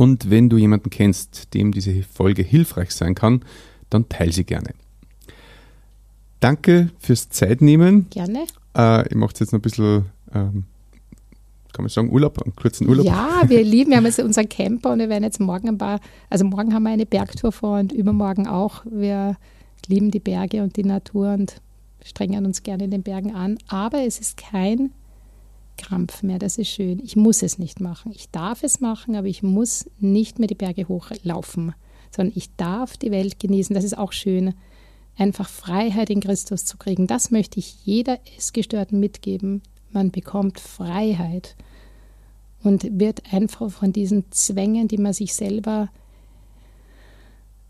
Und 0.00 0.30
wenn 0.30 0.48
du 0.48 0.56
jemanden 0.56 0.88
kennst, 0.88 1.52
dem 1.52 1.72
diese 1.72 2.02
Folge 2.04 2.40
hilfreich 2.40 2.92
sein 2.92 3.14
kann, 3.14 3.44
dann 3.90 4.08
teile 4.08 4.32
sie 4.32 4.44
gerne. 4.44 4.70
Danke 6.40 6.88
fürs 6.98 7.28
Zeitnehmen. 7.28 8.06
Gerne. 8.08 8.46
Äh, 8.74 9.06
ich 9.08 9.14
mache 9.14 9.34
jetzt 9.38 9.52
noch 9.52 9.58
ein 9.58 9.60
bisschen, 9.60 10.06
ähm, 10.34 10.64
kann 11.74 11.82
man 11.82 11.90
sagen, 11.90 12.10
Urlaub, 12.10 12.42
einen 12.42 12.56
kurzen 12.56 12.88
Urlaub. 12.88 13.04
Ja, 13.04 13.42
wir 13.46 13.62
lieben, 13.62 13.90
wir 13.90 13.98
haben 13.98 14.06
jetzt 14.06 14.18
unseren 14.20 14.48
Camper 14.48 14.94
und 14.94 15.00
wir 15.00 15.10
werden 15.10 15.24
jetzt 15.24 15.38
morgen 15.38 15.68
ein 15.68 15.76
paar, 15.76 16.00
also 16.30 16.46
morgen 16.46 16.72
haben 16.72 16.84
wir 16.84 16.92
eine 16.92 17.04
Bergtour 17.04 17.52
vor 17.52 17.78
und 17.78 17.92
übermorgen 17.92 18.46
auch. 18.46 18.86
Wir 18.90 19.36
lieben 19.86 20.10
die 20.10 20.20
Berge 20.20 20.62
und 20.62 20.78
die 20.78 20.84
Natur 20.84 21.34
und 21.34 21.60
strengen 22.02 22.46
uns 22.46 22.62
gerne 22.62 22.84
in 22.84 22.90
den 22.90 23.02
Bergen 23.02 23.34
an. 23.34 23.58
Aber 23.68 24.02
es 24.02 24.18
ist 24.18 24.38
kein 24.38 24.92
Krampf 25.80 26.22
mehr, 26.22 26.38
das 26.38 26.58
ist 26.58 26.68
schön. 26.68 27.00
Ich 27.02 27.16
muss 27.16 27.42
es 27.42 27.58
nicht 27.58 27.80
machen. 27.80 28.12
Ich 28.14 28.30
darf 28.30 28.62
es 28.62 28.80
machen, 28.80 29.16
aber 29.16 29.26
ich 29.26 29.42
muss 29.42 29.90
nicht 29.98 30.38
mehr 30.38 30.48
die 30.48 30.54
Berge 30.54 30.88
hochlaufen, 30.88 31.74
sondern 32.14 32.36
ich 32.36 32.54
darf 32.56 32.96
die 32.96 33.10
Welt 33.10 33.40
genießen. 33.40 33.74
Das 33.74 33.84
ist 33.84 33.98
auch 33.98 34.12
schön 34.12 34.54
einfach 35.16 35.48
Freiheit 35.48 36.10
in 36.10 36.20
Christus 36.20 36.64
zu 36.64 36.76
kriegen. 36.76 37.06
Das 37.06 37.30
möchte 37.30 37.58
ich 37.58 37.84
jeder 37.84 38.18
Essgestörten 38.36 39.00
mitgeben. 39.00 39.62
Man 39.90 40.10
bekommt 40.10 40.60
Freiheit 40.60 41.56
und 42.62 42.86
wird 42.98 43.32
einfach 43.32 43.70
von 43.70 43.92
diesen 43.92 44.30
Zwängen, 44.30 44.88
die 44.88 44.98
man 44.98 45.12
sich 45.12 45.34
selber 45.34 45.88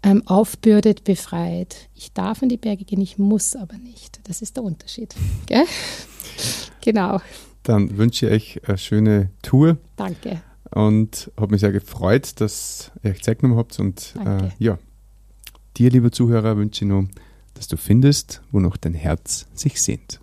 ähm, 0.02 0.26
aufbürdet, 0.26 1.04
befreit. 1.04 1.88
Ich 1.94 2.12
darf 2.12 2.42
in 2.42 2.48
die 2.48 2.56
Berge 2.56 2.84
gehen, 2.84 3.00
ich 3.00 3.18
muss 3.18 3.56
aber 3.56 3.76
nicht. 3.76 4.20
Das 4.24 4.42
ist 4.42 4.56
der 4.56 4.64
Unterschied. 4.64 5.14
Gell? 5.46 5.64
genau. 6.80 7.20
Dann 7.62 7.96
wünsche 7.98 8.26
ich 8.26 8.32
euch 8.32 8.68
eine 8.68 8.78
schöne 8.78 9.30
Tour. 9.42 9.78
Danke. 9.96 10.40
Und 10.70 11.30
habe 11.36 11.52
mich 11.52 11.60
sehr 11.60 11.72
gefreut, 11.72 12.40
dass 12.40 12.92
ihr 13.02 13.10
euch 13.10 13.22
Zeit 13.22 13.40
genommen 13.40 13.58
habt. 13.58 13.78
Und 13.78 14.14
äh, 14.24 14.50
ja, 14.58 14.78
dir, 15.76 15.90
lieber 15.90 16.12
Zuhörer, 16.12 16.56
wünsche 16.56 16.84
ich 16.84 16.88
noch 16.88 17.04
dass 17.60 17.68
du 17.68 17.76
findest, 17.76 18.40
wo 18.52 18.58
noch 18.58 18.78
dein 18.78 18.94
Herz 18.94 19.46
sich 19.52 19.82
sehnt. 19.82 20.18